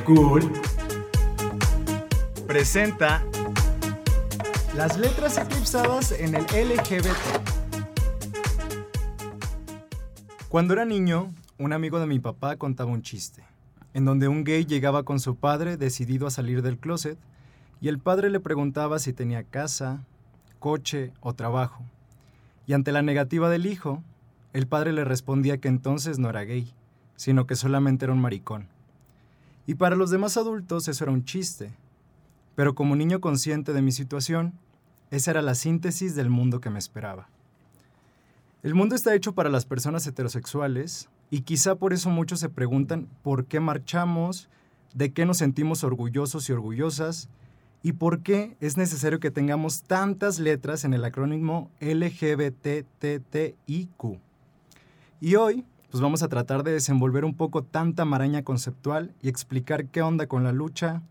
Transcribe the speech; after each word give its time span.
Cool. 0.00 0.50
Presenta 2.46 3.22
las 4.74 4.98
letras 4.98 5.36
eclipsadas 5.38 6.12
en 6.12 6.34
el 6.34 6.42
LGBT. 6.44 7.06
Cuando 10.48 10.72
era 10.72 10.84
niño, 10.84 11.30
un 11.58 11.72
amigo 11.72 12.00
de 12.00 12.06
mi 12.06 12.18
papá 12.18 12.56
contaba 12.56 12.90
un 12.90 13.02
chiste, 13.02 13.44
en 13.94 14.04
donde 14.04 14.28
un 14.28 14.44
gay 14.44 14.64
llegaba 14.64 15.02
con 15.02 15.20
su 15.20 15.36
padre 15.36 15.76
decidido 15.76 16.26
a 16.26 16.30
salir 16.30 16.62
del 16.62 16.78
closet, 16.78 17.18
y 17.80 17.88
el 17.88 17.98
padre 17.98 18.30
le 18.30 18.40
preguntaba 18.40 18.98
si 18.98 19.12
tenía 19.12 19.44
casa, 19.44 20.04
coche 20.58 21.12
o 21.20 21.34
trabajo. 21.34 21.84
Y 22.66 22.72
ante 22.72 22.92
la 22.92 23.02
negativa 23.02 23.50
del 23.50 23.66
hijo, 23.66 24.02
el 24.52 24.66
padre 24.66 24.92
le 24.92 25.04
respondía 25.04 25.58
que 25.58 25.68
entonces 25.68 26.18
no 26.18 26.30
era 26.30 26.44
gay, 26.44 26.72
sino 27.16 27.46
que 27.46 27.56
solamente 27.56 28.06
era 28.06 28.14
un 28.14 28.20
maricón. 28.20 28.71
Y 29.66 29.74
para 29.74 29.96
los 29.96 30.10
demás 30.10 30.36
adultos 30.36 30.88
eso 30.88 31.04
era 31.04 31.12
un 31.12 31.24
chiste. 31.24 31.72
Pero 32.54 32.74
como 32.74 32.96
niño 32.96 33.20
consciente 33.20 33.72
de 33.72 33.82
mi 33.82 33.92
situación, 33.92 34.54
esa 35.10 35.30
era 35.30 35.42
la 35.42 35.54
síntesis 35.54 36.14
del 36.14 36.30
mundo 36.30 36.60
que 36.60 36.70
me 36.70 36.78
esperaba. 36.78 37.28
El 38.62 38.74
mundo 38.74 38.94
está 38.94 39.14
hecho 39.14 39.34
para 39.34 39.50
las 39.50 39.66
personas 39.66 40.06
heterosexuales 40.06 41.08
y 41.30 41.40
quizá 41.40 41.74
por 41.74 41.92
eso 41.92 42.10
muchos 42.10 42.40
se 42.40 42.48
preguntan 42.48 43.08
por 43.22 43.46
qué 43.46 43.58
marchamos, 43.58 44.48
de 44.94 45.12
qué 45.12 45.26
nos 45.26 45.38
sentimos 45.38 45.82
orgullosos 45.82 46.48
y 46.48 46.52
orgullosas 46.52 47.28
y 47.82 47.92
por 47.92 48.20
qué 48.22 48.56
es 48.60 48.76
necesario 48.76 49.18
que 49.18 49.30
tengamos 49.30 49.82
tantas 49.82 50.38
letras 50.38 50.84
en 50.84 50.94
el 50.94 51.04
acrónimo 51.04 51.70
LGBTTIQ. 51.80 53.18
Y 55.20 55.34
hoy, 55.36 55.64
pues 55.92 56.00
vamos 56.00 56.22
a 56.22 56.28
tratar 56.28 56.62
de 56.62 56.72
desenvolver 56.72 57.22
un 57.22 57.36
poco 57.36 57.64
tanta 57.64 58.06
maraña 58.06 58.42
conceptual 58.42 59.12
y 59.20 59.28
explicar 59.28 59.88
qué 59.88 60.00
onda 60.00 60.26
con 60.26 60.42
la 60.42 60.50
lucha, 60.50 61.02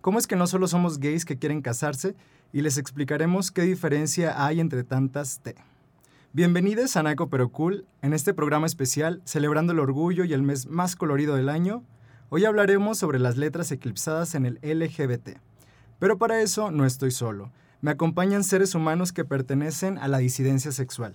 cómo 0.00 0.20
es 0.20 0.28
que 0.28 0.36
no 0.36 0.46
solo 0.46 0.68
somos 0.68 1.00
gays 1.00 1.24
que 1.24 1.38
quieren 1.38 1.60
casarse, 1.60 2.14
y 2.52 2.60
les 2.60 2.78
explicaremos 2.78 3.50
qué 3.50 3.62
diferencia 3.62 4.46
hay 4.46 4.60
entre 4.60 4.84
tantas 4.84 5.40
T. 5.40 5.56
Bienvenidos 6.32 6.96
a 6.96 7.02
Naco 7.02 7.30
Pero 7.30 7.48
Cool, 7.48 7.84
en 8.00 8.12
este 8.12 8.32
programa 8.32 8.68
especial 8.68 9.20
celebrando 9.24 9.72
el 9.72 9.80
orgullo 9.80 10.22
y 10.22 10.34
el 10.34 10.42
mes 10.42 10.68
más 10.68 10.94
colorido 10.94 11.34
del 11.34 11.48
año. 11.48 11.82
Hoy 12.28 12.44
hablaremos 12.44 12.98
sobre 12.98 13.18
las 13.18 13.36
letras 13.36 13.72
eclipsadas 13.72 14.36
en 14.36 14.46
el 14.46 14.60
LGBT. 14.62 15.30
Pero 15.98 16.16
para 16.16 16.40
eso 16.40 16.70
no 16.70 16.86
estoy 16.86 17.10
solo. 17.10 17.50
Me 17.80 17.90
acompañan 17.90 18.44
seres 18.44 18.76
humanos 18.76 19.12
que 19.12 19.24
pertenecen 19.24 19.98
a 19.98 20.06
la 20.06 20.18
disidencia 20.18 20.70
sexual. 20.70 21.14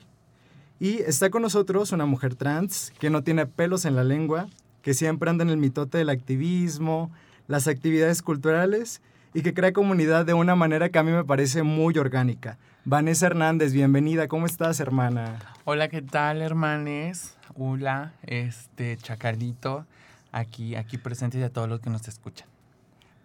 Y 0.79 0.99
está 0.99 1.31
con 1.31 1.41
nosotros 1.41 1.91
una 1.91 2.05
mujer 2.05 2.35
trans 2.35 2.93
que 2.99 3.09
no 3.09 3.23
tiene 3.23 3.47
pelos 3.47 3.85
en 3.85 3.95
la 3.95 4.03
lengua, 4.03 4.47
que 4.83 4.93
siempre 4.93 5.29
anda 5.29 5.43
en 5.43 5.49
el 5.49 5.57
mitote 5.57 5.97
del 5.97 6.09
activismo, 6.09 7.11
las 7.47 7.67
actividades 7.67 8.21
culturales 8.21 9.01
y 9.33 9.41
que 9.41 9.55
crea 9.55 9.73
comunidad 9.73 10.25
de 10.25 10.35
una 10.35 10.55
manera 10.55 10.89
que 10.89 10.99
a 10.99 11.03
mí 11.03 11.11
me 11.11 11.23
parece 11.23 11.63
muy 11.63 11.97
orgánica. 11.97 12.59
Vanessa 12.85 13.25
Hernández, 13.25 13.73
bienvenida. 13.73 14.27
¿Cómo 14.27 14.45
estás, 14.45 14.79
hermana? 14.79 15.39
Hola, 15.65 15.87
¿qué 15.87 16.03
tal, 16.03 16.43
hermanes? 16.43 17.35
Hola, 17.55 18.13
este 18.21 18.97
Chacalito, 18.97 19.87
aquí, 20.31 20.75
aquí 20.75 20.99
presente 20.99 21.39
y 21.39 21.43
a 21.43 21.49
todos 21.49 21.67
los 21.67 21.79
que 21.79 21.89
nos 21.89 22.07
escuchan. 22.07 22.47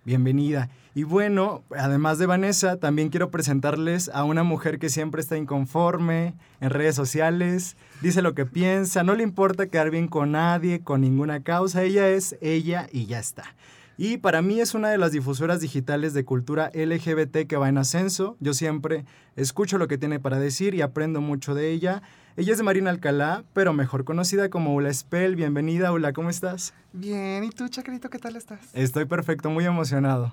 Bienvenida. 0.05 0.69
Y 0.95 1.05
bueno, 1.05 1.63
además 1.77 2.19
de 2.19 2.27
Vanessa, 2.27 2.77
también 2.77 3.09
quiero 3.09 3.31
presentarles 3.31 4.11
a 4.13 4.25
una 4.25 4.43
mujer 4.43 4.79
que 4.79 4.89
siempre 4.89 5.21
está 5.21 5.37
inconforme 5.37 6.35
en 6.61 6.71
redes 6.71 6.97
sociales, 6.97 7.77
dice 8.03 8.21
lo 8.21 8.35
que 8.35 8.45
piensa, 8.45 9.03
no 9.05 9.15
le 9.15 9.23
importa 9.23 9.69
quedar 9.69 9.91
bien 9.91 10.09
con 10.09 10.33
nadie, 10.33 10.81
con 10.81 11.01
ninguna 11.01 11.43
causa, 11.43 11.83
ella 11.83 12.09
es 12.09 12.37
ella 12.41 12.89
y 12.93 13.07
ya 13.07 13.21
está. 13.21 13.55
Y 13.97 14.17
para 14.17 14.43
mí 14.43 14.61
es 14.61 14.75
una 14.75 14.91
de 14.91 14.99
las 14.99 15.13
difusoras 15.13 15.61
digitales 15.61 16.15
de 16.15 16.25
cultura 16.25 16.71
LGBT 16.75 17.47
que 17.47 17.57
va 17.57 17.69
en 17.69 17.79
ascenso. 17.79 18.37
Yo 18.41 18.53
siempre 18.53 19.05
escucho 19.37 19.79
lo 19.79 19.87
que 19.87 19.99
tiene 19.99 20.19
para 20.19 20.39
decir 20.39 20.75
y 20.75 20.81
aprendo 20.81 21.21
mucho 21.21 21.55
de 21.55 21.71
ella. 21.71 22.03
Ella 22.35 22.53
es 22.53 22.59
de 22.59 22.65
Marina 22.65 22.89
Alcalá, 22.89 23.45
pero 23.53 23.75
mejor 23.75 24.05
conocida 24.05 24.49
como 24.49 24.75
Ula 24.75 24.91
Spell. 24.91 25.37
Bienvenida, 25.37 25.93
Ula, 25.93 26.15
¿cómo 26.15 26.31
estás? 26.31 26.73
Bien, 26.95 27.45
¿y 27.45 27.51
tú, 27.51 27.69
Chacarito, 27.69 28.09
qué 28.09 28.19
tal 28.19 28.37
estás? 28.37 28.71
Estoy 28.73 29.05
perfecto, 29.05 29.51
muy 29.51 29.67
emocionado. 29.67 30.33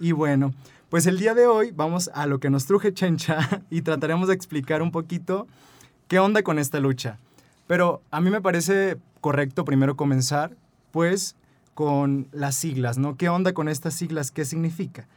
Y 0.00 0.12
bueno, 0.12 0.54
pues 0.88 1.04
el 1.04 1.18
día 1.18 1.34
de 1.34 1.46
hoy 1.46 1.70
vamos 1.70 2.10
a 2.14 2.24
lo 2.24 2.40
que 2.40 2.48
nos 2.48 2.64
truje 2.64 2.94
Chencha 2.94 3.62
y 3.70 3.82
trataremos 3.82 4.28
de 4.28 4.34
explicar 4.34 4.80
un 4.80 4.90
poquito 4.90 5.46
qué 6.08 6.18
onda 6.18 6.42
con 6.42 6.58
esta 6.58 6.80
lucha. 6.80 7.18
Pero 7.66 8.00
a 8.10 8.22
mí 8.22 8.30
me 8.30 8.40
parece 8.40 8.96
correcto 9.20 9.66
primero 9.66 9.96
comenzar, 9.96 10.56
pues 10.92 11.36
con 11.74 12.26
las 12.32 12.54
siglas, 12.54 12.96
¿no? 12.96 13.18
¿Qué 13.18 13.28
onda 13.28 13.52
con 13.52 13.68
estas 13.68 13.92
siglas? 13.92 14.30
¿Qué 14.30 14.46
significa? 14.46 15.08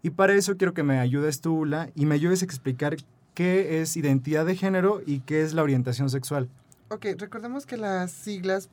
Y 0.00 0.10
para 0.10 0.34
eso 0.34 0.56
quiero 0.56 0.74
que 0.74 0.84
me 0.84 1.00
ayudes 1.00 1.40
tú, 1.40 1.54
Ula, 1.54 1.90
y 1.96 2.06
me 2.06 2.14
ayudes 2.14 2.42
a 2.42 2.44
explicar 2.44 2.96
qué 3.34 3.80
es 3.80 3.96
identidad 3.96 4.46
de 4.46 4.56
género 4.56 5.00
y 5.04 5.20
qué 5.20 5.42
es 5.42 5.54
la 5.54 5.62
orientación 5.62 6.10
sexual. 6.10 6.48
Ok, 6.88 7.06
recordemos 7.18 7.66
que 7.66 7.76
las 7.76 8.10
siglas 8.10 8.68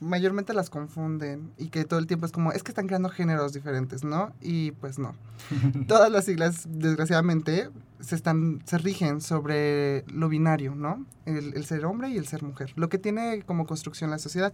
mayormente 0.00 0.52
las 0.52 0.68
confunden 0.68 1.52
y 1.56 1.68
que 1.68 1.84
todo 1.84 1.98
el 1.98 2.06
tiempo 2.06 2.26
es 2.26 2.32
como, 2.32 2.52
es 2.52 2.62
que 2.62 2.72
están 2.72 2.86
creando 2.86 3.08
géneros 3.08 3.52
diferentes, 3.52 4.04
¿no? 4.04 4.34
Y 4.40 4.72
pues 4.72 4.98
no. 4.98 5.14
Todas 5.88 6.10
las 6.10 6.26
siglas, 6.26 6.66
desgraciadamente, 6.68 7.70
se, 8.00 8.14
están, 8.14 8.60
se 8.66 8.76
rigen 8.78 9.20
sobre 9.20 10.04
lo 10.12 10.28
binario, 10.28 10.74
¿no? 10.74 11.06
El, 11.24 11.54
el 11.54 11.64
ser 11.64 11.86
hombre 11.86 12.10
y 12.10 12.18
el 12.18 12.26
ser 12.26 12.42
mujer, 12.42 12.72
lo 12.76 12.88
que 12.88 12.98
tiene 12.98 13.42
como 13.46 13.66
construcción 13.66 14.10
la 14.10 14.18
sociedad 14.18 14.52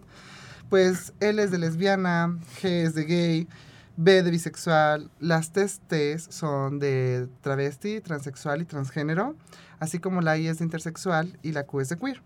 pues 0.71 1.13
L 1.19 1.43
es 1.43 1.51
de 1.51 1.59
lesbiana, 1.59 2.39
G 2.63 2.69
es 2.69 2.95
de 2.95 3.05
gay, 3.05 3.49
B 4.03 4.23
de 4.23 4.31
bisexual, 4.31 5.11
las 5.21 5.53
T's, 5.53 5.83
T's 5.87 6.27
son 6.31 6.79
de 6.79 7.29
travesti, 7.43 8.01
transexual 8.01 8.63
y 8.63 8.65
transgénero, 8.65 9.37
así 9.79 9.99
como 9.99 10.23
la 10.23 10.39
I 10.39 10.47
es 10.47 10.59
de 10.59 10.65
intersexual 10.65 11.39
y 11.43 11.53
la 11.53 11.65
Q 11.65 11.81
es 11.83 11.91
de 11.91 11.99
queer. 11.99 12.23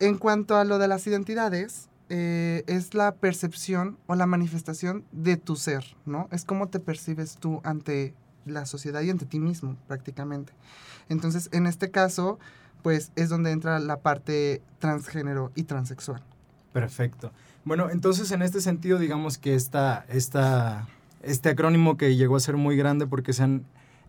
En 0.00 0.18
cuanto 0.18 0.56
a 0.56 0.64
lo 0.64 0.78
de 0.78 0.88
las 0.88 1.06
identidades, 1.06 1.88
eh, 2.08 2.64
es 2.66 2.94
la 2.94 3.14
percepción 3.14 3.98
o 4.08 4.16
la 4.16 4.26
manifestación 4.26 5.04
de 5.12 5.36
tu 5.36 5.54
ser, 5.54 5.84
¿no? 6.06 6.26
Es 6.32 6.44
cómo 6.44 6.70
te 6.70 6.80
percibes 6.80 7.36
tú 7.36 7.60
ante 7.62 8.14
la 8.44 8.66
sociedad 8.66 9.00
y 9.02 9.10
ante 9.10 9.24
ti 9.24 9.38
mismo, 9.38 9.76
prácticamente. 9.86 10.52
Entonces, 11.08 11.50
en 11.52 11.68
este 11.68 11.92
caso, 11.92 12.40
pues 12.82 13.12
es 13.14 13.28
donde 13.28 13.52
entra 13.52 13.78
la 13.78 14.00
parte 14.00 14.60
transgénero 14.80 15.52
y 15.54 15.62
transexual. 15.62 16.20
Perfecto. 16.72 17.30
Bueno, 17.64 17.90
entonces 17.90 18.32
en 18.32 18.42
este 18.42 18.60
sentido, 18.60 18.98
digamos 18.98 19.38
que 19.38 19.54
esta, 19.54 20.04
esta, 20.08 20.88
este 21.22 21.50
acrónimo 21.50 21.96
que 21.96 22.16
llegó 22.16 22.36
a 22.36 22.40
ser 22.40 22.56
muy 22.56 22.76
grande 22.76 23.06
porque 23.06 23.32
se 23.32 23.42
han 23.42 23.64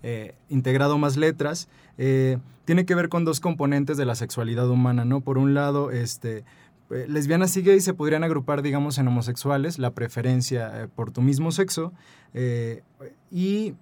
eh, 0.05 0.35
integrado 0.49 0.97
más 0.97 1.15
letras, 1.15 1.69
eh, 1.97 2.37
tiene 2.65 2.85
que 2.85 2.93
ver 2.93 3.07
con 3.07 3.23
dos 3.23 3.39
componentes 3.39 3.95
de 3.95 4.05
la 4.05 4.15
sexualidad 4.15 4.69
humana, 4.69 5.05
¿no? 5.05 5.21
Por 5.21 5.37
un 5.37 5.53
lado, 5.53 5.91
este, 5.91 6.43
eh, 6.89 7.05
lesbianas 7.07 7.55
y 7.55 7.61
gays 7.61 7.85
se 7.85 7.93
podrían 7.93 8.25
agrupar, 8.25 8.61
digamos, 8.61 8.97
en 8.97 9.07
homosexuales, 9.07 9.79
la 9.79 9.91
preferencia 9.91 10.89
por 10.95 11.11
tu 11.11 11.21
mismo 11.21 11.53
sexo, 11.53 11.93
y 13.31 13.75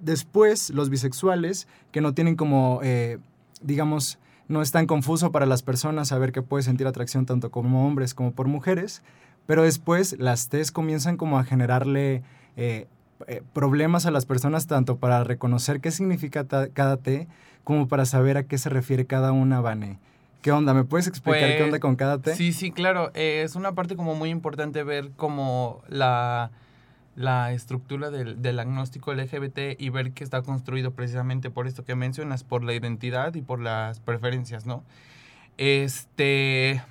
después 0.00 0.70
los 0.70 0.90
bisexuales, 0.90 1.66
que 1.90 2.00
no 2.00 2.14
tienen 2.14 2.36
como, 2.36 2.80
digamos, 3.60 4.20
no 4.46 4.62
es 4.62 4.70
tan 4.70 4.86
confuso 4.86 5.32
para 5.32 5.46
las 5.46 5.62
personas 5.62 6.08
saber 6.08 6.30
que 6.30 6.42
puede 6.42 6.62
sentir 6.62 6.86
atracción 6.86 7.26
tanto 7.26 7.50
como 7.50 7.86
hombres 7.86 8.14
como 8.14 8.32
por 8.32 8.46
mujeres, 8.46 9.02
pero 9.48 9.62
después 9.62 10.14
las 10.18 10.50
T's 10.50 10.70
comienzan 10.70 11.16
como 11.16 11.38
a 11.38 11.44
generarle 11.44 12.22
eh, 12.58 12.86
eh, 13.26 13.42
problemas 13.54 14.04
a 14.04 14.10
las 14.10 14.26
personas 14.26 14.66
tanto 14.66 14.98
para 14.98 15.24
reconocer 15.24 15.80
qué 15.80 15.90
significa 15.90 16.46
cada 16.46 16.98
T 16.98 17.26
como 17.64 17.88
para 17.88 18.04
saber 18.04 18.36
a 18.36 18.42
qué 18.42 18.58
se 18.58 18.68
refiere 18.68 19.06
cada 19.06 19.32
una, 19.32 19.62
Vane. 19.62 19.98
¿Qué 20.42 20.52
onda? 20.52 20.74
¿Me 20.74 20.84
puedes 20.84 21.06
explicar 21.06 21.56
qué 21.56 21.62
onda 21.62 21.70
pues, 21.70 21.80
con 21.80 21.96
cada 21.96 22.18
T? 22.18 22.36
Sí, 22.36 22.52
sí, 22.52 22.72
claro. 22.72 23.10
Eh, 23.14 23.40
es 23.42 23.56
una 23.56 23.72
parte 23.72 23.96
como 23.96 24.14
muy 24.14 24.28
importante 24.28 24.84
ver 24.84 25.12
como 25.16 25.80
la 25.88 26.50
la 27.16 27.52
estructura 27.52 28.10
del, 28.10 28.42
del, 28.42 28.60
agnóstico 28.60 29.14
LGBT 29.14 29.80
y 29.80 29.88
ver 29.88 30.12
que 30.12 30.24
está 30.24 30.42
construido 30.42 30.90
precisamente 30.90 31.48
por 31.48 31.66
esto 31.66 31.86
que 31.86 31.94
mencionas, 31.94 32.44
por 32.44 32.62
la 32.62 32.74
identidad 32.74 33.34
y 33.34 33.40
por 33.40 33.60
las 33.60 33.98
preferencias, 33.98 34.66
¿no? 34.66 34.84
Este, 35.56 36.82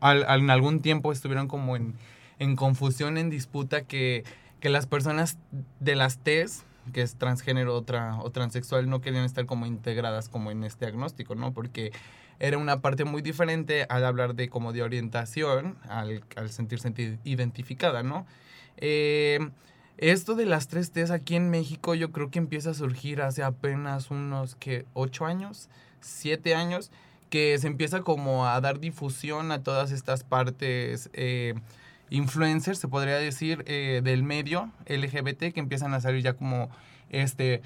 al, 0.00 0.24
en 0.28 0.50
algún 0.50 0.80
tiempo 0.80 1.12
estuvieron 1.12 1.48
como 1.48 1.76
en, 1.76 1.94
en 2.38 2.56
confusión, 2.56 3.18
en 3.18 3.30
disputa, 3.30 3.82
que, 3.82 4.24
que, 4.60 4.70
las 4.70 4.86
personas 4.86 5.38
de 5.80 5.96
las 5.96 6.18
T's, 6.18 6.64
que 6.92 7.02
es 7.02 7.16
transgénero 7.16 7.74
otra, 7.74 8.18
o 8.20 8.30
transexual, 8.30 8.88
no 8.88 9.00
querían 9.00 9.24
estar 9.24 9.46
como 9.46 9.66
integradas 9.66 10.28
como 10.28 10.50
en 10.50 10.64
este 10.64 10.86
agnóstico, 10.86 11.34
¿no? 11.34 11.52
Porque 11.52 11.92
era 12.38 12.56
una 12.56 12.80
parte 12.80 13.04
muy 13.04 13.22
diferente 13.22 13.86
al 13.88 14.04
hablar 14.04 14.34
de 14.34 14.48
como 14.48 14.72
de 14.72 14.82
orientación, 14.82 15.76
al, 15.88 16.24
al 16.36 16.50
sentirse 16.50 17.18
identificada, 17.24 18.02
¿no? 18.02 18.26
Eh, 18.78 19.38
esto 19.98 20.34
de 20.34 20.46
las 20.46 20.66
tres 20.66 20.92
T's 20.92 21.10
aquí 21.10 21.36
en 21.36 21.50
México 21.50 21.94
yo 21.94 22.10
creo 22.10 22.30
que 22.30 22.38
empieza 22.38 22.70
a 22.70 22.74
surgir 22.74 23.20
hace 23.20 23.42
apenas 23.42 24.10
unos 24.10 24.54
que 24.54 24.86
ocho 24.94 25.26
años, 25.26 25.68
siete 26.00 26.54
años, 26.54 26.90
que 27.30 27.56
se 27.58 27.68
empieza 27.68 28.02
como 28.02 28.46
a 28.46 28.60
dar 28.60 28.80
difusión 28.80 29.52
a 29.52 29.62
todas 29.62 29.92
estas 29.92 30.24
partes 30.24 31.08
eh, 31.12 31.54
influencers, 32.10 32.78
se 32.78 32.88
podría 32.88 33.16
decir, 33.16 33.64
eh, 33.66 34.00
del 34.04 34.22
medio 34.22 34.70
LGBT, 34.86 35.52
que 35.52 35.60
empiezan 35.60 35.94
a 35.94 36.00
salir 36.00 36.22
ya 36.22 36.34
como, 36.34 36.68
este, 37.08 37.62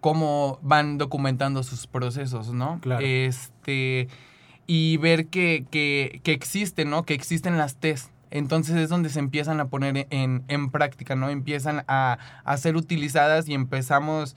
cómo 0.00 0.58
van 0.62 0.98
documentando 0.98 1.62
sus 1.62 1.86
procesos, 1.86 2.52
¿no? 2.52 2.78
Claro. 2.80 3.04
Este, 3.04 4.08
y 4.66 4.98
ver 4.98 5.26
que, 5.28 5.64
que, 5.70 6.20
que 6.22 6.32
existen, 6.32 6.90
¿no? 6.90 7.04
Que 7.04 7.14
existen 7.14 7.56
las 7.56 7.76
test. 7.76 8.10
Entonces 8.30 8.76
es 8.76 8.88
donde 8.88 9.08
se 9.08 9.18
empiezan 9.18 9.60
a 9.60 9.68
poner 9.68 10.06
en, 10.10 10.44
en 10.48 10.70
práctica, 10.70 11.16
¿no? 11.16 11.30
Empiezan 11.30 11.84
a, 11.88 12.18
a 12.44 12.56
ser 12.58 12.76
utilizadas 12.76 13.48
y 13.48 13.54
empezamos 13.54 14.36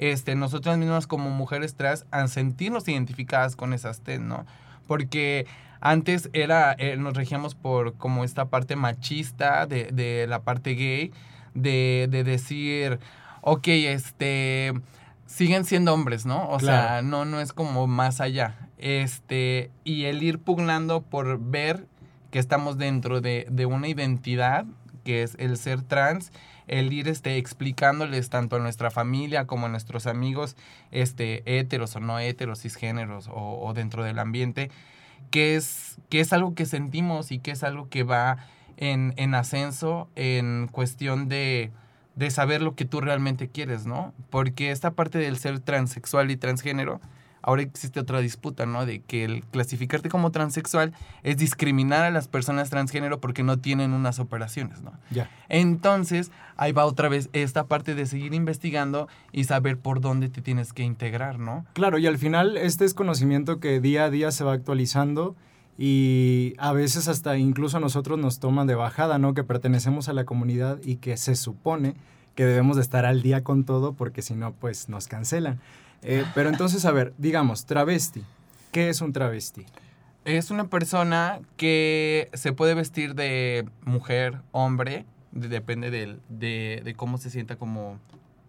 este, 0.00 0.34
nosotras 0.34 0.78
mismas 0.78 1.06
como 1.06 1.28
mujeres 1.28 1.74
trans 1.74 2.06
a 2.10 2.26
sentirnos 2.26 2.88
identificadas 2.88 3.54
con 3.54 3.74
esas 3.74 4.00
test, 4.00 4.22
¿no? 4.22 4.46
Porque 4.86 5.46
antes 5.80 6.30
era, 6.32 6.74
eh, 6.78 6.96
nos 6.96 7.14
regíamos 7.14 7.54
por 7.54 7.94
como 7.94 8.24
esta 8.24 8.46
parte 8.46 8.76
machista 8.76 9.66
de, 9.66 9.90
de 9.92 10.26
la 10.26 10.40
parte 10.40 10.70
gay, 10.70 11.12
de, 11.52 12.08
de 12.10 12.24
decir, 12.24 12.98
ok, 13.42 13.68
este, 13.68 14.72
siguen 15.26 15.66
siendo 15.66 15.92
hombres, 15.92 16.24
¿no? 16.24 16.48
O 16.48 16.58
sea, 16.60 17.02
no, 17.02 17.26
no 17.26 17.38
es 17.38 17.52
como 17.52 17.86
más 17.86 18.22
allá. 18.22 18.56
Este, 18.78 19.70
y 19.84 20.04
el 20.04 20.22
ir 20.22 20.38
pugnando 20.38 21.02
por 21.02 21.38
ver 21.38 21.86
que 22.30 22.38
estamos 22.38 22.78
dentro 22.78 23.20
de, 23.20 23.46
de 23.50 23.66
una 23.66 23.88
identidad 23.88 24.64
que 25.04 25.22
es 25.22 25.36
el 25.38 25.58
ser 25.58 25.82
trans, 25.82 26.32
el 26.70 26.92
ir 26.92 27.08
este, 27.08 27.36
explicándoles 27.36 28.30
tanto 28.30 28.56
a 28.56 28.58
nuestra 28.60 28.90
familia 28.90 29.46
como 29.46 29.66
a 29.66 29.68
nuestros 29.68 30.06
amigos, 30.06 30.56
este, 30.92 31.42
héteros 31.58 31.96
o 31.96 32.00
no 32.00 32.18
héteros, 32.20 32.62
cisgéneros 32.62 33.28
o, 33.28 33.60
o 33.60 33.74
dentro 33.74 34.04
del 34.04 34.20
ambiente, 34.20 34.70
que 35.30 35.56
es, 35.56 35.98
que 36.08 36.20
es 36.20 36.32
algo 36.32 36.54
que 36.54 36.66
sentimos 36.66 37.32
y 37.32 37.40
que 37.40 37.50
es 37.50 37.64
algo 37.64 37.88
que 37.88 38.04
va 38.04 38.38
en, 38.76 39.14
en 39.16 39.34
ascenso 39.34 40.08
en 40.14 40.68
cuestión 40.70 41.28
de, 41.28 41.72
de 42.14 42.30
saber 42.30 42.62
lo 42.62 42.76
que 42.76 42.84
tú 42.84 43.00
realmente 43.00 43.48
quieres, 43.48 43.84
¿no? 43.84 44.14
Porque 44.30 44.70
esta 44.70 44.92
parte 44.92 45.18
del 45.18 45.38
ser 45.38 45.58
transexual 45.58 46.30
y 46.30 46.36
transgénero, 46.36 47.00
ahora 47.42 47.62
existe 47.62 48.00
otra 48.00 48.20
disputa, 48.20 48.66
¿no? 48.66 48.86
De 48.86 49.00
que 49.00 49.24
el 49.24 49.44
clasificarte 49.44 50.08
como 50.08 50.30
transexual 50.30 50.92
es 51.22 51.36
discriminar 51.36 52.04
a 52.04 52.10
las 52.10 52.28
personas 52.28 52.70
transgénero 52.70 53.20
porque 53.20 53.42
no 53.42 53.58
tienen 53.58 53.92
unas 53.92 54.18
operaciones, 54.18 54.82
¿no? 54.82 54.92
Ya. 55.10 55.30
Entonces, 55.48 56.30
ahí 56.56 56.72
va 56.72 56.84
otra 56.84 57.08
vez 57.08 57.30
esta 57.32 57.64
parte 57.64 57.94
de 57.94 58.06
seguir 58.06 58.34
investigando 58.34 59.08
y 59.32 59.44
saber 59.44 59.78
por 59.78 60.00
dónde 60.00 60.28
te 60.28 60.42
tienes 60.42 60.72
que 60.72 60.82
integrar, 60.82 61.38
¿no? 61.38 61.64
Claro, 61.72 61.98
y 61.98 62.06
al 62.06 62.18
final 62.18 62.56
este 62.56 62.84
es 62.84 62.94
conocimiento 62.94 63.60
que 63.60 63.80
día 63.80 64.04
a 64.04 64.10
día 64.10 64.30
se 64.30 64.44
va 64.44 64.52
actualizando 64.52 65.36
y 65.78 66.54
a 66.58 66.72
veces 66.72 67.08
hasta 67.08 67.38
incluso 67.38 67.78
a 67.78 67.80
nosotros 67.80 68.18
nos 68.18 68.38
toman 68.38 68.66
de 68.66 68.74
bajada, 68.74 69.18
¿no? 69.18 69.32
Que 69.32 69.44
pertenecemos 69.44 70.08
a 70.08 70.12
la 70.12 70.24
comunidad 70.24 70.78
y 70.84 70.96
que 70.96 71.16
se 71.16 71.36
supone 71.36 71.94
que 72.34 72.44
debemos 72.44 72.76
de 72.76 72.82
estar 72.82 73.06
al 73.06 73.22
día 73.22 73.42
con 73.42 73.64
todo 73.64 73.94
porque 73.94 74.22
si 74.22 74.34
no, 74.34 74.52
pues 74.52 74.88
nos 74.88 75.08
cancelan. 75.08 75.58
Eh, 76.02 76.24
pero 76.34 76.48
entonces, 76.48 76.84
a 76.84 76.92
ver, 76.92 77.12
digamos, 77.18 77.66
travesti. 77.66 78.22
¿Qué 78.72 78.88
es 78.88 79.00
un 79.00 79.12
travesti? 79.12 79.66
Es 80.24 80.50
una 80.50 80.68
persona 80.68 81.40
que 81.56 82.28
se 82.34 82.52
puede 82.52 82.74
vestir 82.74 83.14
de 83.14 83.66
mujer, 83.84 84.38
hombre, 84.52 85.04
de- 85.32 85.48
depende 85.48 85.90
del- 85.90 86.20
de, 86.28 86.82
de 86.84 86.94
cómo 86.94 87.18
se 87.18 87.30
sienta 87.30 87.56
como 87.56 87.98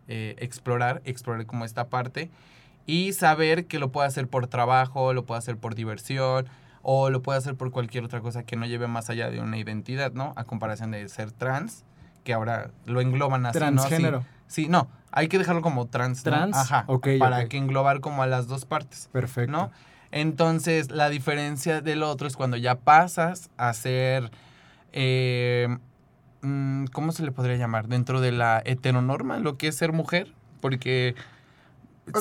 eh, 0.08 0.36
explorar, 0.40 1.02
explorar 1.06 1.46
como 1.46 1.64
esta 1.64 1.88
parte, 1.88 2.30
y 2.86 3.14
saber 3.14 3.66
que 3.68 3.80
lo 3.80 3.92
puede 3.92 4.08
hacer 4.08 4.28
por 4.28 4.48
trabajo, 4.48 5.14
lo 5.14 5.26
puede 5.26 5.38
hacer 5.40 5.56
por 5.58 5.74
diversión, 5.76 6.48
o 6.82 7.10
lo 7.10 7.22
puede 7.22 7.38
hacer 7.38 7.56
por 7.56 7.72
cualquier 7.72 8.04
otra 8.04 8.20
cosa 8.22 8.44
que 8.44 8.56
no 8.58 8.66
lleve 8.66 8.88
más 8.88 9.10
allá 9.10 9.30
de 9.30 9.40
una 9.40 9.58
identidad, 9.58 10.12
¿no? 10.14 10.34
A 10.36 10.44
comparación 10.44 10.92
de 10.92 11.08
ser 11.08 11.32
trans, 11.32 11.86
que 12.24 12.34
ahora 12.34 12.72
lo 12.86 13.02
engloban 13.02 13.46
así, 13.46 13.60
¿no? 13.60 13.66
Sí. 13.66 13.74
Transgénero. 13.74 14.26
Sí, 14.48 14.68
no, 14.68 14.90
hay 15.12 15.28
que 15.28 15.38
dejarlo 15.38 15.62
como 15.62 15.88
trans. 15.88 16.26
¿no? 16.26 16.32
Trans, 16.32 16.58
Ajá. 16.58 16.84
ok, 16.88 17.08
para 17.20 17.48
que 17.48 17.58
englobar 17.58 18.00
como 18.02 18.24
a 18.24 18.28
las 18.28 18.48
dos 18.48 18.66
partes. 18.66 19.10
Perfecto. 19.12 19.52
¿no? 19.52 19.72
Entonces, 20.12 20.92
la 20.92 21.10
diferencia 21.10 21.82
del 21.82 22.04
otro 22.04 22.28
es 22.28 22.36
cuando 22.36 22.58
ya 22.58 22.76
pasas 22.76 23.50
a 23.58 23.74
ser, 23.74 24.32
eh, 24.92 25.68
mm, 26.42 26.86
¿cómo 26.88 27.12
se 27.12 27.24
le 27.24 27.32
podría 27.32 27.56
llamar? 27.56 27.88
Dentro 27.88 28.20
de 28.20 28.32
la 28.32 28.62
heteronorma, 28.66 29.40
lo 29.40 29.58
que 29.58 29.70
es 29.70 29.76
ser 29.76 29.94
mujer, 29.94 30.34
porque 30.60 31.16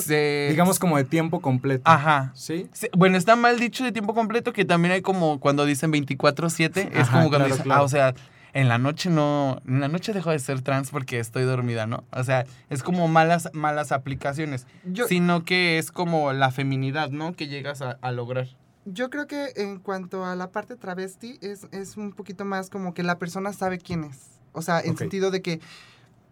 se... 0.01 0.47
Digamos 0.49 0.79
como 0.79 0.97
de 0.97 1.03
tiempo 1.03 1.41
completo. 1.41 1.83
Ajá. 1.85 2.31
¿Sí? 2.33 2.69
Bueno, 2.93 3.17
está 3.17 3.35
mal 3.35 3.59
dicho 3.59 3.83
de 3.83 3.91
tiempo 3.91 4.13
completo, 4.13 4.53
que 4.53 4.63
también 4.63 4.93
hay 4.93 5.01
como 5.01 5.39
cuando 5.39 5.65
dicen 5.65 5.91
24/7, 5.91 6.91
es 6.93 7.09
como 7.09 7.29
cuando 7.29 7.29
claro, 7.29 7.45
dicen, 7.45 7.63
claro. 7.63 7.81
ah, 7.81 7.83
o 7.83 7.87
sea, 7.89 8.13
en 8.53 8.67
la 8.67 8.77
noche 8.77 9.09
no, 9.09 9.61
en 9.67 9.79
la 9.79 9.87
noche 9.87 10.13
dejo 10.13 10.31
de 10.31 10.39
ser 10.39 10.61
trans 10.61 10.91
porque 10.91 11.19
estoy 11.19 11.43
dormida, 11.43 11.87
¿no? 11.87 12.03
O 12.11 12.23
sea, 12.23 12.45
es 12.69 12.83
como 12.83 13.07
malas, 13.07 13.49
malas 13.53 13.91
aplicaciones, 13.91 14.67
Yo, 14.85 15.07
sino 15.07 15.45
que 15.45 15.77
es 15.77 15.91
como 15.91 16.33
la 16.33 16.51
feminidad, 16.51 17.09
¿no? 17.09 17.33
Que 17.33 17.47
llegas 17.47 17.81
a, 17.81 17.97
a 18.01 18.11
lograr. 18.11 18.47
yo 18.85 19.09
creo 19.09 19.27
que 19.27 19.53
en 19.55 19.79
cuanto 19.79 20.25
a 20.25 20.35
la 20.35 20.51
parte 20.51 20.75
travesti, 20.75 21.37
es, 21.41 21.67
es 21.71 21.97
un 21.97 22.11
poquito 22.13 22.45
más 22.45 22.69
como 22.69 22.93
que 22.93 23.03
la 23.03 23.19
persona 23.19 23.53
sabe 23.53 23.77
quién 23.77 24.03
es. 24.03 24.39
O 24.53 24.61
sea, 24.61 24.81
en 24.81 24.97
sentido 24.97 25.31
de 25.31 25.41
que, 25.41 25.61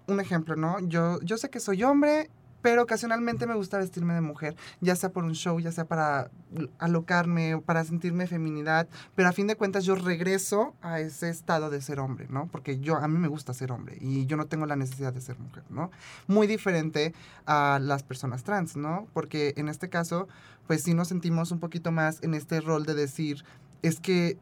un 0.07 0.19
ejemplo, 0.19 0.55
¿no? 0.55 0.79
Yo, 0.81 1.19
yo 1.21 1.37
sé 1.37 1.49
que 1.49 1.59
soy 1.59 1.83
hombre, 1.83 2.29
pero 2.61 2.83
ocasionalmente 2.83 3.47
me 3.47 3.55
gusta 3.55 3.77
vestirme 3.77 4.13
de 4.13 4.21
mujer, 4.21 4.55
ya 4.81 4.95
sea 4.95 5.11
por 5.11 5.23
un 5.23 5.33
show, 5.33 5.59
ya 5.59 5.71
sea 5.71 5.85
para 5.85 6.29
alocarme, 6.77 7.61
para 7.65 7.83
sentirme 7.83 8.27
feminidad, 8.27 8.87
pero 9.15 9.29
a 9.29 9.31
fin 9.31 9.47
de 9.47 9.55
cuentas 9.55 9.85
yo 9.85 9.95
regreso 9.95 10.73
a 10.81 10.99
ese 10.99 11.29
estado 11.29 11.69
de 11.69 11.81
ser 11.81 11.99
hombre, 11.99 12.27
¿no? 12.29 12.47
Porque 12.51 12.79
yo, 12.79 12.97
a 12.97 13.07
mí 13.07 13.17
me 13.17 13.27
gusta 13.27 13.53
ser 13.53 13.71
hombre 13.71 13.97
y 14.01 14.25
yo 14.25 14.37
no 14.37 14.47
tengo 14.47 14.65
la 14.65 14.75
necesidad 14.75 15.13
de 15.13 15.21
ser 15.21 15.37
mujer, 15.39 15.63
¿no? 15.69 15.91
Muy 16.27 16.47
diferente 16.47 17.13
a 17.45 17.79
las 17.81 18.03
personas 18.03 18.43
trans, 18.43 18.75
¿no? 18.75 19.07
Porque 19.13 19.53
en 19.57 19.69
este 19.69 19.89
caso, 19.89 20.27
pues 20.67 20.83
sí 20.83 20.93
nos 20.93 21.07
sentimos 21.07 21.51
un 21.51 21.59
poquito 21.59 21.91
más 21.91 22.21
en 22.23 22.33
este 22.33 22.61
rol 22.61 22.85
de 22.85 22.93
decir, 22.95 23.43
es 23.81 23.99
que 23.99 24.37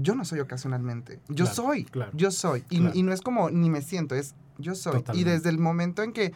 yo 0.00 0.14
no 0.14 0.24
soy 0.24 0.40
ocasionalmente, 0.40 1.18
yo 1.28 1.44
Claro, 1.44 1.54
soy, 1.54 1.84
claro. 1.84 2.12
yo 2.14 2.30
soy. 2.30 2.64
Y, 2.70 2.78
Claro. 2.78 2.92
y 2.94 3.02
no 3.02 3.12
es 3.12 3.20
como 3.20 3.50
ni 3.50 3.68
me 3.68 3.82
siento, 3.82 4.14
es 4.14 4.34
yo 4.58 4.74
soy. 4.74 5.04
Y 5.12 5.24
desde 5.24 5.50
el 5.50 5.58
momento 5.58 6.02
en 6.02 6.12
que 6.12 6.32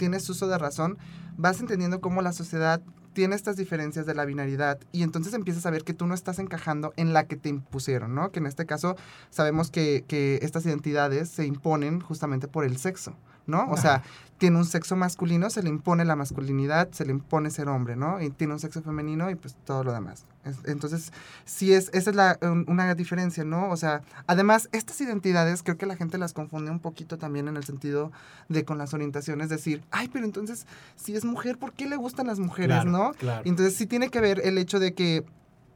tienes 0.00 0.26
uso 0.30 0.48
de 0.48 0.56
razón, 0.56 0.96
vas 1.36 1.60
entendiendo 1.60 2.00
cómo 2.00 2.22
la 2.22 2.32
sociedad 2.32 2.80
tiene 3.12 3.34
estas 3.34 3.56
diferencias 3.56 4.06
de 4.06 4.14
la 4.14 4.24
binaridad 4.24 4.78
y 4.92 5.02
entonces 5.02 5.34
empiezas 5.34 5.66
a 5.66 5.70
ver 5.70 5.84
que 5.84 5.92
tú 5.92 6.06
no 6.06 6.14
estás 6.14 6.38
encajando 6.38 6.94
en 6.96 7.12
la 7.12 7.26
que 7.26 7.36
te 7.36 7.50
impusieron, 7.50 8.14
¿no? 8.14 8.30
Que 8.32 8.38
en 8.38 8.46
este 8.46 8.64
caso 8.64 8.96
sabemos 9.28 9.70
que, 9.70 10.06
que 10.08 10.38
estas 10.40 10.64
identidades 10.64 11.28
se 11.28 11.44
imponen 11.44 12.00
justamente 12.00 12.48
por 12.48 12.64
el 12.64 12.78
sexo, 12.78 13.14
¿no? 13.46 13.70
O 13.70 13.76
sea, 13.76 14.02
tiene 14.38 14.56
un 14.56 14.64
sexo 14.64 14.96
masculino, 14.96 15.50
se 15.50 15.62
le 15.62 15.68
impone 15.68 16.06
la 16.06 16.16
masculinidad, 16.16 16.90
se 16.92 17.04
le 17.04 17.10
impone 17.10 17.50
ser 17.50 17.68
hombre, 17.68 17.94
¿no? 17.94 18.22
Y 18.22 18.30
tiene 18.30 18.54
un 18.54 18.60
sexo 18.60 18.80
femenino 18.80 19.28
y 19.28 19.34
pues 19.34 19.54
todo 19.66 19.84
lo 19.84 19.92
demás. 19.92 20.24
Es- 20.44 20.56
Entonces, 20.64 21.12
sí 21.44 21.72
es, 21.74 21.90
esa 21.92 22.10
es 22.10 22.16
la, 22.16 22.38
un- 22.42 22.64
una 22.68 22.94
diferencia, 22.94 23.44
¿no? 23.44 23.70
O 23.70 23.76
sea, 23.76 24.02
además, 24.26 24.68
estas 24.72 25.00
identidades 25.00 25.62
creo 25.62 25.76
que 25.76 25.84
la 25.86 25.96
gente 25.96 26.16
las 26.18 26.32
confunde 26.32 26.70
un 26.70 26.80
poquito 26.80 27.18
también 27.18 27.46
en 27.48 27.56
el 27.56 27.64
sentido 27.64 28.10
de 28.48 28.64
con 28.64 28.78
las 28.78 28.94
orientaciones, 28.94 29.48
decir, 29.50 29.82
ay, 29.90 30.08
pero 30.08 30.24
entonces, 30.24 30.66
si 30.96 31.14
es 31.14 31.24
mujer, 31.24 31.58
¿por 31.58 31.72
qué 31.74 31.86
le 31.88 31.96
gustan 31.96 32.26
las 32.26 32.38
mujeres, 32.38 32.82
Claro, 32.82 32.90
no? 32.90 33.12
Claro. 33.12 33.42
Entonces 33.44 33.74
sí 33.76 33.86
tiene 33.86 34.08
que 34.08 34.20
ver 34.20 34.40
el 34.44 34.56
hecho 34.58 34.78
de 34.80 34.94
que 34.94 35.24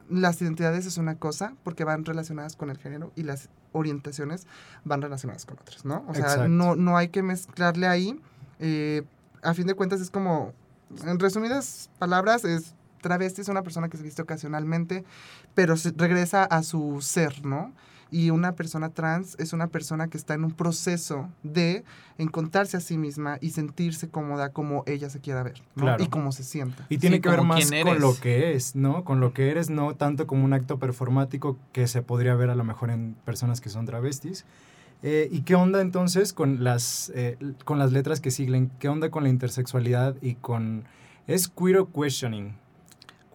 las 0.09 0.41
identidades 0.41 0.85
es 0.85 0.97
una 0.97 1.15
cosa 1.15 1.53
porque 1.63 1.83
van 1.83 2.05
relacionadas 2.05 2.55
con 2.55 2.69
el 2.69 2.77
género 2.77 3.11
y 3.15 3.23
las 3.23 3.49
orientaciones 3.71 4.45
van 4.83 5.01
relacionadas 5.01 5.45
con 5.45 5.57
otras, 5.59 5.83
¿no? 5.85 6.03
O 6.07 6.13
sea, 6.13 6.23
Exacto. 6.25 6.47
no, 6.49 6.75
no 6.75 6.97
hay 6.97 7.09
que 7.09 7.21
mezclarle 7.23 7.87
ahí. 7.87 8.19
eh, 8.59 9.03
a 9.43 9.53
fin 9.53 9.67
de 9.67 9.73
cuentas 9.75 10.01
es 10.01 10.09
como, 10.09 10.53
en 11.05 11.19
resumidas 11.19 11.89
palabras, 11.99 12.45
es 12.45 12.73
travesti 13.05 13.41
es 13.41 13.49
una 13.49 13.61
persona 13.61 13.87
que 13.87 13.97
se 13.97 14.03
viste 14.03 14.23
ocasionalmente, 14.23 15.03
pero 15.53 15.77
se- 15.77 15.93
regresa 15.95 16.43
a 16.43 16.63
su 16.63 16.97
ser, 17.01 17.45
¿no? 17.45 17.71
Y 18.11 18.29
una 18.29 18.53
persona 18.53 18.89
trans 18.89 19.35
es 19.39 19.51
una 19.53 19.67
persona 19.67 20.07
que 20.07 20.17
está 20.17 20.33
en 20.35 20.43
un 20.43 20.51
proceso 20.51 21.29
de 21.43 21.83
encontrarse 22.17 22.77
a 22.77 22.79
sí 22.79 22.97
misma 22.97 23.37
y 23.41 23.49
sentirse 23.49 24.09
cómoda 24.09 24.49
como 24.49 24.83
ella 24.87 25.09
se 25.09 25.19
quiera 25.19 25.43
ver, 25.43 25.61
¿no? 25.75 25.83
Claro. 25.83 26.03
Y 26.03 26.07
como 26.07 26.31
se 26.31 26.43
sienta. 26.43 26.85
Y 26.89 26.97
tiene 26.97 27.17
Sí, 27.17 27.21
que 27.21 27.29
ver 27.29 27.41
más 27.41 27.69
con 27.83 27.99
lo 27.99 28.15
que 28.19 28.53
es, 28.55 28.75
¿no? 28.75 29.03
Con 29.03 29.19
lo 29.19 29.33
que 29.33 29.49
eres, 29.51 29.69
no 29.69 29.95
tanto 29.95 30.25
como 30.27 30.45
un 30.45 30.53
acto 30.53 30.79
performático 30.79 31.57
que 31.73 31.87
se 31.87 32.01
podría 32.01 32.35
ver 32.35 32.49
a 32.49 32.55
lo 32.55 32.63
mejor 32.63 32.89
en 32.89 33.15
personas 33.25 33.59
que 33.61 33.69
son 33.69 33.85
travestis. 33.85 34.45
Eh, 35.03 35.27
¿Y 35.31 35.41
qué 35.41 35.55
onda 35.55 35.81
entonces 35.81 36.31
con 36.33 36.63
las, 36.63 37.11
eh, 37.15 37.37
con 37.65 37.77
las 37.79 37.91
letras 37.91 38.21
que 38.21 38.31
siguen? 38.31 38.71
¿Qué 38.79 38.87
onda 38.87 39.09
con 39.11 39.23
la 39.23 39.29
intersexualidad 39.29 40.15
y 40.21 40.35
con... 40.35 40.85
¿Es 41.27 41.47
queer 41.47 41.85
questioning? 41.93 42.55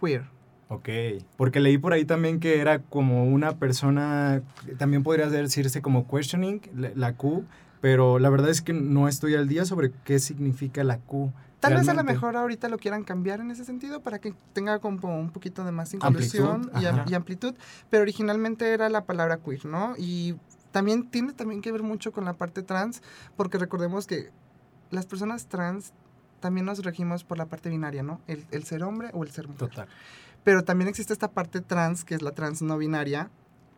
Queer. 0.00 0.25
Ok, 0.69 0.88
porque 1.37 1.59
leí 1.61 1.78
por 1.78 1.92
ahí 1.92 2.04
también 2.04 2.38
que 2.38 2.61
era 2.61 2.80
como 2.80 3.25
una 3.25 3.57
persona, 3.57 4.40
también 4.78 5.02
podría 5.02 5.28
decirse 5.28 5.83
como 5.83 6.07
questioning, 6.09 6.61
la 6.95 7.14
Q, 7.14 7.45
pero 7.80 8.19
la 8.21 8.30
verdad 8.30 8.50
es 8.50 8.62
que 8.62 8.73
no 8.73 9.09
estoy 9.09 9.35
al 9.35 9.49
día 9.49 9.64
sobre 9.64 9.90
qué 10.04 10.19
significa 10.21 10.85
la 10.85 10.99
Q 10.99 11.33
Tal 11.61 11.75
vez 11.75 11.88
a 11.90 11.95
lo 11.95 12.04
mejor 12.04 12.37
ahorita 12.37 12.71
lo 12.71 12.78
quieran 12.78 13.04
cambiar 13.04 13.40
en 13.40 13.50
ese 13.50 13.66
sentido 13.66 14.00
para 14.00 14.19
que 14.19 14.33
tenga 14.54 14.78
como 14.78 15.19
un 15.21 15.30
poquito 15.30 15.62
de 15.62 15.73
más 15.73 15.92
Amplitud, 15.92 16.09
inclusión 16.38 16.71
y, 16.80 16.87
am- 16.87 17.04
y 17.07 17.14
amplitud, 17.14 17.54
pero 17.90 18.02
originalmente 18.02 18.73
era 18.73 18.88
la 18.88 19.04
palabra 19.04 19.37
queer, 19.38 19.66
¿no? 19.66 19.95
Y 19.99 20.37
también 20.71 21.11
tiene 21.11 21.35
también 21.35 21.61
que 21.61 21.71
ver 21.71 21.83
mucho 21.83 22.12
con 22.12 22.25
la 22.25 22.33
parte 22.33 22.62
trans, 22.62 23.02
porque 23.37 23.59
recordemos 23.59 24.07
que 24.07 24.30
las 24.90 25.04
personas 25.04 25.49
trans 25.49 25.92
también 26.40 26.66
nos 26.66 26.82
regimos 26.85 27.25
por 27.25 27.38
la 27.38 27.47
parte 27.47 27.68
binaria, 27.68 28.02
¿no? 28.02 28.20
El, 28.26 28.44
el 28.50 28.64
ser 28.64 28.82
hombre 28.82 29.11
o 29.12 29.23
el 29.23 29.30
ser 29.30 29.47
mujer. 29.47 29.68
Total. 29.68 29.88
Pero 30.42 30.64
también 30.64 30.88
existe 30.88 31.12
esta 31.12 31.30
parte 31.30 31.61
trans, 31.61 32.04
que 32.04 32.14
es 32.14 32.23
la 32.23 32.32
trans 32.32 32.62
no 32.62 32.78
binaria, 32.78 33.30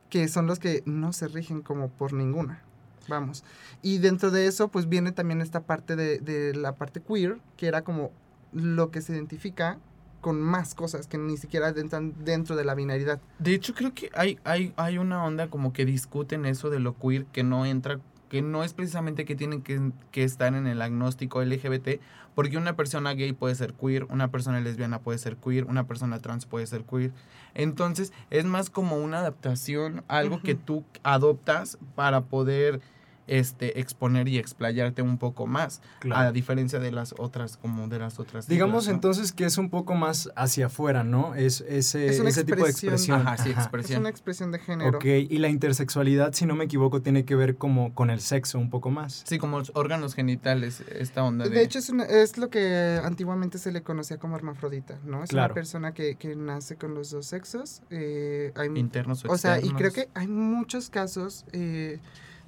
que 0.09 0.29
son 0.29 0.47
los 0.47 0.59
que 0.59 0.83
no 0.87 1.13
se 1.13 1.29
rigen 1.29 1.63
como 1.63 1.89
por 1.89 2.13
ninguna. 2.13 2.63
Vamos. 3.09 3.45
Y 3.83 3.99
dentro 3.99 4.31
de 4.31 4.47
eso, 4.47 4.69
pues 4.69 4.89
viene 4.89 5.13
también 5.13 5.41
esta 5.41 5.61
parte 5.61 5.97
de, 5.97 6.19
de 6.19 6.55
la 6.55 6.77
parte 6.77 7.03
queer, 7.03 7.39
que 7.57 7.67
era 7.67 7.83
como 7.83 8.13
lo 8.53 8.91
que 8.91 9.01
se 9.01 9.13
identifica 9.13 9.79
con 10.21 10.41
más 10.41 10.75
cosas 10.75 11.09
que 11.09 11.19
ni 11.19 11.37
siquiera 11.37 11.71
entran 11.71 12.15
dentro 12.25 12.55
de 12.55 12.65
la 12.65 12.75
binaridad. 12.75 13.21
De 13.41 13.55
hecho, 13.55 13.75
creo 13.75 13.93
que 13.93 14.09
hay, 14.15 14.39
hay, 14.45 14.73
hay 14.77 14.99
una 14.99 15.25
onda 15.25 15.49
como 15.49 15.73
que 15.73 15.85
discuten 15.85 16.47
eso 16.47 16.71
de 16.71 16.79
lo 16.79 16.97
queer 16.97 17.27
que 17.27 17.43
no 17.43 17.67
entra, 17.67 17.99
que 18.33 18.41
no 18.41 18.65
es 18.65 18.73
precisamente 18.73 19.27
que 19.27 19.37
tienen 19.37 19.61
que, 19.61 19.93
que 20.11 20.25
estar 20.25 20.55
en 20.55 20.67
el 20.67 20.81
agnóstico 20.81 21.45
LGBT, 21.45 22.01
porque 22.35 22.57
una 22.57 22.77
persona 22.77 23.13
gay 23.13 23.35
puede 23.35 23.55
ser 23.55 23.75
queer, 23.75 24.05
una 24.05 24.31
persona 24.31 24.59
lesbiana 24.59 25.01
puede 25.01 25.19
ser 25.19 25.37
queer, 25.37 25.65
una 25.65 25.87
persona 25.87 26.19
trans 26.19 26.47
puede 26.47 26.67
ser 26.67 26.85
queer. 26.85 27.13
Entonces, 27.53 28.11
es 28.31 28.47
más 28.47 28.71
como 28.71 28.97
una 28.97 29.19
adaptación, 29.19 30.03
algo 30.09 30.41
que 30.41 30.55
tú 30.55 30.83
adoptas 31.03 31.77
para 31.95 32.23
poder 32.23 32.81
este 33.27 33.81
exponer 33.81 34.29
y 34.29 34.39
explayarte 34.39 35.03
un 35.03 35.19
poco 35.19 35.47
más, 35.47 35.81
Claro. 36.01 36.29
a 36.29 36.33
diferencia 36.33 36.79
de 36.79 36.91
las 36.93 37.15
otras 37.19 37.57
como 37.57 37.89
de 37.89 37.99
las 37.99 38.19
otras 38.19 38.47
Digamos 38.49 38.85
siglas, 38.85 38.93
¿no? 38.93 38.95
entonces 38.97 39.33
que 39.33 39.45
es 39.45 39.59
un 39.59 39.71
poco 39.71 39.95
más 39.95 40.31
hacia 40.37 40.67
afuera, 40.67 41.05
¿no? 41.05 41.35
Es 41.35 41.61
ese, 41.69 42.07
Es 42.09 42.21
una 42.21 42.31
ese 42.31 42.45
tipo 42.45 42.65
de 42.65 42.71
expresión. 42.71 42.93
expresión. 42.95 43.21
Ajá, 43.27 43.37
sí, 43.43 43.51
Ajá. 43.57 43.71
Es 43.81 43.91
una 43.99 44.09
expresión 44.09 44.53
de 44.53 44.59
género. 44.59 44.97
Ok, 44.99 45.05
y 45.05 45.39
la 45.39 45.49
intersexualidad, 45.49 46.33
si 46.35 46.47
no 46.47 46.55
me 46.55 46.65
equivoco, 46.65 47.01
tiene 47.03 47.25
que 47.25 47.35
ver 47.37 47.57
como 47.57 47.95
con 47.95 48.11
el 48.11 48.21
sexo 48.21 48.59
un 48.59 48.71
poco 48.71 48.91
más. 48.91 49.23
Sí, 49.27 49.39
como 49.39 49.59
los 49.59 49.73
órganos 49.75 50.15
genitales, 50.15 50.83
esta 50.89 51.25
onda 51.25 51.45
de... 51.45 51.51
De 51.51 51.63
hecho, 51.63 51.79
es, 51.79 51.89
una- 51.91 52.05
es 52.05 52.39
lo 52.39 52.51
que 52.51 53.01
antiguamente 53.03 53.59
se 53.59 53.73
le 53.73 53.83
conocía 53.83 54.19
como 54.19 54.37
hermafrodita, 54.37 54.99
¿no? 55.05 55.23
Es 55.25 55.31
Claro. 55.31 55.47
una 55.53 55.55
persona 55.55 55.95
que, 55.95 56.17
que 56.17 56.35
nace 56.37 56.77
con 56.77 56.95
los 56.95 57.11
dos 57.11 57.27
sexos. 57.27 57.83
eh, 57.91 58.53
hay 58.57 58.69
internos 58.77 59.25
o 59.25 59.33
O 59.33 59.39
sea, 59.39 59.59
y 59.59 59.71
creo 59.71 59.89
externos. 59.89 59.95
que 59.95 60.09
hay 60.21 60.27
muchos 60.29 60.91
casos 60.91 61.45
eh, 61.53 62.01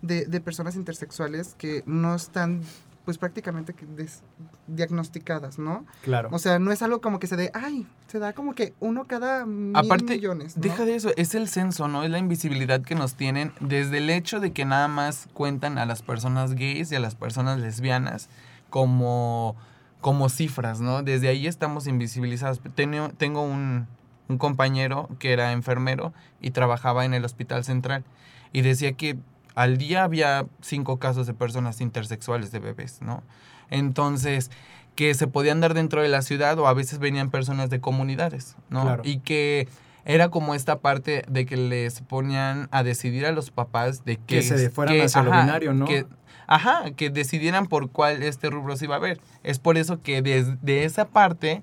de, 0.06 0.26
de 0.26 0.40
personas 0.40 0.76
intersexuales 0.76 1.54
que 1.56 1.82
no 1.87 2.14
están, 2.14 2.61
pues 3.04 3.18
prácticamente 3.18 3.75
des- 3.96 4.23
diagnosticadas, 4.66 5.58
¿no? 5.58 5.84
Claro. 6.02 6.28
O 6.32 6.38
sea, 6.38 6.58
no 6.58 6.73
es 6.73 6.82
algo 6.82 7.00
como 7.00 7.18
que 7.18 7.26
se 7.26 7.37
dé, 7.37 7.50
ay, 7.54 7.87
se 8.06 8.18
da 8.18 8.32
como 8.32 8.54
que 8.54 8.73
uno 8.80 9.04
cada 9.06 9.44
mil 9.46 9.76
Aparte, 9.76 10.14
millones, 10.14 10.56
¿no? 10.56 10.62
Deja 10.62 10.84
de 10.84 10.94
eso, 10.94 11.11
es 11.16 11.34
el 11.34 11.49
censo, 11.49 11.88
¿no? 11.88 12.02
Es 12.02 12.11
la 12.11 12.18
invisibilidad 12.18 12.80
que 12.82 12.94
nos 12.94 13.14
tienen 13.14 13.52
desde 13.61 13.99
el 13.99 14.08
hecho 14.11 14.40
de 14.40 14.52
que 14.52 14.64
nada 14.64 14.88
más 14.88 15.28
cuentan 15.34 15.78
a 15.78 15.87
las 15.87 16.02
personas 16.02 16.54
gays 16.54 16.92
y 16.92 16.96
a 16.96 17.00
las 17.00 17.14
personas 17.14 17.58
lesbianas 17.61 18.28
como, 18.70 19.54
como 20.00 20.28
cifras, 20.28 20.80
¿no? 20.80 21.02
Desde 21.02 21.28
ahí 21.28 21.46
estamos 21.46 21.87
invisibilizados. 21.87 22.61
Tengo, 22.75 23.11
tengo 23.11 23.42
un, 23.42 23.87
un 24.28 24.38
compañero 24.38 25.08
que 25.18 25.32
era 25.32 25.52
enfermero 25.52 26.12
y 26.40 26.50
trabajaba 26.50 27.04
en 27.04 27.14
el 27.14 27.25
hospital 27.25 27.64
central 27.64 28.04
y 28.52 28.62
decía 28.62 28.92
que 28.92 29.16
al 29.54 29.78
día 29.78 30.04
había 30.04 30.46
cinco 30.61 30.99
casos 30.99 31.26
de 31.26 31.34
personas 31.34 31.80
intersexuales 31.80 32.50
de 32.50 32.58
bebés, 32.58 33.00
¿no? 33.00 33.23
Entonces, 33.70 34.50
que 34.94 35.14
se 35.14 35.26
podían 35.26 35.61
dar 35.61 35.75
dentro 35.75 36.02
de 36.02 36.08
la 36.08 36.23
ciudad 36.23 36.58
o 36.58 36.66
a 36.66 36.75
veces 36.75 36.99
venían 36.99 37.30
personas 37.30 37.70
de 37.70 37.80
comunidades, 37.80 38.56
¿no? 38.68 38.82
Claro. 38.82 39.02
Y 39.04 39.18
que 39.18 39.68
era 40.04 40.28
como 40.28 40.54
esta 40.54 40.80
parte 40.80 41.25
de 41.28 41.46
que 41.46 41.56
les 41.56 42.00
ponían 42.02 42.68
a 42.70 42.82
decidir 42.82 43.26
a 43.26 43.32
los 43.32 43.50
papás 43.50 44.04
de 44.04 44.16
que... 44.16 44.37
Que 44.37 44.42
se 44.42 44.70
fueran 44.70 45.00
hacia 45.00 45.23
lo 45.23 45.30
binario, 45.30 45.73
¿no? 45.73 45.87
Que, 45.87 46.06
ajá, 46.46 46.90
que 46.96 47.11
decidieran 47.11 47.66
por 47.66 47.90
cuál 47.90 48.23
este 48.23 48.50
rubro 48.50 48.76
se 48.76 48.84
iba 48.84 48.96
a 48.96 49.00
ver. 49.00 49.20
Es 49.42 49.58
por 49.58 49.78
eso 49.78 50.02
que 50.02 50.20
desde 50.23 50.84
esa 50.84 51.06
parte, 51.06 51.62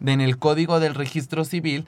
de 0.00 0.12
en 0.12 0.20
el 0.20 0.38
código 0.38 0.80
del 0.80 0.94
registro 0.94 1.44
civil, 1.44 1.86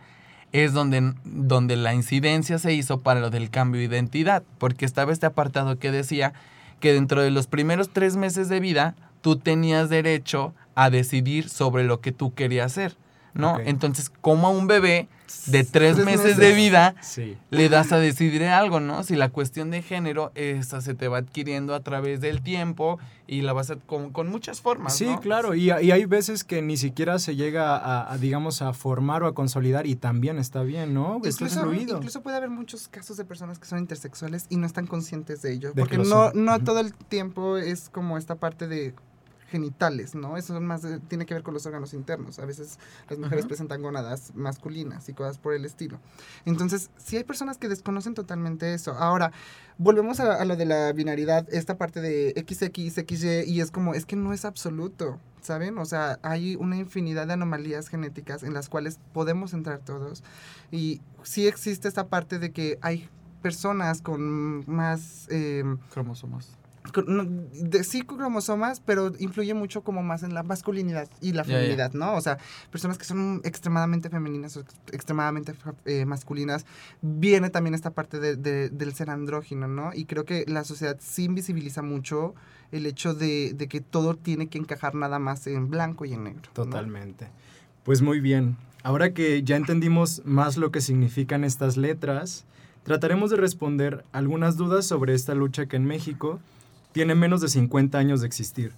es 0.55 0.73
donde, 0.73 1.15
donde 1.25 1.75
la 1.75 1.95
incidencia 1.95 2.59
se 2.59 2.73
hizo 2.73 3.01
para 3.01 3.19
lo 3.19 3.31
del 3.31 3.51
cambio 3.51 3.81
de 3.81 3.87
identidad, 3.87 4.45
porque 4.59 4.85
estaba 4.85 5.13
este 5.13 5.27
apartado 5.27 5.81
que 5.81 5.91
decía 5.91 6.33
que 6.79 6.93
dentro 6.93 7.23
de 7.23 7.33
los 7.33 7.49
primeros 7.49 7.91
tres 7.91 8.17
meses 8.17 8.49
de 8.49 8.61
vida, 8.61 8.95
tú 9.21 9.37
tenías 9.37 9.89
derecho 9.89 10.55
a 10.77 10.91
decidir 10.91 11.49
sobre 11.49 11.83
lo 11.83 12.01
que 12.01 12.13
tú 12.13 12.35
querías 12.35 12.67
hacer, 12.67 12.97
¿no? 13.35 13.59
Entonces, 13.61 14.11
como 14.21 14.47
a 14.47 14.51
un 14.51 14.67
bebé 14.67 15.09
de 15.47 15.65
tres, 15.65 15.95
Tres 15.97 16.05
meses, 16.05 16.21
meses. 16.23 16.37
de 16.37 16.53
vida 16.55 16.95
Sí. 17.01 17.37
le 17.51 17.69
das 17.69 17.93
a 17.93 17.99
decidir 17.99 18.45
algo, 18.45 18.79
¿no? 18.79 19.03
Si 19.03 19.17
la 19.17 19.31
cuestión 19.31 19.71
de 19.71 19.83
género, 19.83 20.31
esa 20.35 20.81
se 20.81 20.95
te 20.95 21.09
va 21.09 21.19
adquiriendo 21.19 21.75
a 21.75 21.81
través 21.81 22.21
del 22.21 22.43
tiempo 22.43 22.99
y 23.27 23.41
la 23.41 23.53
vas 23.53 23.71
a, 23.71 23.77
con, 23.77 24.11
con 24.11 24.29
muchas 24.29 24.61
formas, 24.61 24.95
Sí, 24.97 25.07
¿no? 25.07 25.21
claro, 25.21 25.55
y, 25.55 25.65
y 25.71 25.91
hay 25.91 26.05
veces 26.05 26.45
que 26.45 26.63
ni 26.63 26.77
siquiera 26.77 27.19
se 27.19 27.35
llega 27.37 27.77
a, 27.77 28.13
a, 28.13 28.19
digamos, 28.19 28.63
a 28.63 28.73
formar 28.75 29.23
o 29.23 29.27
a 29.27 29.35
consolidar 29.35 29.87
y 29.87 29.97
también 29.97 30.39
está 30.39 30.63
bien, 30.63 30.95
¿no? 30.95 31.17
Está 31.25 31.45
Incluso, 31.47 31.63
fluido. 31.63 31.97
incluso 31.97 32.23
puede 32.23 32.37
haber 32.37 32.51
muchos 32.51 32.87
casos 32.89 33.17
de 33.17 33.25
personas 33.25 33.59
que 33.59 33.67
son 33.67 33.79
intersexuales 33.79 34.47
y 34.51 34.57
no 34.59 34.67
están 34.67 34.87
conscientes 34.87 35.43
de 35.43 35.53
ello. 35.55 35.73
De 35.73 35.83
porque 35.83 35.99
no, 35.99 36.33
no 36.35 36.61
todo 36.61 36.81
el 36.81 36.95
tiempo 36.95 37.57
es 37.57 37.89
como 37.89 38.19
esta 38.19 38.37
parte 38.37 38.69
de 38.69 38.95
genitales, 39.55 40.17
¿no? 40.17 40.37
Eso 40.37 40.61
más 40.61 40.83
de- 40.83 40.99
tiene 40.99 41.27
que 41.27 41.35
ver 41.35 41.45
con 41.45 41.55
los 41.55 41.65
órganos 41.65 41.95
internos. 41.95 42.41
A 42.41 42.45
veces 42.45 42.81
las 43.09 43.21
mujeres 43.21 43.47
presentan 43.47 43.83
gónadas 43.83 44.33
masculinas 44.35 45.09
y 45.09 45.13
cosas 45.15 45.39
por 45.39 45.55
el 45.55 45.65
estilo. 45.65 46.01
Entonces, 46.45 46.91
sí 46.99 47.17
hay 47.17 47.23
personas 47.23 47.57
que 47.57 47.69
desconocen 47.69 48.15
totalmente 48.15 48.75
eso. 48.75 48.95
Ahora, 48.95 49.31
volvemos 49.79 50.19
a, 50.19 50.35
a 50.35 50.45
lo 50.45 50.57
de 50.57 50.65
la 50.67 50.93
binaridad, 50.93 51.47
esta 51.55 51.79
parte 51.79 52.01
de 52.01 52.35
XX, 52.37 52.71
XY, 53.07 53.45
y 53.47 53.61
es 53.61 53.71
como, 53.71 53.95
es 53.95 54.07
que 54.07 54.17
no 54.17 54.33
es 54.33 54.45
absoluto, 54.45 55.21
¿saben? 55.41 55.79
O 55.79 55.85
sea, 55.85 56.19
hay 56.23 56.57
una 56.57 56.77
infinidad 56.77 57.29
de 57.29 57.35
anomalías 57.35 57.89
genéticas 57.89 58.43
en 58.43 58.55
las 58.55 58.69
cuales 58.69 58.99
podemos 59.13 59.53
entrar 59.55 59.79
todos. 59.79 60.25
Y 60.73 61.01
sí 61.23 61.47
existe 61.47 61.87
esta 61.87 62.09
parte 62.09 62.41
de 62.41 62.51
que 62.51 62.79
hay 62.83 63.09
personas 63.41 64.03
con 64.03 64.65
más... 64.69 65.29
em, 65.31 65.79
Cromosomas. 65.93 66.49
De, 66.93 67.83
sí 67.83 68.03
cromosomas, 68.03 68.81
pero 68.81 69.13
influye 69.19 69.55
mucho 69.55 69.83
como 69.83 70.03
más 70.03 70.23
en 70.23 70.35
la 70.35 70.43
masculinidad 70.43 71.09
y 71.23 71.33
la 71.33 71.43
feminidad, 71.45 71.93
¿no? 71.95 72.15
O 72.15 72.21
sea, 72.21 72.39
personas 72.71 72.99
que 72.99 73.05
son 73.05 73.41
extremadamente 73.45 74.11
femeninas 74.11 74.57
o 74.57 74.61
ex- 74.61 74.75
extremadamente 74.93 75.55
eh, 75.87 76.05
masculinas, 76.05 76.67
viene 77.01 77.49
también 77.51 77.75
esta 77.75 77.91
parte 77.91 78.21
de- 78.21 78.37
de- 78.37 78.69
del 78.69 78.93
ser 78.95 79.09
andrógino, 79.11 79.67
¿no? 79.67 79.91
Y 79.95 80.05
creo 80.05 80.25
que 80.25 80.45
la 80.47 80.63
sociedad 80.65 80.97
sí 81.01 81.25
invisibiliza 81.25 81.81
mucho 81.83 82.35
el 82.71 82.87
hecho 82.87 83.15
de, 83.15 83.55
de 83.55 83.67
que 83.69 83.81
todo 83.81 84.15
tiene 84.15 84.49
que 84.49 84.59
encajar 84.59 84.95
nada 84.95 85.19
más 85.19 85.47
en 85.47 85.71
blanco 85.71 86.05
y 86.05 86.13
en 86.13 86.25
negro. 86.25 86.43
¿no? 86.45 86.53
Totalmente. 86.65 87.29
Pues 87.85 88.03
muy 88.03 88.21
bien. 88.21 88.57
Ahora 88.83 89.15
que 89.15 89.43
ya 89.43 89.57
entendimos 89.57 90.21
más 90.27 90.59
lo 90.59 90.71
que 90.71 90.81
significan 90.83 91.45
estas 91.45 91.77
letras, 91.79 92.45
trataremos 92.83 93.31
de 93.31 93.37
responder 93.37 94.05
algunas 94.13 94.57
dudas 94.59 94.87
sobre 94.87 95.15
esta 95.15 95.35
lucha 95.35 95.67
que 95.67 95.77
en 95.77 95.87
México 95.87 96.41
tiene 96.95 97.17
menos 97.17 97.41
de 97.41 97.49
50 97.49 97.99
años 97.99 98.21
de 98.21 98.29
existir. 98.29 98.71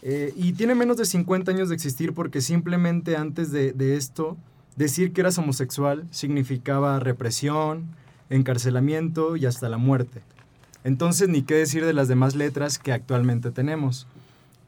Eh, 0.00 0.32
y 0.34 0.54
tiene 0.54 0.74
menos 0.74 0.96
de 0.96 1.04
50 1.04 1.52
años 1.52 1.68
de 1.68 1.74
existir 1.74 2.14
porque 2.14 2.40
simplemente 2.40 3.18
antes 3.18 3.52
de, 3.52 3.72
de 3.72 3.96
esto, 3.96 4.38
decir 4.76 5.12
que 5.12 5.20
eras 5.20 5.36
homosexual 5.36 6.06
significaba 6.10 6.98
represión, 7.00 7.84
encarcelamiento 8.30 9.36
y 9.36 9.44
hasta 9.44 9.68
la 9.68 9.76
muerte. 9.76 10.22
Entonces, 10.84 11.28
ni 11.28 11.42
qué 11.42 11.54
decir 11.54 11.84
de 11.84 11.92
las 11.92 12.08
demás 12.08 12.34
letras 12.34 12.78
que 12.78 12.92
actualmente 12.92 13.50
tenemos. 13.50 14.06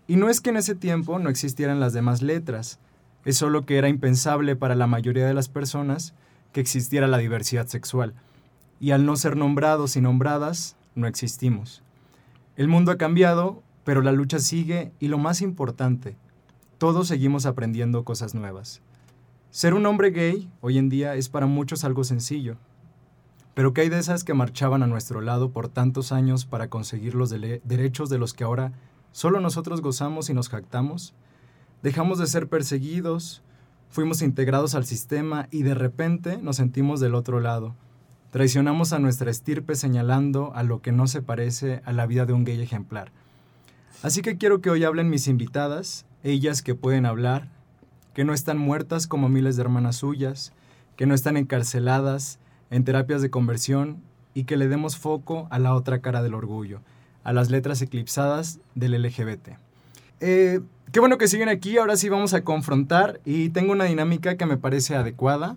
Y 0.07 0.17
no 0.17 0.29
es 0.29 0.43
que 0.43 0.51
en 0.51 0.59
ese 0.59 0.75
tiempo 0.75 1.19
no 1.19 1.31
existieran 1.31 1.81
las 1.81 1.95
demás 1.95 2.21
letras, 2.21 2.79
es 3.25 3.39
solo 3.39 3.65
que 3.65 3.79
era 3.79 3.89
impensable 3.89 4.55
para 4.55 4.75
la 4.75 4.87
mayoría 4.87 5.27
de 5.27 5.35
las 5.35 5.49
personas 5.49 6.13
que 6.53 6.61
existiera 6.61 7.07
la 7.07 7.19
diversidad 7.19 7.69
sexual. 7.69 8.13
Y 8.81 8.91
al 8.91 9.07
no 9.07 9.17
ser 9.17 9.35
nombrados 9.35 9.97
y 9.97 10.03
nombradas, 10.03 10.77
no 10.95 11.07
existimos. 11.07 11.83
El 12.57 12.69
mundo 12.69 12.91
ha 12.91 12.97
cambiado, 12.97 13.63
pero 13.85 14.01
la 14.01 14.13
lucha 14.13 14.39
sigue 14.39 14.91
y 14.99 15.09
lo 15.09 15.19
más 15.19 15.43
importante, 15.43 16.17
todos 16.79 17.09
seguimos 17.09 17.45
aprendiendo 17.45 18.03
cosas 18.03 18.35
nuevas. 18.35 18.81
Ser 19.51 19.75
un 19.75 19.85
hombre 19.85 20.11
gay 20.11 20.51
hoy 20.63 20.79
en 20.79 20.89
día 20.89 21.17
es 21.17 21.29
para 21.29 21.45
muchos 21.45 21.85
algo 21.85 22.03
sencillo. 22.03 22.57
Pero 23.53 23.75
¿qué 23.75 23.83
hay 23.83 23.89
de 23.91 23.99
esas 23.99 24.25
que 24.25 24.33
marchaban 24.33 24.83
a 24.83 24.87
nuestro 24.87 25.21
lado 25.21 25.51
por 25.51 25.69
tantos 25.69 26.13
años 26.13 26.47
para 26.47 26.69
conseguir 26.69 27.15
los 27.15 27.29
derechos 27.31 28.09
de 28.09 28.19
los 28.19 28.33
que 28.33 28.45
ahora 28.45 28.73
solo 29.13 29.41
nosotros 29.41 29.83
gozamos 29.83 30.31
y 30.31 30.35
nos 30.35 30.49
jactamos? 30.49 31.15
Dejamos 31.83 32.19
de 32.19 32.27
ser 32.27 32.49
perseguidos, 32.49 33.43
fuimos 33.91 34.23
integrados 34.23 34.75
al 34.75 34.87
sistema 34.87 35.47
y 35.51 35.63
de 35.63 35.75
repente 35.75 36.39
nos 36.39 36.57
sentimos 36.57 37.01
del 37.01 37.15
otro 37.15 37.39
lado. 37.41 37.75
Traicionamos 38.31 38.93
a 38.93 38.99
nuestra 38.99 39.31
estirpe 39.31 39.77
señalando 39.77 40.53
a 40.55 40.63
lo 40.63 40.83
que 40.83 40.93
no 40.93 41.07
se 41.07 41.23
parece 41.23 41.81
a 41.85 41.93
la 41.93 42.07
vida 42.07 42.27
de 42.27 42.33
un 42.33 42.45
gay 42.45 42.61
ejemplar. 42.61 43.13
Así 44.03 44.23
que 44.23 44.37
quiero 44.37 44.61
que 44.61 44.71
hoy 44.71 44.85
hablen 44.85 45.09
mis 45.09 45.27
invitadas 45.29 46.07
ellas 46.27 46.63
que 46.63 46.75
pueden 46.75 47.07
hablar, 47.07 47.49
que 48.13 48.25
no 48.25 48.35
están 48.35 48.59
muertas 48.59 49.07
como 49.07 49.29
miles 49.29 49.57
de 49.57 49.63
hermanas 49.63 49.97
suyas, 49.97 50.53
que 50.97 51.07
no 51.07 51.15
están 51.15 51.37
encarceladas 51.37 52.39
en 52.71 52.85
terapias 52.85 53.23
de 53.23 53.31
conversión 53.31 54.03
y 54.35 54.45
que 54.45 54.57
le 54.57 54.69
demos 54.69 54.97
foco 54.97 55.47
a 55.51 55.59
la 55.59 55.75
otra 55.75 56.01
cara 56.01 56.23
del 56.23 56.35
orgullo, 56.35 56.81
a 57.23 57.33
las 57.33 57.51
letras 57.51 57.81
eclipsadas 57.81 58.59
del 58.75 59.01
LGBT. 59.01 59.51
Eh, 60.21 60.61
qué 60.93 61.01
bueno 61.01 61.19
que 61.19 61.29
siguen 61.29 61.49
aquí, 61.49 61.79
ahora 61.79 61.97
sí 61.97 62.09
vamos 62.09 62.35
a 62.35 62.43
confrontar 62.43 63.21
y 63.25 63.51
tengo 63.51 63.73
una 63.73 63.85
dinámica 63.85 64.37
que 64.37 64.47
me 64.47 64.57
parece 64.57 64.97
adecuada. 64.97 65.57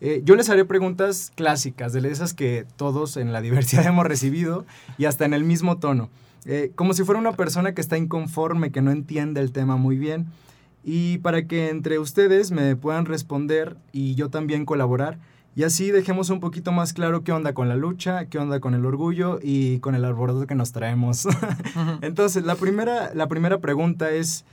Eh, 0.00 0.22
yo 0.24 0.36
les 0.36 0.50
haré 0.50 0.64
preguntas 0.64 1.32
clásicas, 1.34 1.92
de 1.92 2.06
esas 2.10 2.34
que 2.34 2.66
todos 2.76 3.16
en 3.16 3.32
la 3.32 3.40
diversidad 3.40 3.86
hemos 3.86 4.06
recibido 4.06 4.66
y 4.98 5.06
hasta 5.06 5.24
en 5.24 5.34
el 5.34 5.44
mismo 5.44 5.78
tono. 5.78 6.10
Eh, 6.44 6.70
como 6.74 6.94
si 6.94 7.02
fuera 7.02 7.20
una 7.20 7.32
persona 7.32 7.74
que 7.74 7.80
está 7.80 7.98
inconforme, 7.98 8.70
que 8.70 8.82
no 8.82 8.90
entiende 8.90 9.40
el 9.40 9.52
tema 9.52 9.76
muy 9.76 9.96
bien. 9.96 10.26
Y 10.84 11.18
para 11.18 11.46
que 11.46 11.70
entre 11.70 11.98
ustedes 11.98 12.52
me 12.52 12.76
puedan 12.76 13.06
responder 13.06 13.76
y 13.92 14.14
yo 14.14 14.30
también 14.30 14.64
colaborar. 14.64 15.18
Y 15.56 15.64
así 15.64 15.90
dejemos 15.90 16.30
un 16.30 16.38
poquito 16.38 16.70
más 16.70 16.92
claro 16.92 17.24
qué 17.24 17.32
onda 17.32 17.54
con 17.54 17.68
la 17.68 17.76
lucha, 17.76 18.26
qué 18.26 18.38
onda 18.38 18.60
con 18.60 18.74
el 18.74 18.84
orgullo 18.84 19.40
y 19.42 19.80
con 19.80 19.94
el 19.94 20.04
arboroto 20.04 20.46
que 20.46 20.54
nos 20.54 20.70
traemos. 20.70 21.26
Entonces, 22.02 22.44
la 22.44 22.54
primera, 22.54 23.12
la 23.14 23.26
primera 23.26 23.58
pregunta 23.58 24.10
es, 24.10 24.44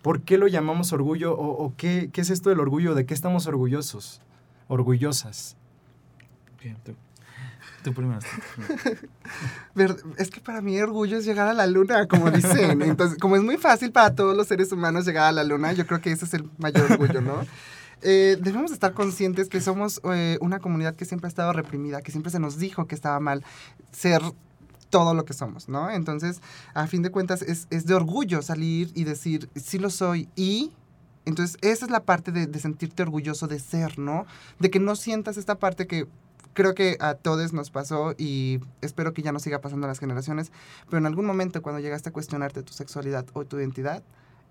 ¿por 0.00 0.22
qué 0.22 0.38
lo 0.38 0.46
llamamos 0.46 0.92
orgullo 0.92 1.36
o, 1.36 1.64
o 1.64 1.74
qué, 1.76 2.08
qué, 2.12 2.20
es 2.20 2.30
esto 2.30 2.50
del 2.50 2.60
orgullo? 2.60 2.94
¿De 2.94 3.04
qué 3.04 3.12
estamos 3.12 3.46
orgullosos? 3.48 4.22
Orgullosas. 4.74 5.56
Bien, 6.60 6.76
tú. 6.84 6.94
Tú 7.84 7.94
primero. 7.94 8.18
es 10.16 10.30
que 10.30 10.40
para 10.40 10.60
mí 10.62 10.80
orgullo 10.80 11.18
es 11.18 11.24
llegar 11.24 11.46
a 11.46 11.54
la 11.54 11.66
luna, 11.66 12.08
como 12.08 12.28
dicen. 12.30 12.82
Entonces, 12.82 13.18
como 13.18 13.36
es 13.36 13.42
muy 13.42 13.56
fácil 13.56 13.92
para 13.92 14.14
todos 14.14 14.36
los 14.36 14.48
seres 14.48 14.72
humanos 14.72 15.04
llegar 15.04 15.26
a 15.26 15.32
la 15.32 15.44
luna, 15.44 15.72
yo 15.74 15.86
creo 15.86 16.00
que 16.00 16.10
ese 16.10 16.24
es 16.24 16.34
el 16.34 16.50
mayor 16.58 16.90
orgullo, 16.90 17.20
¿no? 17.20 17.42
Eh, 18.02 18.36
debemos 18.40 18.72
estar 18.72 18.92
conscientes 18.92 19.48
que 19.48 19.60
somos 19.60 20.00
eh, 20.12 20.36
una 20.40 20.58
comunidad 20.58 20.94
que 20.96 21.04
siempre 21.04 21.26
ha 21.26 21.28
estado 21.28 21.52
reprimida, 21.52 22.02
que 22.02 22.10
siempre 22.10 22.32
se 22.32 22.40
nos 22.40 22.58
dijo 22.58 22.86
que 22.86 22.94
estaba 22.94 23.20
mal 23.20 23.44
ser 23.92 24.20
todo 24.90 25.14
lo 25.14 25.24
que 25.24 25.32
somos, 25.34 25.68
¿no? 25.68 25.88
Entonces, 25.88 26.40
a 26.74 26.86
fin 26.86 27.02
de 27.02 27.10
cuentas, 27.10 27.42
es, 27.42 27.66
es 27.70 27.86
de 27.86 27.94
orgullo 27.94 28.42
salir 28.42 28.90
y 28.94 29.04
decir, 29.04 29.48
sí 29.54 29.78
lo 29.78 29.88
soy 29.88 30.28
y... 30.36 30.72
Entonces, 31.26 31.56
esa 31.62 31.86
es 31.86 31.90
la 31.90 32.04
parte 32.04 32.32
de, 32.32 32.46
de 32.46 32.58
sentirte 32.58 33.02
orgulloso 33.02 33.46
de 33.46 33.58
ser, 33.58 33.98
¿no? 33.98 34.26
De 34.58 34.70
que 34.70 34.80
no 34.80 34.94
sientas 34.96 35.36
esta 35.36 35.58
parte 35.58 35.86
que 35.86 36.06
creo 36.54 36.74
que 36.74 36.96
a 37.00 37.14
todos 37.14 37.52
nos 37.52 37.70
pasó 37.70 38.14
y 38.16 38.60
espero 38.80 39.12
que 39.12 39.22
ya 39.22 39.32
no 39.32 39.40
siga 39.40 39.60
pasando 39.60 39.86
a 39.86 39.88
las 39.88 39.98
generaciones, 39.98 40.52
pero 40.86 40.98
en 40.98 41.06
algún 41.06 41.26
momento 41.26 41.60
cuando 41.60 41.80
llegaste 41.80 42.08
a 42.08 42.12
cuestionarte 42.12 42.62
tu 42.62 42.72
sexualidad 42.72 43.26
o 43.34 43.44
tu 43.44 43.58
identidad, 43.58 44.02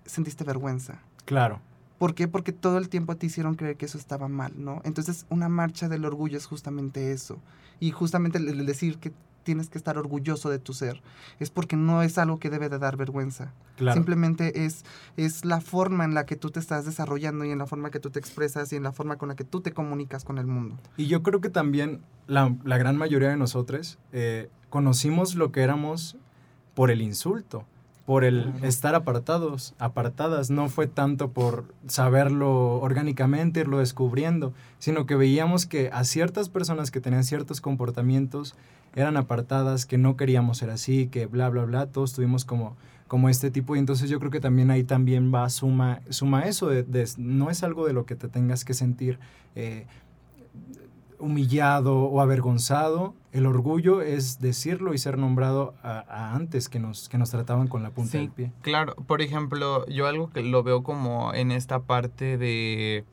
sentiste 0.04 0.44
vergüenza. 0.44 1.00
Claro. 1.24 1.60
¿Por 1.98 2.14
qué? 2.14 2.28
Porque 2.28 2.52
todo 2.52 2.78
el 2.78 2.88
tiempo 2.88 3.16
te 3.16 3.26
hicieron 3.26 3.54
creer 3.54 3.76
que 3.76 3.86
eso 3.86 3.98
estaba 3.98 4.28
mal, 4.28 4.52
¿no? 4.56 4.82
Entonces, 4.84 5.26
una 5.30 5.48
marcha 5.48 5.88
del 5.88 6.04
orgullo 6.04 6.36
es 6.36 6.46
justamente 6.46 7.12
eso. 7.12 7.38
Y 7.80 7.92
justamente 7.92 8.38
el 8.38 8.66
decir 8.66 8.98
que 8.98 9.12
tienes 9.44 9.68
que 9.68 9.78
estar 9.78 9.96
orgulloso 9.96 10.50
de 10.50 10.58
tu 10.58 10.72
ser. 10.72 11.00
Es 11.38 11.50
porque 11.50 11.76
no 11.76 12.02
es 12.02 12.18
algo 12.18 12.38
que 12.38 12.50
debe 12.50 12.68
de 12.68 12.78
dar 12.78 12.96
vergüenza. 12.96 13.52
Simplemente 13.92 14.64
es, 14.64 14.84
es 15.16 15.44
la 15.44 15.60
forma 15.60 16.04
en 16.04 16.14
la 16.14 16.26
que 16.26 16.36
tú 16.36 16.50
te 16.50 16.58
estás 16.58 16.84
desarrollando 16.84 17.44
y 17.44 17.50
en 17.50 17.58
la 17.58 17.66
forma 17.66 17.90
que 17.90 18.00
tú 18.00 18.10
te 18.10 18.18
expresas 18.18 18.72
y 18.72 18.76
en 18.76 18.82
la 18.82 18.92
forma 18.92 19.16
con 19.16 19.28
la 19.28 19.36
que 19.36 19.44
tú 19.44 19.60
te 19.60 19.72
comunicas 19.72 20.24
con 20.24 20.38
el 20.38 20.46
mundo. 20.46 20.76
Y 20.96 21.06
yo 21.06 21.22
creo 21.22 21.40
que 21.40 21.50
también 21.50 22.00
la, 22.26 22.54
la 22.64 22.78
gran 22.78 22.96
mayoría 22.96 23.28
de 23.28 23.36
nosotros 23.36 23.98
eh, 24.12 24.48
conocimos 24.70 25.34
lo 25.34 25.52
que 25.52 25.62
éramos 25.62 26.16
por 26.74 26.90
el 26.90 27.02
insulto 27.02 27.64
por 28.06 28.24
el 28.24 28.52
estar 28.62 28.94
apartados, 28.94 29.74
apartadas, 29.78 30.50
no 30.50 30.68
fue 30.68 30.86
tanto 30.86 31.30
por 31.30 31.64
saberlo 31.86 32.80
orgánicamente, 32.80 33.60
irlo 33.60 33.78
descubriendo, 33.78 34.52
sino 34.78 35.06
que 35.06 35.16
veíamos 35.16 35.64
que 35.64 35.88
a 35.90 36.04
ciertas 36.04 36.50
personas 36.50 36.90
que 36.90 37.00
tenían 37.00 37.24
ciertos 37.24 37.62
comportamientos 37.62 38.56
eran 38.94 39.16
apartadas, 39.16 39.86
que 39.86 39.98
no 39.98 40.16
queríamos 40.16 40.58
ser 40.58 40.70
así, 40.70 41.08
que 41.08 41.26
bla, 41.26 41.48
bla, 41.50 41.64
bla, 41.64 41.86
todos 41.86 42.12
tuvimos 42.12 42.44
como, 42.44 42.76
como 43.08 43.28
este 43.28 43.50
tipo. 43.50 43.76
Y 43.76 43.78
entonces 43.78 44.08
yo 44.08 44.18
creo 44.18 44.30
que 44.30 44.40
también 44.40 44.70
ahí 44.70 44.84
también 44.84 45.32
va, 45.34 45.48
suma, 45.50 46.00
suma 46.10 46.42
eso, 46.42 46.68
de, 46.68 47.08
no 47.16 47.50
es 47.50 47.62
algo 47.62 47.86
de 47.86 47.92
lo 47.92 48.06
que 48.06 48.16
te 48.16 48.28
tengas 48.28 48.64
que 48.64 48.74
sentir 48.74 49.18
eh, 49.54 49.86
humillado 51.18 52.04
o 52.04 52.20
avergonzado, 52.20 53.14
el 53.32 53.46
orgullo 53.46 54.02
es 54.02 54.40
decirlo 54.40 54.94
y 54.94 54.98
ser 54.98 55.18
nombrado 55.18 55.74
a, 55.82 56.34
antes 56.34 56.68
que 56.68 56.78
nos, 56.78 57.08
que 57.08 57.18
nos 57.18 57.30
trataban 57.30 57.66
con 57.66 57.82
la 57.82 57.90
punta 57.90 58.18
del 58.18 58.30
pie. 58.30 58.52
Claro, 58.62 58.94
por 58.94 59.22
ejemplo, 59.22 59.86
yo 59.88 60.06
algo 60.06 60.30
que 60.30 60.42
lo 60.42 60.62
veo 60.62 60.82
como 60.82 61.34
en 61.34 61.50
esta 61.50 61.80
parte 61.80 62.36
de, 62.36 63.04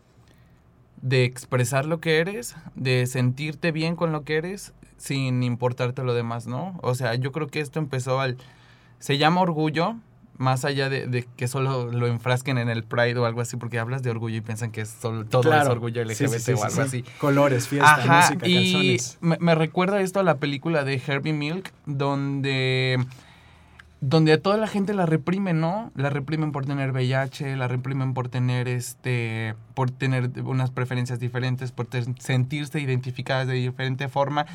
de 1.02 1.24
expresar 1.24 1.86
lo 1.86 2.00
que 2.00 2.20
eres, 2.20 2.56
de 2.76 3.08
sentirte 3.08 3.72
bien 3.72 3.96
con 3.96 4.12
lo 4.12 4.24
que 4.24 4.38
eres, 4.38 4.74
sin 5.02 5.44
importarte 5.44 6.04
lo 6.04 6.14
demás, 6.14 6.48
¿no? 6.48 6.78
O 6.82 6.96
sea, 6.96 7.16
yo 7.16 7.32
creo 7.32 7.48
que 7.48 7.60
esto 7.60 7.80
empezó 7.80 8.20
al... 8.20 8.38
Se 9.00 9.18
llama 9.18 9.42
orgullo, 9.42 9.96
más 10.38 10.64
allá 10.66 10.90
de, 10.90 11.28
que 11.38 11.48
solo 11.48 11.92
lo 11.92 12.08
enfrasquen 12.08 12.58
en 12.58 12.70
el 12.70 12.84
Pride 12.84 13.18
o 13.18 13.26
algo 13.26 13.42
así, 13.42 13.58
porque 13.58 13.80
hablas 13.80 14.04
de 14.04 14.12
orgullo 14.12 14.38
y 14.38 14.42
piensan 14.42 14.72
que 14.72 14.82
es 14.82 14.90
solo, 14.90 15.26
todo 15.26 15.54
es 15.54 15.68
orgullo 15.68 16.04
LGBT 16.04 16.50
o 16.58 16.64
algo 16.64 16.82
así. 16.82 17.04
Colores, 17.20 17.68
fiesta, 17.68 18.28
música, 18.28 18.48
y 18.48 18.98
me, 19.22 19.38
me, 19.40 19.56
recuerda 19.56 20.02
esto 20.02 20.20
a 20.20 20.24
la 20.24 20.38
película 20.38 20.84
de 20.84 21.02
Herbie 21.06 21.34
Milk, 21.34 21.72
donde 21.86 23.00
donde 24.02 24.34
a 24.34 24.42
toda 24.42 24.58
la 24.58 24.68
gente 24.68 24.96
la 24.96 25.06
reprimen, 25.06 25.62
¿no? 25.62 25.92
La 25.96 26.10
reprimen 26.10 26.52
por 26.52 26.66
tener 26.66 26.92
VIH, 26.92 27.56
la 27.56 27.68
reprimen 27.68 28.16
por 28.16 28.30
tener 28.30 28.68
este 28.68 29.56
por 29.76 29.92
tener 29.92 30.32
unas 30.44 30.72
preferencias 30.72 31.20
diferentes, 31.20 31.72
por 31.72 31.88
sentirse 32.20 32.80
identificadas 32.80 33.48
de 33.48 33.54
diferente 33.54 34.08
forma. 34.10 34.48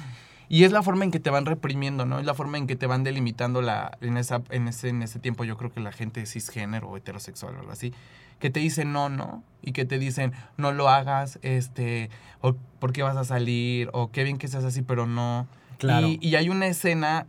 Y 0.49 0.65
es 0.65 0.73
la 0.73 0.83
forma 0.83 1.05
en 1.05 1.11
que 1.11 1.21
te 1.21 1.31
van 1.31 1.47
reprimiendo, 1.47 2.07
¿no? 2.07 2.19
Es 2.19 2.27
la 2.27 2.35
forma 2.35 2.59
en 2.59 2.67
que 2.67 2.77
te 2.77 2.87
van 2.87 3.05
delimitando 3.05 3.63
la, 3.63 3.99
en, 4.01 4.17
esa, 4.17 4.43
en, 4.51 4.69
ese, 4.69 4.89
en 4.89 5.03
ese 5.03 5.19
tiempo, 5.19 5.45
yo 5.45 5.57
creo 5.57 5.73
que 5.73 5.81
la 5.81 5.93
gente 5.93 6.25
cisgénero 6.27 6.89
o 6.89 6.97
heterosexual 6.97 7.57
o 7.57 7.61
algo 7.61 7.73
así, 7.73 7.93
que 8.39 8.51
te 8.51 8.61
dicen 8.61 8.93
no, 8.93 9.09
no, 9.09 9.43
y 9.63 9.73
que 9.73 9.85
te 9.85 9.99
dicen 9.99 10.33
no 10.57 10.73
lo 10.73 10.89
hagas, 10.89 11.39
este, 11.43 12.11
o 12.41 12.55
por 12.79 12.93
qué 12.93 13.03
vas 13.03 13.17
a 13.17 13.25
salir, 13.25 13.91
o 13.93 14.11
qué 14.11 14.25
bien 14.25 14.39
que 14.39 14.49
seas 14.49 14.65
así, 14.65 14.83
pero 14.83 15.07
no. 15.07 15.49
Claro. 15.79 16.07
Y, 16.07 16.19
y 16.21 16.37
hay 16.37 16.49
una 16.49 16.67
escena, 16.67 17.27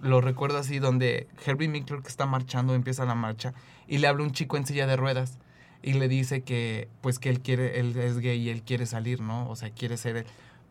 lo 0.00 0.20
recuerdo 0.20 0.58
así, 0.58 0.78
donde 0.78 1.26
Herbie 1.44 1.68
Mickler 1.68 2.02
que 2.02 2.08
está 2.08 2.26
marchando, 2.26 2.74
empieza 2.74 3.04
la 3.04 3.14
marcha, 3.14 3.52
y 3.88 3.98
le 3.98 4.06
habla 4.06 4.22
un 4.22 4.32
chico 4.32 4.56
en 4.56 4.66
silla 4.66 4.86
de 4.86 4.96
ruedas, 4.96 5.38
y 5.82 5.94
le 5.94 6.08
dice 6.08 6.42
que, 6.42 6.88
pues 7.00 7.18
que 7.18 7.28
él 7.28 7.40
quiere, 7.40 7.80
él 7.80 7.96
es 7.96 8.18
gay 8.18 8.40
y 8.40 8.48
él 8.48 8.62
quiere 8.62 8.86
salir, 8.86 9.20
¿no? 9.20 9.48
O 9.50 9.56
sea, 9.56 9.70
quiere 9.70 9.98
ser 9.98 10.16
él 10.16 10.26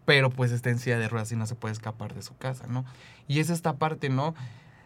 pero 0.06 0.30
pues 0.30 0.52
está 0.52 0.70
en 0.70 0.80
silla 0.80 0.98
de 0.98 1.08
ruedas 1.08 1.32
y 1.32 1.36
no 1.36 1.46
se 1.48 1.56
puede 1.56 1.74
escapar 1.74 2.14
de 2.14 2.22
su 2.22 2.36
casa, 2.38 2.68
¿no? 2.68 2.86
Y 3.28 3.40
es 3.40 3.50
esta 3.50 3.74
parte, 3.74 4.10
¿no? 4.10 4.36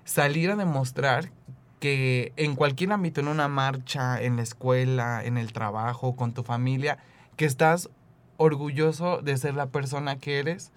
Salir 0.06 0.52
a 0.52 0.56
demostrar 0.56 1.32
que 1.80 2.34
en 2.38 2.56
cualquier 2.56 2.92
ámbito, 2.92 3.22
en 3.22 3.28
una 3.28 3.48
marcha, 3.48 4.22
en 4.22 4.36
la 4.36 4.44
escuela, 4.44 5.24
en 5.24 5.38
el 5.38 5.54
trabajo, 5.54 6.16
con 6.16 6.34
tu 6.34 6.44
familia, 6.44 6.98
que 7.36 7.46
estás 7.46 7.90
orgulloso 8.38 9.22
de 9.22 9.38
ser 9.38 9.56
la 9.56 9.68
persona 9.68 10.18
que 10.18 10.40
eres 10.40 10.72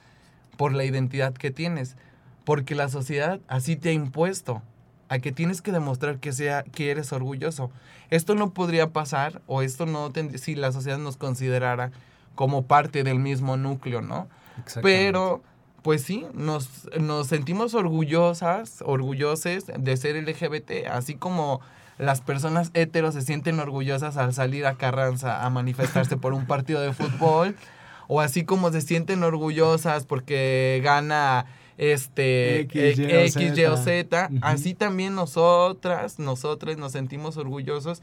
por 0.56 0.74
la 0.74 0.84
identidad 0.84 1.32
que 1.32 1.50
tienes, 1.50 1.96
porque 2.44 2.74
la 2.74 2.88
sociedad 2.88 3.40
así 3.48 3.76
te 3.76 3.90
ha 3.90 3.92
impuesto 3.92 4.62
a 5.08 5.18
que 5.18 5.32
tienes 5.32 5.62
que 5.62 5.72
demostrar 5.72 6.18
que 6.18 6.32
sea 6.32 6.62
que 6.62 6.90
eres 6.90 7.12
orgulloso. 7.12 7.70
Esto 8.10 8.34
no 8.34 8.50
podría 8.50 8.90
pasar 8.90 9.42
o 9.46 9.62
esto 9.62 9.86
no 9.86 10.12
si 10.36 10.54
la 10.54 10.72
sociedad 10.72 10.98
nos 10.98 11.16
considerara 11.16 11.90
como 12.40 12.62
parte 12.62 13.04
del 13.04 13.18
mismo 13.18 13.58
núcleo, 13.58 14.00
¿no? 14.00 14.26
Pero, 14.80 15.42
pues 15.82 16.00
sí, 16.00 16.24
nos, 16.32 16.88
nos 16.98 17.26
sentimos 17.26 17.74
orgullosas, 17.74 18.82
orgulloses 18.86 19.66
de 19.66 19.96
ser 19.98 20.16
LGBT, 20.16 20.86
así 20.90 21.16
como 21.16 21.60
las 21.98 22.22
personas 22.22 22.70
heteros 22.72 23.12
se 23.12 23.20
sienten 23.20 23.60
orgullosas 23.60 24.16
al 24.16 24.32
salir 24.32 24.64
a 24.64 24.76
Carranza 24.76 25.44
a 25.44 25.50
manifestarse 25.50 26.16
por 26.16 26.32
un 26.32 26.46
partido 26.46 26.80
de 26.80 26.94
fútbol, 26.94 27.56
o 28.08 28.22
así 28.22 28.42
como 28.42 28.72
se 28.72 28.80
sienten 28.80 29.22
orgullosas 29.22 30.06
porque 30.06 30.80
gana 30.82 31.44
este 31.76 32.60
X, 32.60 33.36
Y, 33.36 33.64
o 33.66 33.76
Z, 33.76 34.30
así 34.40 34.72
también 34.72 35.14
nosotras, 35.14 36.18
nosotras 36.18 36.78
nos 36.78 36.92
sentimos 36.92 37.36
orgullosos 37.36 38.00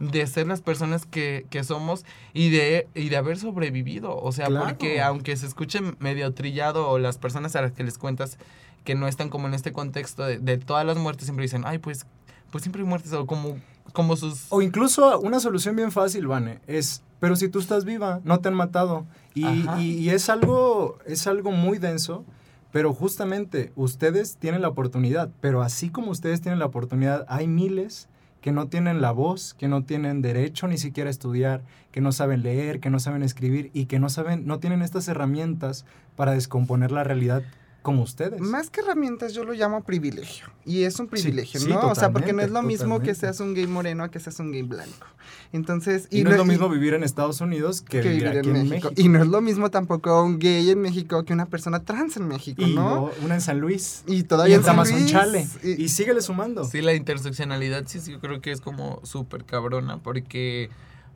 de 0.00 0.26
ser 0.26 0.46
las 0.46 0.60
personas 0.60 1.06
que, 1.06 1.46
somos 1.64 2.04
y 2.32 2.50
de, 2.50 2.88
y 2.94 3.08
de 3.08 3.16
haber 3.16 3.38
sobrevivido. 3.38 4.16
O 4.16 4.32
sea, 4.32 4.48
porque 4.48 5.00
aunque 5.00 5.36
se 5.36 5.46
escuche 5.46 5.80
medio 5.98 6.32
trillado 6.34 6.88
o 6.88 6.98
las 6.98 7.18
personas 7.18 7.56
a 7.56 7.62
las 7.62 7.72
que 7.72 7.84
les 7.84 7.98
cuentas 7.98 8.38
que 8.84 8.94
no 8.94 9.08
están 9.08 9.28
como 9.28 9.48
en 9.48 9.54
este 9.54 9.72
contexto 9.72 10.24
de, 10.24 10.58
todas 10.58 10.86
las 10.86 10.96
muertes, 10.96 11.24
siempre 11.24 11.42
dicen, 11.42 11.64
ay, 11.66 11.78
pues, 11.78 12.06
pues 12.50 12.62
siempre 12.62 12.82
hay 12.82 12.88
muertes 12.88 13.12
o 13.12 13.26
como, 13.26 13.58
como 13.92 14.16
sus... 14.16 14.46
O 14.50 14.62
incluso 14.62 15.18
una 15.20 15.40
solución 15.40 15.76
bien 15.76 15.92
fácil, 15.92 16.26
Vane, 16.26 16.60
es, 16.66 17.02
pero 17.20 17.36
si 17.36 17.48
tú 17.48 17.58
estás 17.58 17.84
viva, 17.84 18.20
no 18.24 18.40
te 18.40 18.48
han 18.48 18.54
matado. 18.54 19.04
Y, 19.34 19.66
y, 19.78 20.10
es, 20.10 20.28
algo, 20.30 20.98
es 21.06 21.26
algo 21.26 21.52
muy 21.52 21.78
denso. 21.78 22.24
Pero 22.70 22.92
justamente 22.92 23.72
ustedes 23.76 24.36
tienen 24.36 24.60
la 24.60 24.68
oportunidad, 24.68 25.30
pero 25.40 25.62
así 25.62 25.88
como 25.88 26.10
ustedes 26.10 26.42
tienen 26.42 26.58
la 26.58 26.66
oportunidad, 26.66 27.24
hay 27.28 27.46
miles 27.46 28.08
que 28.48 28.52
no 28.52 28.68
tienen 28.68 29.02
la 29.02 29.12
voz, 29.12 29.52
que 29.52 29.68
no 29.68 29.84
tienen 29.84 30.22
derecho 30.22 30.68
ni 30.68 30.78
siquiera 30.78 31.08
a 31.08 31.10
estudiar, 31.10 31.60
que 31.92 32.00
no 32.00 32.12
saben 32.12 32.42
leer, 32.42 32.80
que 32.80 32.88
no 32.88 32.98
saben 32.98 33.22
escribir 33.22 33.70
y 33.74 33.84
que 33.84 33.98
no 33.98 34.08
saben, 34.08 34.46
no 34.46 34.58
tienen 34.58 34.80
estas 34.80 35.06
herramientas 35.06 35.84
para 36.16 36.32
descomponer 36.32 36.90
la 36.90 37.04
realidad 37.04 37.42
como 37.88 38.02
ustedes. 38.02 38.38
Más 38.42 38.68
que 38.68 38.80
herramientas, 38.82 39.32
yo 39.32 39.44
lo 39.44 39.54
llamo 39.54 39.82
privilegio. 39.82 40.46
Y 40.66 40.82
es 40.82 41.00
un 41.00 41.06
Sí, 41.06 41.10
privilegio, 41.12 41.58
sí, 41.58 41.70
¿no? 41.70 41.88
o 41.88 41.94
sea, 41.94 42.10
porque 42.12 42.34
no 42.34 42.42
es 42.42 42.48
lo 42.48 42.56
totalmente, 42.56 42.84
mismo 42.84 43.00
que 43.00 43.14
seas 43.14 43.40
un 43.40 43.54
gay 43.54 43.66
moreno 43.66 44.04
a 44.04 44.10
que 44.10 44.20
seas 44.20 44.38
un 44.40 44.52
gay 44.52 44.60
blanco. 44.60 45.06
Entonces, 45.54 46.06
y, 46.10 46.22
no 46.24 46.30
es 46.32 46.36
lo 46.36 46.44
y- 46.44 46.48
mismo 46.48 46.68
vivir 46.68 46.92
en 46.92 47.02
Estados 47.02 47.40
Unidos 47.40 47.80
que, 47.80 48.02
que 48.02 48.10
vivir 48.10 48.28
aquí 48.28 48.50
en 48.50 48.68
México. 48.68 48.90
Y 48.94 49.08
no 49.08 49.22
es 49.22 49.26
lo 49.28 49.40
mismo 49.40 49.70
tampoco 49.70 50.22
un 50.22 50.38
gay 50.38 50.68
en 50.68 50.80
México 50.82 51.24
que 51.24 51.32
una 51.32 51.46
persona 51.46 51.82
trans 51.84 52.18
en 52.18 52.28
México, 52.28 52.60
Y 52.60 52.74
¿no? 52.74 53.10
una 53.24 53.36
en 53.36 53.40
San 53.40 53.58
Luis. 53.58 54.02
Y 54.06 54.16
Y 54.16 54.22
todavía 54.24 54.56
en 54.56 54.64
San 54.64 54.76
Luis, 54.76 54.88
Tamazunchale. 54.90 55.48
y- 55.62 55.82
Y 55.84 55.88
síguele 55.88 56.20
sumando. 56.20 56.64
Sí, 56.64 56.82
la 56.82 56.92
interseccionalidad 56.94 57.84
sí, 57.86 58.00
sí, 58.00 58.12
yo 58.12 58.20
creo 58.20 58.42
que 58.42 58.52
es 58.52 58.60
como 58.60 59.00
súper 59.04 59.44
cabrona, 59.44 59.96
porque 60.02 60.68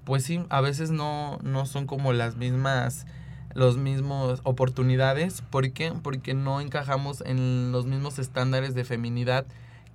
pues 0.04 0.24
sí, 0.24 0.40
a 0.48 0.60
veces 0.62 0.90
no, 0.90 1.38
no 1.42 1.66
son 1.66 1.86
como 1.86 2.12
las 2.14 2.36
mismas, 2.36 3.06
los 3.54 3.76
mismos 3.76 4.40
oportunidades. 4.44 5.42
¿Por 5.42 5.72
qué? 5.72 5.92
Porque 6.02 6.34
no 6.34 6.60
encajamos 6.60 7.22
en 7.26 7.72
los 7.72 7.86
mismos 7.86 8.18
estándares 8.18 8.74
de 8.74 8.84
feminidad 8.84 9.46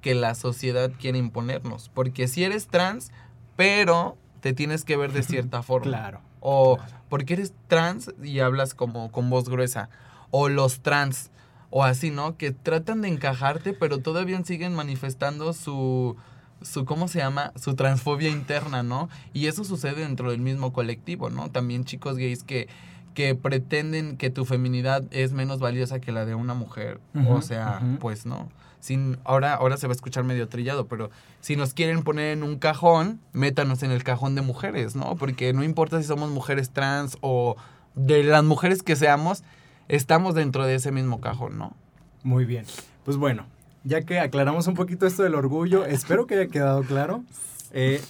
que 0.02 0.16
la 0.16 0.36
sociedad 0.36 0.92
quiere 1.00 1.18
imponernos. 1.18 1.90
Porque 1.94 2.28
si 2.28 2.44
eres 2.44 2.68
trans, 2.68 3.12
pero 3.56 4.18
te 4.42 4.54
tienes 4.54 4.84
que 4.84 4.98
ver 4.98 5.12
de 5.12 5.24
cierta 5.24 5.64
forma. 5.64 5.88
Claro. 5.88 6.22
O 6.40 6.78
claro. 6.78 6.94
porque 7.10 7.34
eres 7.34 7.54
trans 7.68 8.14
y 8.24 8.40
hablas 8.40 8.74
como 8.74 9.12
con 9.12 9.30
voz 9.30 9.50
gruesa. 9.50 9.90
O 10.32 10.50
los 10.50 10.82
trans. 10.82 11.32
O 11.70 11.84
así, 11.84 12.12
¿no? 12.12 12.38
Que 12.38 12.52
tratan 12.52 13.02
de 13.02 13.10
encajarte, 13.10 13.74
pero 13.74 14.00
todavía 14.00 14.42
siguen 14.46 14.74
manifestando 14.74 15.52
su, 15.52 16.16
su, 16.62 16.86
¿cómo 16.86 17.08
se 17.08 17.20
llama? 17.20 17.52
Su 17.56 17.76
transfobia 17.76 18.30
interna, 18.30 18.84
¿no? 18.84 19.10
Y 19.34 19.48
eso 19.48 19.66
sucede 19.66 20.02
dentro 20.02 20.32
del 20.32 20.40
mismo 20.40 20.72
colectivo, 20.72 21.30
¿no? 21.30 21.50
También 21.50 21.84
chicos 21.84 22.18
gays 22.18 22.44
que, 22.44 22.70
que 23.18 23.34
pretenden 23.34 24.16
que 24.16 24.30
tu 24.30 24.46
feminidad 24.46 25.04
es 25.10 25.32
menos 25.34 25.58
valiosa 25.58 26.00
que 26.00 26.12
la 26.12 26.24
de 26.24 26.36
una 26.36 26.54
mujer. 26.54 27.00
o 27.28 27.42
sea, 27.42 27.82
pues 28.00 28.28
no. 28.28 28.48
Sin, 28.80 29.18
ahora, 29.24 29.56
ahora 29.56 29.78
se 29.78 29.88
va 29.88 29.94
a 29.94 29.96
escuchar 29.96 30.24
medio 30.24 30.48
trillado, 30.50 30.86
pero 30.86 31.10
si 31.42 31.56
nos 31.56 31.74
quieren 31.74 32.04
poner 32.04 32.34
en 32.34 32.44
un 32.44 32.60
cajón, 32.60 33.20
métanos 33.34 33.82
en 33.82 33.90
el 33.90 34.04
cajón 34.04 34.36
de 34.36 34.44
mujeres, 34.44 34.96
¿no? 34.96 35.16
Porque 35.16 35.52
no 35.52 35.64
importa 35.64 36.00
si 36.00 36.06
somos 36.06 36.30
mujeres 36.30 36.70
trans 36.70 37.18
o 37.22 37.56
de 37.96 38.24
las 38.24 38.44
mujeres 38.44 38.84
que 38.84 38.96
seamos, 38.96 39.44
estamos 39.88 40.36
dentro 40.36 40.68
de 40.68 40.76
ese 40.76 40.92
mismo 40.92 41.20
cajón, 41.20 41.58
¿no? 41.58 41.76
Muy 42.22 42.46
bien. 42.46 42.66
Pues 43.04 43.18
bueno, 43.18 43.48
ya 43.84 44.04
que 44.04 44.20
aclaramos 44.20 44.68
un 44.68 44.76
poquito 44.76 45.08
esto 45.08 45.24
del 45.24 45.34
orgullo, 45.34 45.86
espero 45.86 46.28
que 46.28 46.36
haya 46.36 46.52
quedado 46.52 46.84
claro. 46.84 47.24
Eh, 47.74 48.02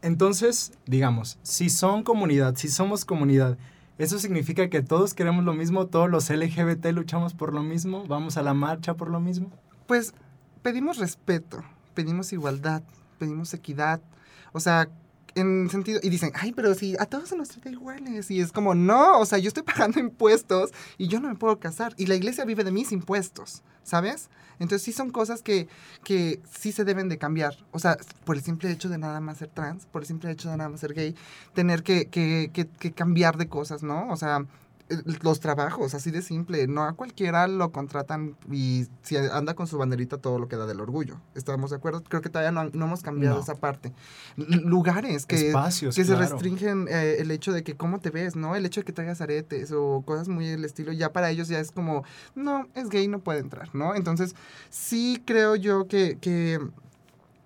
entonces, 0.00 0.72
digamos, 0.86 1.38
si 1.42 1.70
son 1.70 2.04
comunidad, 2.04 2.54
si 2.54 2.68
somos 2.68 3.04
comunidad, 3.04 3.58
¿eso 3.98 4.18
significa 4.18 4.68
que 4.68 4.82
todos 4.82 5.14
queremos 5.14 5.44
lo 5.44 5.54
mismo? 5.54 5.86
¿Todos 5.86 6.10
los 6.10 6.30
LGBT 6.30 6.86
luchamos 6.92 7.34
por 7.34 7.52
lo 7.52 7.62
mismo? 7.62 8.06
¿Vamos 8.06 8.36
a 8.36 8.42
la 8.42 8.54
marcha 8.54 8.94
por 8.94 9.10
lo 9.10 9.20
mismo? 9.20 9.50
Pues 9.86 10.14
pedimos 10.62 10.98
respeto, 10.98 11.62
pedimos 11.94 12.32
igualdad, 12.32 12.82
pedimos 13.18 13.54
equidad. 13.54 14.00
O 14.52 14.60
sea, 14.60 14.88
en 15.36 15.70
sentido. 15.70 16.00
Y 16.02 16.08
dicen, 16.08 16.32
ay, 16.34 16.52
pero 16.52 16.74
si 16.74 16.96
a 16.98 17.06
todos 17.06 17.28
se 17.28 17.36
nos 17.36 17.48
trata 17.48 17.70
iguales. 17.70 18.30
Y 18.30 18.40
es 18.40 18.50
como, 18.50 18.74
no, 18.74 19.20
o 19.20 19.26
sea, 19.26 19.38
yo 19.38 19.48
estoy 19.48 19.62
pagando 19.62 20.00
impuestos 20.00 20.72
y 20.98 21.06
yo 21.06 21.20
no 21.20 21.28
me 21.28 21.36
puedo 21.36 21.60
casar. 21.60 21.94
Y 21.96 22.06
la 22.06 22.16
iglesia 22.16 22.44
vive 22.44 22.64
de 22.64 22.72
mis 22.72 22.90
impuestos, 22.90 23.62
¿sabes? 23.84 24.28
Entonces 24.58 24.82
sí 24.82 24.92
son 24.92 25.10
cosas 25.10 25.42
que, 25.42 25.68
que 26.02 26.40
sí 26.58 26.72
se 26.72 26.84
deben 26.84 27.08
de 27.08 27.18
cambiar. 27.18 27.54
O 27.72 27.78
sea, 27.78 27.98
por 28.24 28.36
el 28.36 28.42
simple 28.42 28.70
hecho 28.70 28.88
de 28.88 28.98
nada 28.98 29.20
más 29.20 29.38
ser 29.38 29.48
trans, 29.48 29.86
por 29.86 30.02
el 30.02 30.08
simple 30.08 30.30
hecho 30.30 30.50
de 30.50 30.56
nada 30.56 30.70
más 30.70 30.80
ser 30.80 30.94
gay, 30.94 31.14
tener 31.54 31.82
que, 31.82 32.06
que, 32.08 32.50
que, 32.52 32.66
que 32.66 32.92
cambiar 32.92 33.36
de 33.36 33.48
cosas, 33.48 33.82
¿no? 33.82 34.08
O 34.08 34.16
sea, 34.16 34.46
los 35.22 35.40
trabajos, 35.40 35.94
así 35.94 36.10
de 36.10 36.22
simple. 36.22 36.66
No 36.66 36.84
a 36.84 36.92
cualquiera 36.92 37.46
lo 37.48 37.72
contratan 37.72 38.36
y 38.50 38.86
si 39.02 39.16
anda 39.16 39.54
con 39.54 39.66
su 39.66 39.78
banderita 39.78 40.18
todo 40.18 40.38
lo 40.38 40.48
que 40.48 40.56
da 40.56 40.66
del 40.66 40.80
orgullo. 40.80 41.20
¿Estamos 41.34 41.70
de 41.70 41.76
acuerdo? 41.76 42.02
Creo 42.02 42.22
que 42.22 42.28
todavía 42.28 42.52
no, 42.52 42.70
no 42.72 42.86
hemos 42.86 43.02
cambiado 43.02 43.36
No. 43.36 43.42
esa 43.42 43.54
parte. 43.56 43.92
Lugares 44.36 45.26
que, 45.26 45.48
Espacios, 45.48 45.94
que 45.96 46.04
se 46.04 46.14
restringen 46.14 46.86
eh, 46.88 47.16
el 47.18 47.30
hecho 47.30 47.52
de 47.52 47.62
que 47.64 47.74
cómo 47.76 48.00
te 48.00 48.10
ves, 48.10 48.36
¿no? 48.36 48.54
El 48.54 48.64
hecho 48.66 48.80
de 48.80 48.84
que 48.84 48.92
traigas 48.92 49.20
aretes 49.20 49.72
o 49.72 50.02
cosas 50.06 50.28
muy 50.28 50.46
del 50.46 50.64
estilo. 50.64 50.92
Ya 50.92 51.12
para 51.12 51.30
ellos 51.30 51.48
ya 51.48 51.58
es 51.60 51.70
como, 51.72 52.04
no, 52.34 52.68
es 52.74 52.88
gay, 52.88 53.08
no 53.08 53.18
puede 53.20 53.40
entrar, 53.40 53.74
¿no? 53.74 53.94
Entonces, 53.94 54.34
sí 54.70 55.22
creo 55.26 55.56
yo 55.56 55.86
que... 55.88 56.18
que 56.20 56.60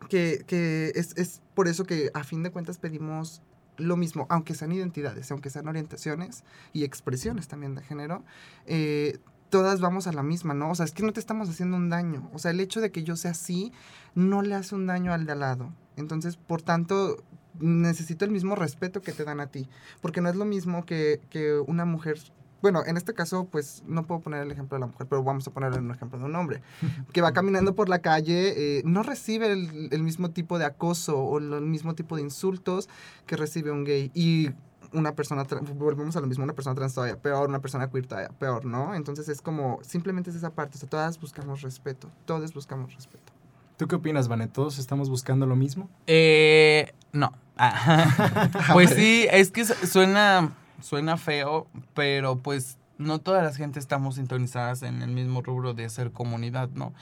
que, 0.09 0.43
que 0.45 0.91
es, 0.97 1.17
es 1.17 1.41
por 1.55 1.69
eso 1.69 1.85
que 1.85 2.11
a 2.15 2.25
fin 2.25 2.43
de 2.43 2.51
cuentas 2.51 2.79
pedimos 2.79 3.43
lo 3.81 3.97
mismo, 3.97 4.27
aunque 4.29 4.55
sean 4.55 4.73
identidades, 4.73 5.31
aunque 5.31 5.51
sean 5.51 5.69
orientaciones 5.69 6.45
y 6.73 6.85
expresiones 6.85 7.49
también 7.49 7.75
de 7.75 7.83
género, 7.83 8.23
eh, 8.67 9.19
todas 9.51 9.81
vamos 9.81 10.07
a 10.07 10.13
la 10.13 10.23
misma, 10.23 10.55
¿no? 10.55 10.71
O 10.71 10.75
sea, 10.75 10.85
es 10.85 10.93
que 10.93 11.03
no 11.03 11.13
te 11.13 11.21
estamos 11.21 11.49
haciendo 11.49 11.77
un 11.77 11.91
daño. 11.91 12.31
O 12.33 12.39
sea, 12.39 12.53
el 12.53 12.61
hecho 12.61 12.81
de 12.81 12.91
que 12.91 13.03
yo 13.03 13.17
sea 13.17 13.33
así 13.33 13.73
no 14.15 14.43
le 14.43 14.55
hace 14.55 14.75
un 14.75 14.87
daño 14.87 15.13
al 15.13 15.27
de 15.27 15.33
al 15.33 15.41
lado. 15.41 15.73
Entonces, 15.97 16.37
por 16.37 16.63
tanto, 16.63 17.23
necesito 17.59 18.25
el 18.25 18.31
mismo 18.31 18.55
respeto 18.55 19.03
que 19.03 19.13
te 19.13 19.25
dan 19.25 19.41
a 19.41 19.49
ti. 19.49 19.69
Porque 20.01 20.21
no 20.21 20.29
es 20.29 20.37
lo 20.37 20.45
mismo 20.45 20.87
que, 20.87 21.21
que 21.29 21.59
una 21.59 21.85
mujer... 21.85 22.19
Bueno, 22.63 22.83
en 22.87 22.97
este 22.97 23.15
caso, 23.15 23.47
pues 23.51 23.83
no 23.87 24.07
puedo 24.07 24.21
poner 24.21 24.43
el 24.43 24.51
ejemplo 24.51 24.77
de 24.77 24.81
la 24.81 24.87
mujer, 24.87 25.07
pero 25.09 25.23
vamos 25.23 25.47
a 25.47 25.51
poner 25.51 25.73
un 25.79 25.91
ejemplo 25.91 26.19
de 26.19 26.25
un 26.25 26.37
hombre 26.37 26.61
que 27.13 27.21
va 27.23 27.33
caminando 27.33 27.75
por 27.75 27.89
la 27.89 28.01
calle, 28.01 28.79
eh, 28.79 28.83
no 28.85 29.03
recibe 29.03 29.53
el, 29.53 29.89
el 29.93 30.03
mismo 30.03 30.31
tipo 30.31 30.59
de 30.59 30.65
acoso 30.67 31.19
o 31.19 31.39
el 31.39 31.63
mismo 31.63 31.95
tipo 31.95 32.17
de 32.17 32.23
insultos 32.23 32.89
que 33.27 33.37
recibe 33.37 33.71
un 33.71 33.85
gay. 33.85 34.11
Y 34.15 34.51
una 34.93 35.15
persona, 35.15 35.45
volvemos 35.77 36.17
a 36.17 36.21
lo 36.21 36.27
mismo, 36.27 36.43
una 36.45 36.53
persona 36.53 36.75
trans 36.75 36.95
todavía 36.95 37.17
peor, 37.17 37.49
una 37.49 37.61
persona 37.61 37.89
queer 37.89 38.07
todavía 38.07 38.31
peor, 38.31 38.65
¿no? 38.65 38.95
Entonces 38.95 39.29
es 39.29 39.41
como, 39.41 39.79
simplemente 39.83 40.31
es 40.31 40.37
esa 40.37 40.51
parte, 40.51 40.77
o 40.77 40.81
sea, 40.81 40.89
todas 40.89 41.21
buscamos 41.21 41.63
respeto, 41.63 42.11
todos 42.25 42.53
buscamos 42.53 42.93
respeto. 42.95 43.33
¿Tú 43.77 43.87
qué 43.89 43.95
opinas, 43.95 44.29
Vane? 44.29 44.49
¿Todos 44.49 44.79
estamos 44.79 45.09
buscando 45.09 45.47
lo 45.47 45.57
mismo? 45.57 45.89
Eh, 46.07 46.93
no. 47.13 47.33
Ah, 47.57 48.51
pues 48.73 48.91
sí, 48.91 49.27
es 49.31 49.51
que 49.51 49.65
su- 49.65 49.87
suena, 49.87 50.53
suena 50.83 51.17
feo, 51.17 51.67
pero 51.95 52.39
pues 52.39 52.79
no 52.99 53.19
toda 53.19 53.43
la 53.43 53.53
gente 53.53 53.79
estamos 53.79 54.17
sintonizadas 54.17 54.83
en 54.83 55.03
el 55.03 55.11
mismo 55.11 55.43
rubro 55.43 55.75
de 55.75 55.89
ser 55.89 56.11
comunidad, 56.13 56.69
¿no? 56.75 56.93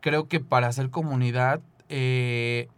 Creo 0.00 0.28
que 0.28 0.40
para 0.40 0.72
ser 0.72 0.90
comunidad 0.90 1.60
eh, 1.88 2.68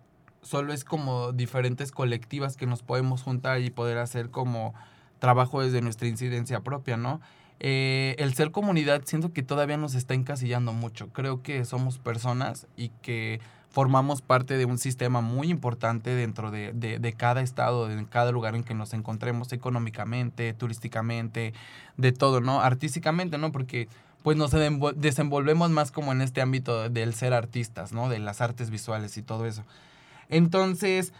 solo 0.42 0.72
es 0.72 0.85
como 0.85 1.33
diferentes 1.33 1.92
colectivas 1.92 2.57
que 2.57 2.66
nos 2.66 2.83
podemos 2.83 3.22
juntar 3.22 3.61
y 3.61 3.70
poder 3.70 3.98
hacer 3.98 4.31
como 4.31 4.74
trabajo 5.18 5.62
desde 5.62 5.81
nuestra 5.81 6.09
incidencia 6.09 6.61
propia, 6.61 6.96
¿no? 6.96 7.20
Eh, 7.61 8.14
el 8.18 8.35
ser 8.35 8.51
comunidad 8.51 9.03
siento 9.05 9.33
que 9.33 9.42
todavía 9.42 9.77
nos 9.77 9.94
está 9.94 10.14
encasillando 10.14 10.72
mucho. 10.72 11.09
Creo 11.09 11.42
que 11.42 11.64
somos 11.64 11.98
personas 11.98 12.66
y 12.77 12.90
que 13.03 13.40
formamos 13.79 14.23
parte 14.23 14.57
de 14.57 14.64
un 14.64 14.77
sistema 14.77 15.21
muy 15.21 15.51
importante 15.51 16.11
dentro 16.11 16.51
de, 16.51 16.73
de- 16.73 16.99
de 16.99 17.12
cada 17.12 17.43
estado, 17.43 17.87
de 17.87 18.05
cada 18.07 18.33
lugar 18.33 18.57
en 18.57 18.64
que 18.64 18.75
nos 18.75 18.93
encontremos 18.93 19.53
económicamente, 19.53 20.53
turísticamente, 20.53 21.53
de 21.97 22.11
todo, 22.11 22.41
¿no? 22.41 22.61
Artísticamente, 22.61 23.38
¿no? 23.38 23.53
Porque 23.53 23.87
pues 24.25 24.37
nos 24.37 24.53
desenvol- 24.53 24.95
desenvolvemos 24.97 25.71
más 25.71 25.93
como 25.93 26.11
en 26.11 26.23
este 26.23 26.41
ámbito 26.41 26.88
del 26.91 27.14
ser 27.14 27.33
artistas, 27.33 27.93
¿no? 27.93 28.09
De 28.09 28.19
las 28.19 28.41
artes 28.41 28.71
visuales 28.71 29.17
y 29.17 29.23
todo 29.23 29.47
eso. 29.47 29.62
Entonces, 30.29 31.12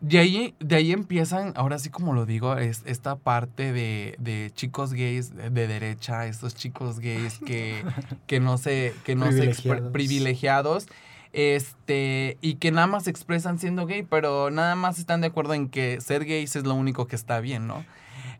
de 0.00 0.20
ahí, 0.20 0.54
de 0.58 0.76
ahí 0.76 0.92
empiezan, 0.92 1.52
ahora 1.54 1.78
sí 1.78 1.90
como 1.90 2.14
lo 2.14 2.24
digo, 2.24 2.56
es 2.56 2.80
esta 2.86 3.16
parte 3.16 3.74
de, 3.74 4.14
de 4.18 4.50
chicos 4.54 4.94
gays 4.94 5.36
de, 5.36 5.50
de 5.50 5.66
derecha, 5.68 6.24
estos 6.26 6.54
chicos 6.54 6.98
gays 7.00 7.38
que, 7.44 7.84
que 8.26 8.40
no 8.40 8.56
se, 8.56 8.94
que 9.04 9.14
no 9.16 9.26
se 9.32 9.50
expre- 9.50 9.92
Privilegiados. 9.92 10.86
Este, 11.32 12.38
y 12.40 12.56
que 12.56 12.72
nada 12.72 12.86
más 12.86 13.04
se 13.04 13.10
expresan 13.10 13.58
siendo 13.58 13.86
gay, 13.86 14.02
pero 14.02 14.50
nada 14.50 14.74
más 14.74 14.98
están 14.98 15.20
de 15.20 15.28
acuerdo 15.28 15.54
en 15.54 15.68
que 15.68 16.00
ser 16.00 16.24
gays 16.24 16.56
es 16.56 16.64
lo 16.64 16.74
único 16.74 17.06
que 17.06 17.16
está 17.16 17.40
bien, 17.40 17.66
¿no? 17.66 17.84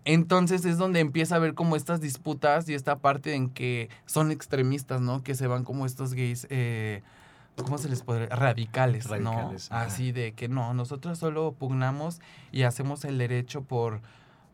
Entonces 0.05 0.65
es 0.65 0.79
donde 0.79 1.01
empieza 1.01 1.35
a 1.35 1.39
haber 1.39 1.55
como 1.55 1.77
estas 1.77 2.01
disputas 2.01 2.69
y 2.69 2.75
esta 2.75 2.99
parte 2.99 3.35
en 3.35 3.51
que 3.51 3.91
son 4.07 4.31
extremistas, 4.31 5.01
¿no? 5.01 5.23
Que 5.23 5.35
se 5.35 5.47
van 5.47 5.65
como 5.65 5.85
estos 5.85 6.15
gays, 6.15 6.47
eh, 6.51 7.03
¿cómo 7.57 7.77
se 7.77 7.89
les 7.89 8.03
podría? 8.03 8.29
Radicales, 8.29 9.09
Radicales, 9.09 9.71
¿no? 9.71 9.77
ajá. 9.77 9.87
Así 9.87 10.13
de 10.13 10.33
que 10.33 10.49
no, 10.49 10.73
nosotros 10.73 11.19
solo 11.19 11.53
pugnamos 11.53 12.21
y 12.51 12.63
hacemos 12.63 13.05
el 13.05 13.19
derecho 13.19 13.63
por, 13.63 14.01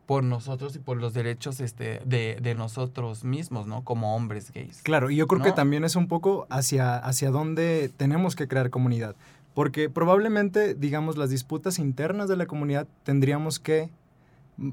por 0.07 0.23
nosotros 0.23 0.73
y 0.75 0.79
por 0.79 0.97
los 0.97 1.13
derechos 1.13 1.59
este, 1.59 2.01
de, 2.05 2.39
de 2.41 2.55
nosotros 2.55 3.25
mismos, 3.25 3.67
¿no? 3.67 3.83
Como 3.83 4.15
hombres 4.15 4.51
gays. 4.53 4.81
Claro, 4.81 5.11
y 5.11 5.17
yo 5.17 5.27
creo 5.27 5.43
que 5.43 5.51
también 5.51 5.83
es 5.83 5.97
un 5.97 6.07
poco 6.07 6.47
hacia, 6.49 6.97
hacia 6.97 7.29
dónde 7.29 7.91
tenemos 7.97 8.35
que 8.37 8.47
crear 8.47 8.69
comunidad. 8.69 9.15
Porque 9.53 9.89
probablemente, 9.89 10.75
digamos, 10.75 11.17
las 11.17 11.29
disputas 11.29 11.77
internas 11.77 12.29
de 12.29 12.37
la 12.37 12.45
comunidad 12.45 12.87
tendríamos 13.03 13.59
que 13.59 13.89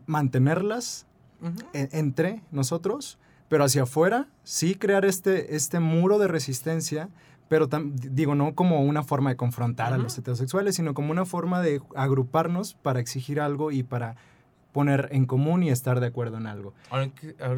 mantenerlas 0.06 1.04
e- 1.72 1.88
entre 1.90 2.42
nosotros, 2.52 3.18
pero 3.48 3.64
hacia 3.64 3.82
afuera 3.82 4.28
sí 4.44 4.76
crear 4.76 5.04
este, 5.04 5.56
este 5.56 5.80
muro 5.80 6.18
de 6.18 6.28
resistencia 6.28 7.10
pero 7.46 7.68
digo, 7.68 8.34
no 8.34 8.54
como 8.54 8.82
una 8.82 9.02
forma 9.02 9.30
de 9.30 9.36
confrontar 9.36 9.92
a 9.92 9.98
los 9.98 10.16
heterosexuales, 10.16 10.76
sino 10.76 10.94
como 10.94 11.10
una 11.10 11.26
forma 11.26 11.60
de 11.60 11.80
agruparnos 11.94 12.72
para 12.74 13.00
exigir 13.00 13.38
algo 13.38 13.70
y 13.70 13.82
para 13.82 14.16
poner 14.74 15.08
en 15.12 15.24
común 15.24 15.62
y 15.62 15.70
estar 15.70 16.00
de 16.00 16.08
acuerdo 16.08 16.36
en 16.36 16.48
algo. 16.48 16.74
Ahora, 16.90 17.08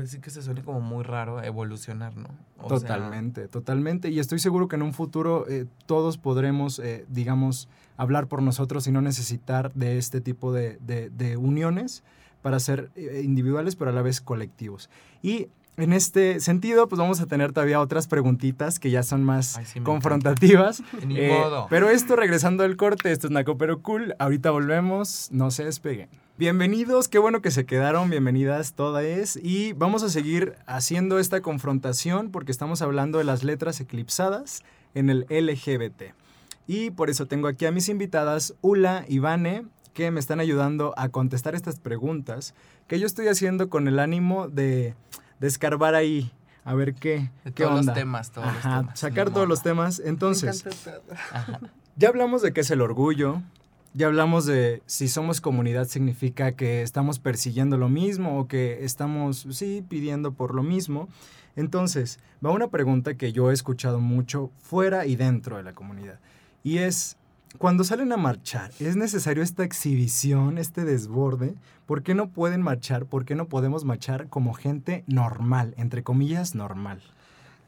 sí 0.06 0.20
que 0.20 0.28
se 0.28 0.42
suele 0.42 0.62
como 0.62 0.82
muy 0.82 1.02
raro 1.02 1.42
evolucionar, 1.42 2.14
¿no? 2.14 2.28
totalmente, 2.68 3.48
totalmente. 3.48 4.10
Y 4.10 4.20
estoy 4.20 4.38
seguro 4.38 4.68
que 4.68 4.76
en 4.76 4.82
un 4.82 4.92
futuro 4.92 5.48
eh, 5.48 5.64
todos 5.86 6.18
podremos, 6.18 6.78
eh, 6.78 7.06
digamos, 7.08 7.70
hablar 7.96 8.26
por 8.28 8.42
nosotros 8.42 8.86
y 8.86 8.92
no 8.92 9.00
necesitar 9.00 9.72
de 9.72 9.96
este 9.96 10.20
tipo 10.20 10.52
de, 10.52 10.76
de, 10.78 11.36
uniones 11.38 12.04
para 12.42 12.60
ser 12.60 12.90
eh, 12.96 13.22
individuales, 13.24 13.76
pero 13.76 13.92
a 13.92 13.94
la 13.94 14.02
vez 14.02 14.20
colectivos. 14.20 14.90
Y 15.22 15.48
en 15.76 15.92
este 15.92 16.40
sentido, 16.40 16.88
pues 16.88 16.98
vamos 16.98 17.20
a 17.20 17.26
tener 17.26 17.52
todavía 17.52 17.80
otras 17.80 18.06
preguntitas 18.08 18.78
que 18.78 18.90
ya 18.90 19.02
son 19.02 19.24
más 19.24 19.58
confrontativas. 19.82 20.82
pero 21.70 21.90
esto, 21.90 22.16
regresando 22.16 22.64
al 22.64 22.76
corte, 22.76 23.12
esto 23.12 23.26
es 23.26 23.30
Naco 23.30 23.58
Pero 23.58 23.82
Cool. 23.82 24.14
Ahorita 24.18 24.50
volvemos, 24.50 25.28
no 25.32 25.50
se 25.50 25.64
despeguen. 25.64 26.08
Bienvenidos, 26.38 27.08
qué 27.08 27.18
bueno 27.18 27.40
que 27.40 27.50
se 27.50 27.66
quedaron, 27.66 28.08
bienvenidas 28.10 28.72
todas. 28.72 29.36
Y 29.36 29.74
vamos 29.74 30.02
a 30.02 30.08
seguir 30.08 30.54
haciendo 30.66 31.18
esta 31.18 31.42
confrontación 31.42 32.30
porque 32.30 32.52
estamos 32.52 32.80
hablando 32.80 33.18
de 33.18 33.24
las 33.24 33.44
letras 33.44 33.80
eclipsadas 33.80 34.62
en 34.94 35.10
el 35.10 35.26
LGBT. 35.28 36.14
Y 36.66 36.90
por 36.90 37.10
eso 37.10 37.26
tengo 37.26 37.48
aquí 37.48 37.66
a 37.66 37.70
mis 37.70 37.88
invitadas 37.88 38.54
Ula 38.62 39.04
y 39.08 39.18
Vane, 39.18 39.66
que 39.92 40.10
me 40.10 40.20
están 40.20 40.40
ayudando 40.40 40.94
a 40.96 41.10
contestar 41.10 41.54
estas 41.54 41.80
preguntas 41.80 42.54
que 42.86 42.98
yo 42.98 43.06
estoy 43.06 43.28
haciendo 43.28 43.68
con 43.70 43.88
el 43.88 43.98
ánimo 43.98 44.48
de, 44.48 44.94
de 45.40 45.46
escarbar 45.46 45.94
ahí 45.94 46.32
a 46.64 46.74
ver 46.74 46.94
qué, 46.94 47.30
qué 47.44 47.50
todos 47.52 47.80
onda. 47.80 47.92
los 47.92 47.94
temas, 47.94 48.30
todos 48.32 48.52
los 48.52 48.62
temas. 48.62 48.98
Sacar 48.98 49.30
todos 49.30 49.48
los 49.48 49.62
temas. 49.62 50.02
Entonces, 50.04 50.64
ya 51.96 52.08
hablamos 52.08 52.42
de 52.42 52.52
qué 52.52 52.62
es 52.62 52.70
el 52.72 52.80
orgullo, 52.80 53.40
ya 53.94 54.08
hablamos 54.08 54.46
de 54.46 54.82
si 54.84 55.08
somos 55.08 55.40
comunidad 55.40 55.86
significa 55.86 56.52
que 56.52 56.82
estamos 56.82 57.18
persiguiendo 57.18 57.78
lo 57.78 57.88
mismo 57.88 58.38
o 58.38 58.48
que 58.48 58.84
estamos, 58.84 59.46
sí, 59.50 59.84
pidiendo 59.88 60.34
por 60.34 60.54
lo 60.54 60.62
mismo. 60.62 61.08
Entonces, 61.54 62.18
va 62.44 62.50
una 62.50 62.68
pregunta 62.68 63.14
que 63.14 63.32
yo 63.32 63.50
he 63.50 63.54
escuchado 63.54 64.00
mucho 64.00 64.50
fuera 64.58 65.06
y 65.06 65.16
dentro 65.16 65.56
de 65.56 65.62
la 65.62 65.72
comunidad. 65.72 66.18
Y 66.62 66.78
es, 66.78 67.16
cuando 67.58 67.84
salen 67.84 68.12
a 68.12 68.16
marchar, 68.18 68.70
¿es 68.80 68.96
necesario 68.96 69.42
esta 69.42 69.64
exhibición, 69.64 70.58
este 70.58 70.84
desborde? 70.84 71.54
¿Por 71.86 72.02
qué 72.02 72.14
no 72.14 72.28
pueden 72.28 72.60
marchar? 72.60 73.06
¿Por 73.06 73.24
qué 73.24 73.34
no 73.34 73.46
podemos 73.46 73.84
marchar 73.84 74.28
como 74.28 74.52
gente 74.52 75.04
normal, 75.06 75.72
entre 75.78 76.02
comillas, 76.02 76.54
normal? 76.54 77.00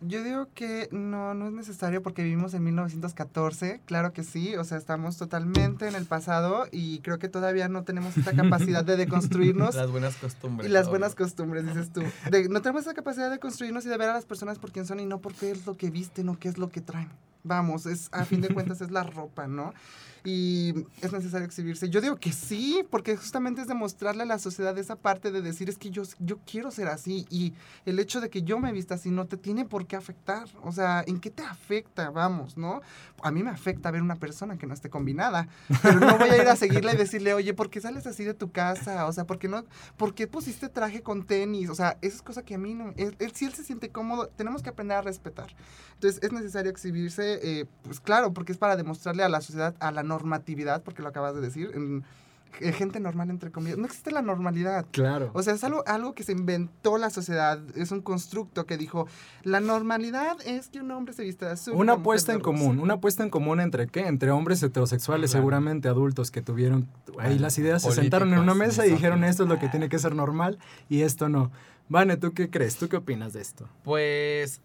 Yo 0.00 0.22
digo 0.22 0.46
que 0.54 0.88
no, 0.92 1.34
no 1.34 1.46
es 1.46 1.52
necesario 1.52 2.02
porque 2.02 2.22
vivimos 2.22 2.54
en 2.54 2.62
1914, 2.62 3.80
claro 3.84 4.12
que 4.12 4.22
sí, 4.22 4.54
o 4.54 4.62
sea, 4.62 4.78
estamos 4.78 5.16
totalmente 5.16 5.88
en 5.88 5.96
el 5.96 6.04
pasado 6.04 6.66
y 6.70 7.00
creo 7.00 7.18
que 7.18 7.28
todavía 7.28 7.68
no 7.68 7.82
tenemos 7.82 8.16
esta 8.16 8.32
capacidad 8.32 8.84
de 8.84 8.96
deconstruirnos. 8.96 9.74
las 9.74 9.90
buenas 9.90 10.14
costumbres. 10.16 10.68
Y 10.68 10.72
las 10.72 10.88
buenas 10.88 11.16
costumbres, 11.16 11.66
dices 11.66 11.90
tú. 11.92 12.02
no 12.48 12.62
tenemos 12.62 12.82
esa 12.82 12.94
capacidad 12.94 13.30
de 13.30 13.40
construirnos 13.40 13.86
y 13.86 13.88
de 13.88 13.96
ver 13.96 14.10
a 14.10 14.12
las 14.12 14.24
personas 14.24 14.58
por 14.58 14.70
quién 14.70 14.86
son 14.86 15.00
y 15.00 15.06
no 15.06 15.18
por 15.18 15.34
qué 15.34 15.50
es 15.50 15.66
lo 15.66 15.76
que 15.76 15.90
visten 15.90 16.28
o 16.28 16.38
qué 16.38 16.48
es 16.48 16.58
lo 16.58 16.68
que 16.68 16.80
traen. 16.80 17.08
Vamos, 17.48 17.86
es 17.86 18.08
a 18.12 18.24
fin 18.24 18.40
de 18.40 18.48
cuentas 18.48 18.80
es 18.80 18.90
la 18.90 19.02
ropa, 19.18 19.48
¿no? 19.48 19.72
y 20.24 20.74
es 21.00 21.12
necesario 21.12 21.46
exhibirse. 21.46 21.88
Yo 21.88 22.00
digo 22.00 22.16
que 22.16 22.32
sí, 22.32 22.84
porque 22.90 23.16
justamente 23.16 23.62
es 23.62 23.68
demostrarle 23.68 24.24
a 24.24 24.26
la 24.26 24.38
sociedad 24.38 24.76
esa 24.76 24.96
parte 24.96 25.30
de 25.30 25.42
decir 25.42 25.68
es 25.68 25.78
que 25.78 25.90
yo, 25.90 26.02
yo 26.18 26.38
quiero 26.44 26.70
ser 26.70 26.88
así 26.88 27.26
y 27.30 27.54
el 27.86 27.98
hecho 27.98 28.20
de 28.20 28.28
que 28.28 28.42
yo 28.42 28.58
me 28.58 28.72
vista 28.72 28.96
así 28.96 29.10
no 29.10 29.26
te 29.26 29.36
tiene 29.36 29.64
por 29.64 29.86
qué 29.86 29.96
afectar. 29.96 30.48
O 30.62 30.72
sea, 30.72 31.02
¿en 31.06 31.20
qué 31.20 31.30
te 31.30 31.42
afecta? 31.42 32.10
Vamos, 32.10 32.56
¿no? 32.56 32.80
A 33.22 33.30
mí 33.30 33.42
me 33.42 33.50
afecta 33.50 33.90
ver 33.90 34.02
una 34.02 34.16
persona 34.16 34.58
que 34.58 34.66
no 34.66 34.74
esté 34.74 34.90
combinada, 34.90 35.48
pero 35.82 36.00
no 36.00 36.18
voy 36.18 36.28
a 36.28 36.42
ir 36.42 36.48
a 36.48 36.56
seguirla 36.56 36.92
y 36.92 36.96
decirle, 36.96 37.34
oye, 37.34 37.54
¿por 37.54 37.70
qué 37.70 37.80
sales 37.80 38.06
así 38.06 38.24
de 38.24 38.34
tu 38.34 38.50
casa? 38.50 39.06
O 39.06 39.12
sea, 39.12 39.24
¿por 39.24 39.38
qué 39.38 39.48
no? 39.48 39.64
¿Por 39.96 40.14
qué 40.14 40.26
pusiste 40.26 40.68
traje 40.68 41.02
con 41.02 41.24
tenis? 41.24 41.70
O 41.70 41.74
sea, 41.74 41.96
esa 42.02 42.16
es 42.16 42.22
cosa 42.22 42.42
que 42.42 42.54
a 42.54 42.58
mí 42.58 42.74
no... 42.74 42.92
Él, 42.96 43.16
si 43.34 43.44
él 43.44 43.54
se 43.54 43.64
siente 43.64 43.90
cómodo, 43.90 44.28
tenemos 44.28 44.62
que 44.62 44.70
aprender 44.70 44.98
a 44.98 45.02
respetar. 45.02 45.54
Entonces, 45.94 46.22
es 46.22 46.32
necesario 46.32 46.70
exhibirse, 46.70 47.37
eh, 47.42 47.66
pues 47.82 48.00
claro, 48.00 48.32
porque 48.32 48.52
es 48.52 48.58
para 48.58 48.76
demostrarle 48.76 49.22
a 49.22 49.28
la 49.28 49.40
sociedad, 49.40 49.74
a 49.80 49.90
la 49.90 50.02
normatividad, 50.02 50.82
porque 50.82 51.02
lo 51.02 51.08
acabas 51.08 51.34
de 51.34 51.40
decir, 51.40 51.70
en, 51.74 52.04
eh, 52.60 52.72
gente 52.72 52.98
normal, 52.98 53.30
entre 53.30 53.52
comillas. 53.52 53.78
No 53.78 53.86
existe 53.86 54.10
la 54.10 54.22
normalidad. 54.22 54.86
Claro. 54.90 55.30
O 55.32 55.42
sea, 55.42 55.54
es 55.54 55.62
algo, 55.62 55.84
algo 55.86 56.14
que 56.14 56.24
se 56.24 56.32
inventó 56.32 56.98
la 56.98 57.10
sociedad. 57.10 57.60
Es 57.76 57.92
un 57.92 58.00
constructo 58.00 58.66
que 58.66 58.76
dijo, 58.76 59.06
la 59.44 59.60
normalidad 59.60 60.36
es 60.44 60.68
que 60.68 60.80
un 60.80 60.90
hombre 60.90 61.14
se 61.14 61.22
vista 61.22 61.46
de 61.46 61.52
azul. 61.52 61.74
Una 61.76 61.94
apuesta 61.94 62.32
en 62.32 62.40
común. 62.40 62.80
Una 62.80 62.94
apuesta 62.94 63.22
en 63.22 63.30
común 63.30 63.60
entre 63.60 63.86
qué? 63.86 64.06
Entre 64.06 64.30
hombres 64.30 64.62
heterosexuales, 64.62 65.30
seguramente 65.30 65.88
adultos 65.88 66.30
que 66.30 66.42
tuvieron 66.42 66.88
ahí 67.18 67.38
las 67.38 67.58
ideas, 67.58 67.82
se 67.82 67.92
sentaron 67.92 68.32
en 68.32 68.40
una 68.40 68.54
mesa 68.54 68.86
y 68.86 68.90
dijeron 68.90 69.22
esto 69.24 69.44
es 69.44 69.48
lo 69.48 69.58
que 69.58 69.68
tiene 69.68 69.88
que 69.88 69.98
ser 69.98 70.14
normal 70.14 70.58
y 70.88 71.02
esto 71.02 71.28
no. 71.28 71.52
Vane, 71.88 72.16
¿tú 72.16 72.32
qué 72.32 72.50
crees? 72.50 72.76
¿Tú 72.76 72.88
qué 72.88 72.96
opinas 72.96 73.32
de 73.32 73.40
esto? 73.40 73.68
Pues 73.82 74.60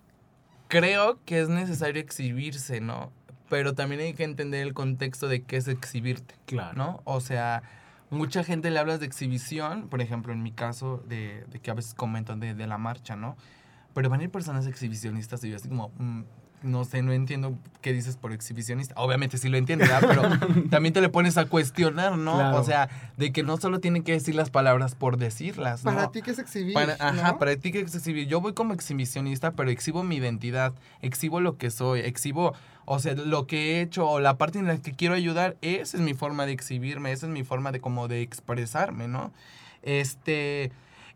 creo 0.67 1.19
que 1.25 1.41
es 1.41 1.49
necesario 1.49 2.01
exhibirse, 2.01 2.81
¿no? 2.81 3.11
pero 3.53 3.75
también 3.75 4.01
hay 4.01 4.15
que 4.15 4.23
entender 4.23 4.65
el 4.65 4.73
contexto 4.73 5.27
de 5.27 5.43
qué 5.43 5.57
es 5.57 5.67
exhibirte. 5.67 6.33
Claro. 6.47 6.75
¿No? 6.75 7.01
O 7.03 7.21
sea, 7.21 7.61
mucha 8.09 8.43
gente 8.43 8.71
le 8.71 8.79
hablas 8.79 8.99
de 8.99 9.05
exhibición, 9.05 9.89
por 9.89 10.01
ejemplo, 10.01 10.33
en 10.33 10.41
mi 10.41 10.51
caso, 10.51 11.03
de, 11.07 11.45
de 11.51 11.59
que 11.59 11.69
a 11.69 11.75
veces 11.75 11.93
comentan 11.93 12.39
de, 12.39 12.55
de, 12.55 12.65
la 12.65 12.79
marcha, 12.79 13.15
¿no? 13.15 13.37
Pero 13.93 14.09
van 14.09 14.21
a 14.21 14.23
ir 14.23 14.31
personas 14.31 14.65
exhibicionistas 14.65 15.43
y 15.43 15.51
yo 15.51 15.57
así 15.57 15.69
como, 15.69 15.89
mm, 15.97 16.23
no 16.63 16.85
sé, 16.85 17.01
no 17.01 17.11
entiendo 17.11 17.57
qué 17.81 17.93
dices 17.93 18.17
por 18.17 18.31
exhibicionista. 18.31 18.95
Obviamente 18.97 19.37
sí 19.37 19.49
lo 19.49 19.57
entiendo, 19.57 19.85
¿verdad? 19.85 20.03
Pero 20.07 20.23
también 20.69 20.93
te 20.93 21.01
le 21.01 21.09
pones 21.09 21.37
a 21.37 21.45
cuestionar, 21.45 22.17
¿no? 22.17 22.55
O 22.55 22.63
sea, 22.63 22.89
de 23.17 23.31
que 23.31 23.43
no 23.43 23.57
solo 23.57 23.79
tienen 23.79 24.03
que 24.03 24.13
decir 24.13 24.33
las 24.35 24.49
palabras 24.49 24.95
por 24.95 25.17
decirlas, 25.17 25.83
¿no? 25.83 25.93
Para 25.93 26.11
ti 26.11 26.21
que 26.21 26.31
es 26.31 26.39
exhibir, 26.39 26.77
Ajá, 26.99 27.37
para 27.37 27.55
ti 27.57 27.71
que 27.71 27.81
es 27.81 27.93
exhibir. 27.93 28.27
Yo 28.27 28.41
voy 28.41 28.53
como 28.53 28.73
exhibicionista, 28.73 29.51
pero 29.51 29.69
exhibo 29.69 30.03
mi 30.03 30.15
identidad, 30.15 30.73
exhibo 31.01 31.41
lo 31.41 31.57
que 31.57 31.69
soy, 31.69 31.99
exhibo, 32.01 32.53
o 32.85 32.99
sea, 32.99 33.13
lo 33.13 33.45
que 33.45 33.77
he 33.77 33.81
hecho 33.81 34.09
o 34.09 34.19
la 34.19 34.37
parte 34.37 34.59
en 34.59 34.67
la 34.67 34.77
que 34.77 34.93
quiero 34.93 35.13
ayudar, 35.13 35.57
esa 35.61 35.97
es 35.97 36.03
mi 36.03 36.13
forma 36.13 36.45
de 36.45 36.53
exhibirme, 36.53 37.11
esa 37.11 37.27
es 37.27 37.31
mi 37.31 37.43
forma 37.43 37.71
de 37.71 37.81
como 37.81 38.07
de 38.07 38.21
expresarme, 38.21 39.07
¿no? 39.07 39.31
Este... 39.81 40.71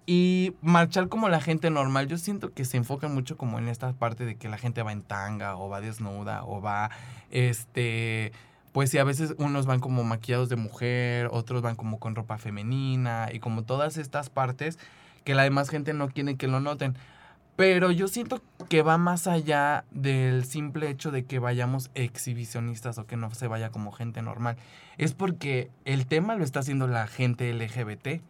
Y 0.10 0.54
marchar 0.62 1.10
como 1.10 1.28
la 1.28 1.42
gente 1.42 1.70
normal, 1.70 2.08
yo 2.08 2.18
siento 2.18 2.54
que 2.54 2.64
se 2.64 2.78
enfoca 2.78 3.10
mucho 3.10 3.36
como 3.36 3.60
en 3.60 3.68
esta 3.68 3.92
parte 3.92 4.26
de 4.26 4.36
que 4.36 4.48
la 4.48 4.58
gente 4.58 4.82
va 4.82 4.94
en 4.94 5.02
tanga 5.02 5.58
o 5.58 5.68
va 5.68 5.82
desnuda 5.82 6.46
o 6.46 6.62
va, 6.62 6.92
este, 7.30 8.32
pues 8.72 8.90
sí, 8.90 9.00
a 9.00 9.04
veces 9.04 9.36
unos 9.38 9.66
van 9.66 9.82
como 9.82 10.06
maquillados 10.06 10.48
de 10.48 10.56
mujer, 10.56 11.28
otros 11.30 11.62
van 11.62 11.76
como 11.76 12.00
con 12.00 12.16
ropa 12.16 12.38
femenina 12.38 13.28
y 13.34 13.40
como 13.40 13.64
todas 13.64 13.98
estas 13.98 14.30
partes 14.30 14.80
que 15.26 15.36
la 15.36 15.44
demás 15.44 15.70
gente 15.70 15.94
no 15.94 16.08
quiere 16.08 16.38
que 16.38 16.48
lo 16.48 16.62
noten. 16.62 16.96
Pero 17.58 17.92
yo 17.92 18.08
siento 18.08 18.42
que 18.70 18.84
va 18.84 18.98
más 18.98 19.28
allá 19.28 19.84
del 19.92 20.46
simple 20.46 20.90
hecho 20.90 21.12
de 21.12 21.26
que 21.26 21.40
vayamos 21.40 21.92
exhibicionistas 21.96 22.98
o 22.98 23.06
que 23.08 23.18
no 23.18 23.30
se 23.32 23.48
vaya 23.48 23.72
como 23.72 23.92
gente 23.92 24.22
normal. 24.22 24.56
Es 24.98 25.14
porque 25.14 25.70
el 25.84 26.08
tema 26.08 26.36
lo 26.36 26.46
está 26.46 26.62
haciendo 26.62 26.88
la 26.88 27.08
gente 27.08 27.52
LGBT 27.52 28.22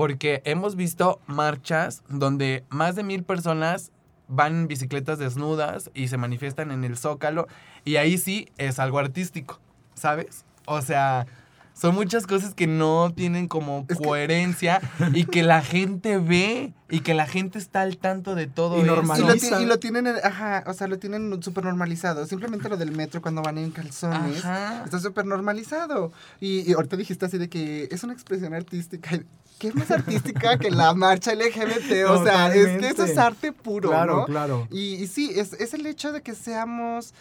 porque 0.00 0.40
hemos 0.46 0.76
visto 0.76 1.20
marchas 1.26 2.02
donde 2.08 2.64
más 2.70 2.96
de 2.96 3.02
mil 3.02 3.22
personas 3.22 3.92
van 4.28 4.60
en 4.60 4.66
bicicletas 4.66 5.18
desnudas 5.18 5.90
y 5.92 6.08
se 6.08 6.16
manifiestan 6.16 6.70
en 6.70 6.84
el 6.84 6.96
zócalo 6.96 7.48
y 7.84 7.96
ahí 7.96 8.16
sí 8.16 8.48
es 8.56 8.78
algo 8.78 8.98
artístico, 8.98 9.60
¿sabes? 9.92 10.46
O 10.64 10.80
sea, 10.80 11.26
son 11.74 11.94
muchas 11.94 12.26
cosas 12.26 12.54
que 12.54 12.66
no 12.66 13.12
tienen 13.14 13.46
como 13.46 13.86
coherencia 14.02 14.80
y 15.12 15.24
que 15.24 15.42
la 15.42 15.60
gente 15.60 16.16
ve 16.16 16.72
y 16.88 17.00
que 17.00 17.12
la 17.12 17.26
gente 17.26 17.58
está 17.58 17.82
al 17.82 17.98
tanto 17.98 18.34
de 18.34 18.46
todo 18.46 18.78
y 18.78 18.88
eso. 19.36 19.60
Y 19.60 19.66
lo, 19.66 19.78
tienen, 19.78 20.06
ajá, 20.06 20.64
o 20.66 20.72
sea, 20.72 20.86
lo 20.86 20.98
tienen 20.98 21.42
súper 21.42 21.64
normalizado. 21.64 22.24
Simplemente 22.24 22.70
lo 22.70 22.78
del 22.78 22.92
metro 22.92 23.20
cuando 23.20 23.42
van 23.42 23.58
en 23.58 23.70
calzones 23.70 24.44
está 24.84 24.98
súper 24.98 25.26
normalizado. 25.26 26.10
Y, 26.40 26.70
y, 26.70 26.72
ahorita 26.72 26.96
dijiste 26.96 27.26
así 27.26 27.36
de 27.36 27.50
que 27.50 27.88
es 27.90 28.02
una 28.02 28.14
expresión 28.14 28.54
artística. 28.54 29.20
¿Qué 29.60 29.68
es 29.68 29.74
más 29.74 29.90
artística 29.90 30.56
que 30.56 30.70
la 30.70 30.94
marcha 30.94 31.34
LGBT? 31.34 32.08
O 32.08 32.24
sea, 32.24 32.52
es 32.52 32.78
que 32.78 32.88
eso 32.88 33.04
es 33.04 33.18
arte 33.18 33.52
puro, 33.52 33.90
Claro, 33.90 34.24
claro. 34.24 34.66
Y, 34.70 34.94
y 34.94 35.06
sí, 35.06 35.32
es, 35.36 35.52
es 35.52 35.74
el 35.74 35.84
hecho 35.84 36.12
de 36.12 36.22
que 36.22 36.34
seamos 36.34 37.12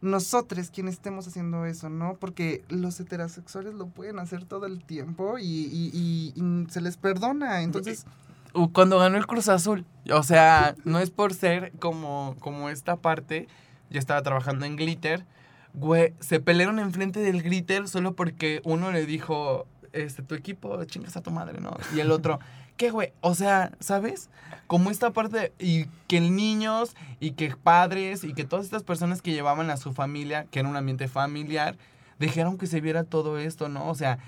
nosotros 0.00 0.70
quienes 0.70 0.94
estemos 0.94 1.26
haciendo 1.26 1.64
eso, 1.64 1.88
¿no? 1.88 2.14
Porque 2.14 2.62
los 2.68 3.00
heterosexuales 3.00 3.74
lo 3.74 3.88
pueden 3.88 4.20
hacer 4.20 4.44
todo 4.44 4.66
el 4.66 4.84
tiempo 4.84 5.38
y, 5.40 6.32
se 6.70 6.80
les 6.80 6.96
perdona, 6.96 7.62
entonces... 7.62 8.06
Cuando 8.72 8.98
ganó 8.98 9.18
el 9.18 9.26
Cruz 9.26 9.48
Azul, 9.48 9.84
o 10.10 10.22
sea, 10.22 10.74
no 10.84 11.00
es 11.00 11.10
por 11.10 11.34
ser 11.34 11.72
como, 11.80 12.34
como 12.38 12.70
esta 12.70 12.96
parte, 12.96 13.46
yo 13.90 13.98
estaba 13.98 14.22
trabajando 14.22 14.66
en 14.66 14.76
Glitter, 14.76 15.26
güey, 15.74 16.14
se 16.20 16.40
pelearon 16.40 16.78
enfrente 16.78 17.20
del 17.20 17.42
Glitter 17.42 17.88
solo 17.88 18.14
porque 18.14 18.62
uno 18.64 18.90
le 18.90 19.04
dijo, 19.04 19.66
este, 20.04 20.22
tu 20.22 20.34
equipo 20.34 20.82
chingas 20.84 21.16
a 21.16 21.22
tu 21.22 21.30
madre, 21.30 21.60
¿no? 21.60 21.76
Y 21.94 22.00
el 22.00 22.10
otro, 22.10 22.38
¿qué, 22.76 22.90
güey? 22.90 23.12
O 23.20 23.34
sea, 23.34 23.72
¿sabes? 23.80 24.28
Como 24.66 24.90
esta 24.90 25.10
parte, 25.12 25.52
y 25.58 25.86
que 26.06 26.20
niños, 26.20 26.94
y 27.20 27.32
que 27.32 27.54
padres, 27.56 28.24
y 28.24 28.34
que 28.34 28.44
todas 28.44 28.64
estas 28.64 28.82
personas 28.82 29.22
que 29.22 29.32
llevaban 29.32 29.70
a 29.70 29.76
su 29.76 29.92
familia, 29.92 30.46
que 30.50 30.60
era 30.60 30.68
un 30.68 30.76
ambiente 30.76 31.08
familiar, 31.08 31.76
dejaron 32.18 32.58
que 32.58 32.66
se 32.66 32.80
viera 32.80 33.04
todo 33.04 33.38
esto, 33.38 33.68
¿no? 33.68 33.88
O 33.88 33.94
sea, 33.94 34.18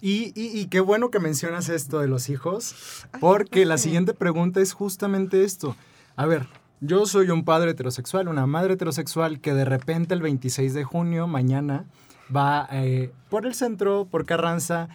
Y, 0.00 0.32
y- 0.38 0.58
y 0.60 0.66
qué 0.66 0.80
bueno 0.80 1.10
que 1.10 1.18
mencionas 1.18 1.70
esto 1.70 1.98
de 2.00 2.08
los 2.08 2.28
hijos, 2.28 2.74
porque 3.20 3.64
la 3.64 3.78
siguiente 3.78 4.12
pregunta 4.12 4.60
es 4.60 4.74
justamente 4.74 5.44
esto. 5.44 5.76
A 6.14 6.26
ver, 6.26 6.46
yo 6.82 7.06
soy 7.06 7.30
un 7.30 7.42
padre 7.44 7.70
heterosexual, 7.70 8.28
una 8.28 8.46
madre 8.46 8.74
heterosexual 8.74 9.40
que 9.40 9.54
de 9.54 9.64
repente 9.64 10.12
el 10.12 10.20
26 10.20 10.74
de 10.74 10.84
junio, 10.84 11.26
mañana, 11.26 11.86
va 12.34 12.68
eh, 12.70 13.10
por 13.28 13.46
el 13.46 13.54
centro, 13.54 14.06
por 14.10 14.26
Carranza, 14.26 14.88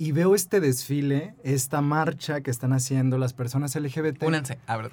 y 0.00 0.12
veo 0.12 0.34
este 0.34 0.60
desfile, 0.60 1.34
esta 1.42 1.80
marcha 1.80 2.40
que 2.40 2.50
están 2.50 2.72
haciendo 2.72 3.18
las 3.18 3.32
personas 3.32 3.74
LGBT. 3.74 4.22
únanse, 4.22 4.58
a 4.66 4.76
ver. 4.76 4.90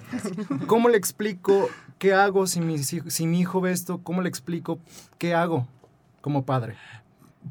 ¿Cómo 0.66 0.88
le 0.88 0.96
explico 0.96 1.68
qué 1.98 2.12
hago 2.12 2.46
si 2.46 2.60
mi, 2.60 2.78
si, 2.78 3.00
si 3.06 3.26
mi 3.26 3.40
hijo 3.40 3.60
ve 3.60 3.70
esto? 3.72 3.98
¿Cómo 4.02 4.20
le 4.22 4.28
explico 4.28 4.78
qué 5.18 5.34
hago 5.34 5.68
como 6.20 6.44
padre? 6.44 6.74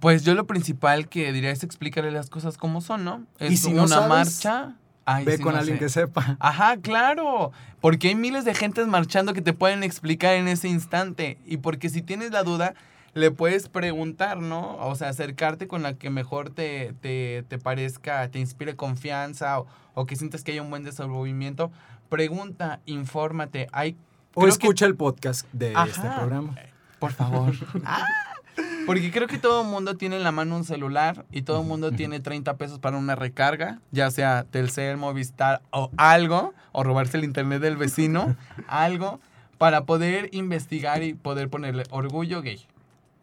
Pues 0.02 0.24
yo 0.24 0.36
lo 0.36 0.46
principal 0.46 1.08
que 1.08 1.32
diría 1.32 1.52
es 1.52 1.64
explicarle 1.64 2.12
las 2.12 2.30
cosas 2.30 2.58
como 2.58 2.82
son, 2.82 3.06
¿no? 3.06 3.24
Es 3.40 3.54
Y 3.54 3.58
si 3.58 3.72
no 3.72 3.84
una 3.84 3.96
sabes, 3.96 4.10
marcha. 4.10 4.76
Ay, 5.06 5.24
Ve 5.24 5.40
con 5.40 5.54
no 5.54 5.60
alguien 5.60 5.78
sé. 5.78 5.84
que 5.86 5.90
sepa. 5.90 6.36
Ajá, 6.40 6.76
claro. 6.78 7.52
Porque 7.80 8.10
hay 8.10 8.16
miles 8.16 8.44
de 8.44 8.54
gentes 8.56 8.88
marchando 8.88 9.34
que 9.34 9.42
te 9.42 9.54
pueden 9.54 9.84
explicar 9.84 10.34
en 10.34 10.48
ese 10.50 10.68
instante. 10.68 11.38
Y 11.46 11.58
porque 11.58 11.88
si 11.90 12.02
tienes 12.02 12.32
la 12.32 12.44
duda, 12.44 12.74
le 13.16 13.32
puedes 13.32 13.68
preguntar, 13.70 14.38
¿no? 14.38 14.76
O 14.78 14.94
sea, 14.96 15.10
acercarte 15.10 15.68
con 15.68 15.82
la 15.82 15.96
que 15.96 16.10
mejor 16.12 16.52
te, 16.52 16.94
te, 17.02 17.44
te 17.48 17.58
parezca, 17.58 18.28
te 18.30 18.40
inspire 18.40 18.76
confianza 18.76 19.60
o, 19.60 19.68
o 19.96 20.06
que 20.06 20.16
sientas 20.16 20.44
que 20.44 20.52
hay 20.52 20.60
un 20.60 20.70
buen 20.70 20.84
desenvolvimiento. 20.84 21.72
Pregunta, 22.10 22.82
infórmate. 22.86 23.68
Hay, 23.72 23.96
O 24.36 24.42
que- 24.44 24.50
escucha 24.50 24.86
el 24.86 24.96
podcast 24.96 25.48
de 25.54 25.74
Ajá. 25.76 25.86
este 25.88 26.02
programa. 26.20 26.56
por 27.00 27.12
favor. 27.14 27.54
Porque 28.86 29.12
creo 29.12 29.28
que 29.28 29.38
todo 29.40 29.64
el 29.64 29.68
mundo 29.68 29.98
tiene 29.98 30.16
en 30.18 30.24
la 30.24 30.32
mano 30.32 30.56
un 30.56 30.64
celular 30.64 31.26
y 31.32 31.42
todo 31.42 31.62
el 31.62 31.68
mundo 31.68 31.92
tiene 31.92 32.20
30 32.20 32.56
pesos 32.58 32.80
para 32.80 32.98
una 32.98 33.16
recarga, 33.16 33.80
ya 33.92 34.12
sea 34.12 34.46
Telcel, 34.50 34.98
Movistar 34.98 35.62
o 35.72 35.90
algo, 35.98 36.54
o 36.72 36.84
robarse 36.84 37.18
el 37.18 37.24
internet 37.24 37.62
del 37.62 37.78
vecino, 37.78 38.36
algo, 38.68 39.20
para 39.58 39.86
poder 39.86 40.30
investigar 40.34 41.02
y 41.02 41.16
poder 41.16 41.50
ponerle 41.50 41.84
orgullo 41.90 42.42
gay, 42.44 42.66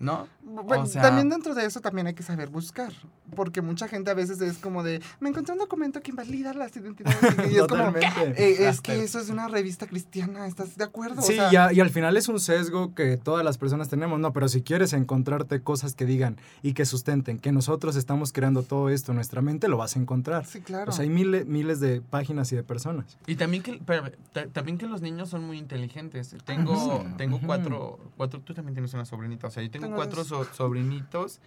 ¿no? 0.03 0.27
Bueno, 0.43 0.83
O 0.83 0.87
sea- 0.87 1.01
también 1.03 1.29
dentro 1.31 1.55
de 1.55 1.65
eso 1.65 1.81
también 1.81 2.07
hay 2.09 2.15
que 2.15 2.23
saber 2.25 2.49
buscar, 2.51 2.93
porque 3.35 3.63
mucha 3.63 3.87
gente 3.89 4.11
a 4.11 4.15
veces 4.15 4.41
es 4.41 4.59
como 4.59 4.83
de, 4.83 5.01
me 5.21 5.29
encontré 5.31 5.53
un 5.55 5.61
documento 5.61 6.01
que 6.03 6.11
invalida 6.11 6.53
las 6.53 6.77
identidades. 6.77 7.19
Y 7.51 7.57
es 7.57 7.67
como. 7.67 7.97
"Eh, 8.37 8.69
es 8.69 8.81
que 8.81 9.03
eso 9.03 9.21
es 9.21 9.31
una 9.31 9.49
revista 9.49 9.87
cristiana, 9.87 10.47
¿estás 10.47 10.77
de 10.77 10.85
acuerdo? 10.85 11.21
O 11.21 11.23
Sí, 11.23 11.39
y 11.51 11.57
al 11.81 11.91
final 11.91 12.17
es 12.17 12.29
un 12.29 12.41
sesgo 12.41 12.95
que 12.95 13.17
todas 13.17 13.45
las 13.45 13.57
personas 13.57 13.89
tenemos, 13.89 14.19
no, 14.21 14.33
pero 14.33 14.49
si 14.49 14.63
quieres 14.63 14.93
encontrarte 14.93 15.63
cosas 15.63 15.95
que 15.95 16.05
digan 16.05 16.37
y 16.63 16.75
que 16.75 16.85
sustenten 16.85 17.39
que 17.39 17.53
nosotros 17.53 17.95
estamos 17.97 18.33
creando 18.33 18.63
todo 18.65 18.89
esto 18.91 19.13
en 19.13 19.17
nuestra 19.17 19.41
mente, 19.41 19.69
lo 19.69 19.77
vas 19.77 19.97
a 19.97 20.01
encontrar. 20.01 20.45
Sí, 20.45 20.61
claro. 20.61 20.91
O 20.91 20.93
sea, 20.93 21.05
hay 21.05 21.11
miles, 21.11 21.47
miles 21.47 21.79
de 21.79 22.01
páginas 22.01 22.51
y 22.53 22.57
de 22.57 22.65
personas. 22.65 23.17
Y 23.27 23.37
también 23.37 23.63
que, 23.63 23.81
también 24.53 24.79
que 24.79 24.87
los 24.87 25.01
niños 25.01 25.29
son 25.31 25.45
muy 25.45 25.59
inteligentes. 25.59 26.35
Tengo, 26.45 26.73
Ujú. 26.97 27.17
tengo 27.17 27.37
Ujú. 27.37 27.47
cuatro, 27.47 27.99
cuatro, 28.17 28.41
tú 28.41 28.53
también 28.55 28.75
tienes 28.75 28.93
una 28.95 29.05
sobrinita, 29.05 29.47
o 29.47 29.51
sea, 29.51 29.63
yo 29.63 29.71
tengo, 29.71 29.92
Tengo 29.95 29.97
cuatro 29.97 30.25
so- 30.25 30.45
sobrinitos 30.55 31.41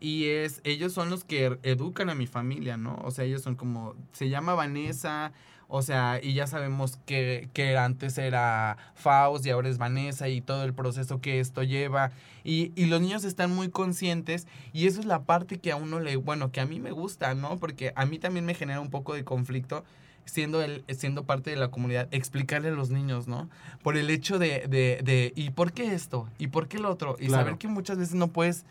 y 0.00 0.26
es, 0.26 0.60
ellos 0.64 0.92
son 0.92 1.10
los 1.10 1.24
que 1.24 1.50
er- 1.50 1.58
educan 1.62 2.08
a 2.10 2.14
mi 2.14 2.26
familia, 2.26 2.76
¿no? 2.76 2.96
O 3.04 3.10
sea, 3.10 3.24
ellos 3.24 3.42
son 3.42 3.56
como, 3.56 3.94
se 4.12 4.28
llama 4.28 4.54
Vanessa, 4.54 5.32
o 5.70 5.82
sea, 5.82 6.18
y 6.22 6.32
ya 6.34 6.46
sabemos 6.46 6.98
que, 7.04 7.50
que 7.52 7.76
antes 7.76 8.16
era 8.16 8.78
Faust 8.94 9.44
y 9.44 9.50
ahora 9.50 9.68
es 9.68 9.76
Vanessa 9.76 10.28
y 10.28 10.40
todo 10.40 10.64
el 10.64 10.72
proceso 10.72 11.20
que 11.20 11.40
esto 11.40 11.62
lleva. 11.62 12.10
Y, 12.42 12.72
y 12.74 12.86
los 12.86 13.00
niños 13.02 13.24
están 13.24 13.54
muy 13.54 13.68
conscientes 13.68 14.46
y 14.72 14.86
eso 14.86 15.00
es 15.00 15.06
la 15.06 15.24
parte 15.24 15.58
que 15.58 15.72
a 15.72 15.76
uno 15.76 16.00
le, 16.00 16.16
bueno, 16.16 16.52
que 16.52 16.60
a 16.60 16.66
mí 16.66 16.80
me 16.80 16.92
gusta, 16.92 17.34
¿no? 17.34 17.58
Porque 17.58 17.92
a 17.96 18.06
mí 18.06 18.18
también 18.18 18.46
me 18.46 18.54
genera 18.54 18.80
un 18.80 18.88
poco 18.90 19.12
de 19.14 19.24
conflicto 19.24 19.84
siendo 20.28 20.62
el, 20.62 20.84
siendo 20.96 21.24
parte 21.24 21.50
de 21.50 21.56
la 21.56 21.70
comunidad, 21.70 22.06
explicarle 22.10 22.68
a 22.68 22.72
los 22.72 22.90
niños, 22.90 23.26
¿no? 23.28 23.48
Por 23.82 23.96
el 23.96 24.10
hecho 24.10 24.38
de, 24.38 24.66
de, 24.68 25.00
de 25.02 25.32
¿y 25.34 25.50
por 25.50 25.72
qué 25.72 25.94
esto? 25.94 26.28
¿Y 26.38 26.48
por 26.48 26.68
qué 26.68 26.78
lo 26.78 26.90
otro? 26.90 27.16
Y 27.18 27.26
Claro. 27.26 27.44
saber 27.44 27.58
que 27.58 27.68
muchas 27.68 27.98
veces 27.98 28.14
no 28.14 28.28
puedes 28.28 28.64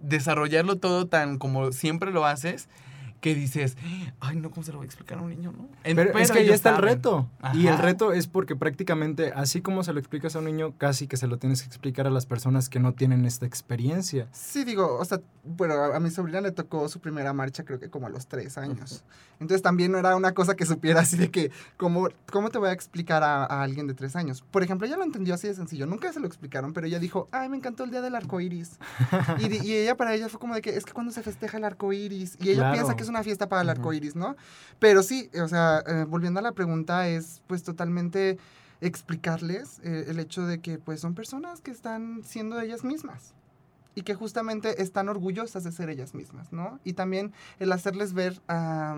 desarrollarlo 0.00 0.76
todo 0.76 1.06
tan 1.06 1.38
como 1.38 1.72
siempre 1.72 2.10
lo 2.10 2.26
haces, 2.26 2.68
que 3.20 3.34
dices, 3.34 3.76
ay, 4.20 4.36
no, 4.36 4.50
¿cómo 4.50 4.62
se 4.64 4.72
lo 4.72 4.78
voy 4.78 4.84
a 4.84 4.88
explicar 4.88 5.18
a 5.18 5.22
un 5.22 5.30
niño, 5.30 5.52
no? 5.56 5.68
En- 5.84 5.96
Pero, 5.96 6.18
es 6.18 6.30
que 6.30 6.38
ahí 6.40 6.50
está 6.50 6.70
el 6.70 6.76
saben. 6.76 6.90
reto. 6.90 7.28
Y 7.54 7.66
el 7.66 7.74
Ajá. 7.74 7.82
reto 7.82 8.12
es 8.12 8.26
porque 8.26 8.56
prácticamente, 8.56 9.32
así 9.34 9.60
como 9.62 9.82
se 9.84 9.92
lo 9.92 9.98
explicas 10.00 10.36
a 10.36 10.38
un 10.40 10.44
niño, 10.44 10.74
casi 10.78 11.06
que 11.06 11.16
se 11.16 11.26
lo 11.26 11.38
tienes 11.38 11.62
que 11.62 11.68
explicar 11.68 12.06
a 12.06 12.10
las 12.10 12.26
personas 12.26 12.68
que 12.68 12.78
no 12.80 12.92
tienen 12.94 13.24
esta 13.24 13.46
experiencia. 13.46 14.28
Sí, 14.32 14.64
digo, 14.64 14.96
o 14.98 15.04
sea, 15.04 15.20
bueno, 15.44 15.74
a, 15.74 15.96
a 15.96 16.00
mi 16.00 16.10
sobrina 16.10 16.40
le 16.40 16.52
tocó 16.52 16.88
su 16.88 17.00
primera 17.00 17.32
marcha 17.32 17.64
creo 17.64 17.78
que 17.80 17.88
como 17.90 18.06
a 18.06 18.10
los 18.10 18.26
tres 18.26 18.58
años. 18.58 19.04
Entonces 19.40 19.60
también 19.62 19.92
no 19.92 19.98
era 19.98 20.16
una 20.16 20.32
cosa 20.32 20.54
que 20.56 20.64
supiera 20.64 21.00
así 21.00 21.16
de 21.16 21.30
que, 21.30 21.50
¿cómo, 21.76 22.08
cómo 22.32 22.48
te 22.50 22.58
voy 22.58 22.68
a 22.70 22.72
explicar 22.72 23.22
a, 23.22 23.44
a 23.44 23.62
alguien 23.62 23.86
de 23.86 23.94
tres 23.94 24.16
años? 24.16 24.42
Por 24.50 24.62
ejemplo, 24.62 24.86
ella 24.86 24.96
lo 24.96 25.04
entendió 25.04 25.34
así 25.34 25.46
de 25.46 25.54
sencillo. 25.54 25.86
Nunca 25.86 26.12
se 26.12 26.20
lo 26.20 26.26
explicaron, 26.26 26.72
pero 26.72 26.86
ella 26.86 26.98
dijo, 26.98 27.28
ay, 27.32 27.48
me 27.48 27.56
encantó 27.56 27.84
el 27.84 27.90
día 27.90 28.00
del 28.00 28.14
arco 28.14 28.40
iris. 28.40 28.78
y, 29.38 29.66
y 29.66 29.72
ella 29.74 29.96
para 29.96 30.14
ella 30.14 30.28
fue 30.28 30.40
como 30.40 30.54
de 30.54 30.62
que 30.62 30.70
es 30.76 30.84
que 30.84 30.92
cuando 30.92 31.12
se 31.12 31.22
festeja 31.22 31.58
el 31.58 31.64
arco 31.64 31.92
iris. 31.92 32.36
Y 32.40 32.48
ella 32.50 32.56
Claro. 32.60 32.74
piensa 32.74 32.96
que 32.96 33.04
es 33.06 33.10
una 33.10 33.22
fiesta 33.22 33.48
para 33.48 33.62
el 33.62 33.70
arco 33.70 33.92
iris, 33.92 34.16
¿no? 34.16 34.36
Pero 34.78 35.02
sí, 35.02 35.30
o 35.42 35.48
sea, 35.48 35.82
eh, 35.86 36.04
volviendo 36.08 36.40
a 36.40 36.42
la 36.42 36.52
pregunta, 36.52 37.08
es 37.08 37.42
pues 37.46 37.62
totalmente 37.62 38.38
explicarles 38.80 39.80
eh, 39.82 40.06
el 40.08 40.18
hecho 40.18 40.46
de 40.46 40.60
que 40.60 40.78
pues 40.78 41.00
son 41.00 41.14
personas 41.14 41.60
que 41.60 41.70
están 41.70 42.22
siendo 42.24 42.60
ellas 42.60 42.84
mismas 42.84 43.34
y 43.94 44.02
que 44.02 44.14
justamente 44.14 44.82
están 44.82 45.08
orgullosas 45.08 45.64
de 45.64 45.72
ser 45.72 45.88
ellas 45.88 46.14
mismas, 46.14 46.52
¿no? 46.52 46.78
Y 46.84 46.92
también 46.92 47.32
el 47.58 47.72
hacerles 47.72 48.12
ver 48.12 48.40
a, 48.48 48.96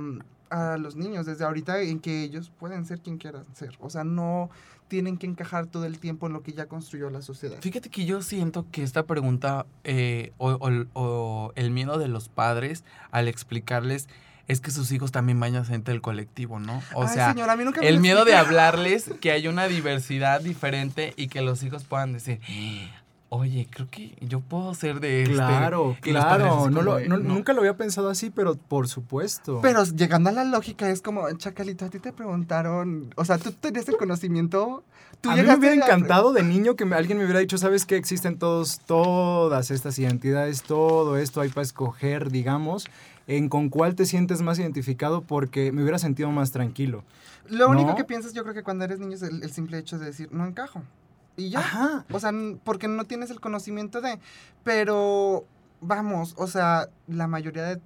a 0.51 0.77
los 0.79 0.97
niños 0.97 1.27
desde 1.27 1.45
ahorita 1.45 1.81
en 1.83 2.01
que 2.01 2.23
ellos 2.23 2.51
pueden 2.59 2.85
ser 2.87 3.01
quien 3.01 3.19
quieran 3.19 3.45
ser, 3.55 3.77
o 3.81 3.91
sea, 3.91 4.05
no 4.05 4.51
tienen 4.89 5.19
que 5.19 5.27
encajar 5.27 5.67
todo 5.67 5.85
el 5.85 5.99
tiempo 5.99 6.27
en 6.29 6.33
lo 6.33 6.43
que 6.43 6.53
ya 6.55 6.65
construyó 6.67 7.11
la 7.11 7.21
sociedad. 7.21 7.59
Fíjate 7.61 7.91
que 7.91 8.07
yo 8.07 8.23
siento 8.23 8.65
que 8.73 8.83
esta 8.83 9.03
pregunta 9.05 9.67
eh, 9.85 10.33
o, 10.39 10.53
o- 10.53 10.87
o 10.95 11.53
el 11.57 11.71
miedo 11.71 11.99
de 11.99 12.09
los 12.09 12.29
padres 12.31 12.85
al 13.11 13.29
explicarles 13.29 14.09
es 14.47 14.63
que 14.63 14.71
sus 14.71 14.91
hijos 14.93 15.13
también 15.13 15.39
vayan 15.39 15.61
a 15.61 15.65
ser 15.67 15.83
del 15.85 16.01
colectivo, 16.01 16.59
¿no? 16.59 16.81
O 16.95 17.03
Ay, 17.03 17.09
sea, 17.13 17.33
señora, 17.35 17.53
a 17.53 17.57
mí 17.57 17.65
nunca 17.65 17.83
me 17.83 17.89
el 17.89 18.01
miedo 18.01 18.25
de 18.25 18.35
hablarles 18.35 19.11
que 19.21 19.31
hay 19.31 19.47
una 19.47 19.69
diversidad 19.69 20.41
diferente 20.41 21.13
y 21.17 21.29
que 21.29 21.43
los 21.43 21.63
hijos 21.63 21.85
puedan 21.85 22.15
decir, 22.15 22.41
oye, 23.31 23.69
creo 23.71 23.89
que 23.91 24.17
yo 24.21 24.41
puedo 24.41 24.75
ser 24.75 25.01
de 25.01 25.23
este. 25.23 25.35
Claro, 25.35 25.97
claro. 26.01 26.65
así 26.65 26.75
No 26.75 26.83
no- 26.83 26.99
no. 27.01 27.19
Nunca 27.19 27.53
lo 27.53 27.61
había 27.61 27.77
pensado 27.77 28.09
así, 28.09 28.31
pero 28.31 28.57
por 28.57 28.89
supuesto. 28.89 29.61
Pero 29.63 29.85
llegando 29.85 30.31
a 30.31 30.33
la 30.33 30.45
lógica 30.45 30.89
es 30.91 31.03
como, 31.03 31.31
Chacalito, 31.33 31.85
a 31.85 31.91
ti 31.91 31.99
te 31.99 32.13
preguntaron, 32.13 33.13
o 33.17 33.25
sea, 33.25 33.39
tú 33.39 33.53
tenías 33.53 33.89
el 33.89 33.97
conocimiento, 33.97 34.83
tú 35.21 35.31
a 35.31 35.37
mí 35.37 35.43
me 35.43 35.55
hubiera 35.57 35.75
encantado 35.77 36.33
de 36.33 36.43
niño 36.43 36.75
que 36.77 36.85
me- 36.85 36.97
alguien 36.97 37.19
me 37.19 37.25
hubiera 37.25 37.41
dicho, 37.41 37.59
¿sabes 37.59 37.85
qué? 37.87 37.97
Existen 37.97 38.39
todos, 38.39 38.81
todas 38.87 39.71
estas 39.71 39.99
identidades, 39.99 40.63
todo 40.63 41.19
esto 41.19 41.41
hay 41.41 41.51
para 41.51 41.63
escoger, 41.63 42.31
digamos, 42.31 42.87
en 43.27 43.49
con 43.51 43.69
cuál 43.69 43.95
te 43.95 44.07
sientes 44.07 44.41
más 44.41 44.59
identificado 44.59 45.21
porque 45.21 45.71
me 45.71 45.83
hubiera 45.83 45.99
sentido 45.99 46.31
más 46.31 46.51
tranquilo. 46.51 47.05
Lo 47.51 47.69
único 47.69 47.91
¿No? 47.91 47.95
que 47.97 48.05
piensas 48.05 48.33
yo 48.33 48.43
creo 48.43 48.55
que 48.55 48.63
cuando 48.63 48.85
eres 48.85 48.99
niño 49.01 49.15
es 49.17 49.23
el, 49.23 49.43
el 49.43 49.51
simple 49.53 49.79
hecho 49.79 49.99
de 49.99 50.07
decir, 50.07 50.29
no 50.33 50.47
encajo. 50.47 50.83
Y 51.39 51.51
ya. 51.51 51.61
Ajá. 51.61 52.05
O 52.13 52.21
sea, 52.21 52.33
porque 52.65 52.89
no 52.89 53.05
tienes 53.05 53.31
el 53.31 53.41
conocimiento 53.41 54.03
de. 54.03 54.19
Pero, 54.65 55.47
vamos, 55.81 56.35
o 56.37 56.47
sea, 56.47 56.89
la 57.07 57.27
mayoría 57.29 57.63
de. 57.63 57.81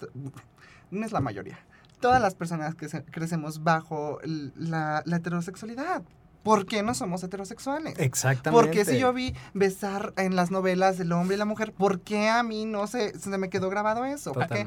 No 0.91 1.07
es 1.07 1.13
la 1.13 1.21
mayoría. 1.21 1.59
Todas 2.01 2.21
las 2.21 2.35
personas 2.35 2.75
que 2.75 2.89
crecemos 2.89 3.63
bajo 3.63 4.19
la, 4.25 5.03
la 5.05 5.17
heterosexualidad. 5.17 6.03
¿Por 6.43 6.67
qué 6.67 6.83
no 6.83 6.95
somos 6.95 7.23
heterosexuales? 7.23 7.95
Exactamente. 7.99 8.51
Porque 8.51 8.85
si 8.85 8.99
yo 8.99 9.13
vi 9.13 9.35
besar 9.55 10.13
en 10.17 10.35
las 10.35 10.51
novelas 10.51 10.99
el 10.99 11.13
hombre 11.13 11.37
y 11.37 11.39
la 11.39 11.45
mujer, 11.45 11.73
¿por 11.73 12.01
qué 12.01 12.29
a 12.29 12.43
mí 12.43 12.65
no 12.65 12.89
se, 12.89 13.17
se 13.17 13.39
me 13.39 13.49
quedó 13.49 13.71
grabado 13.71 14.05
eso? 14.05 14.33
¿Por 14.33 14.49
qué? 14.49 14.67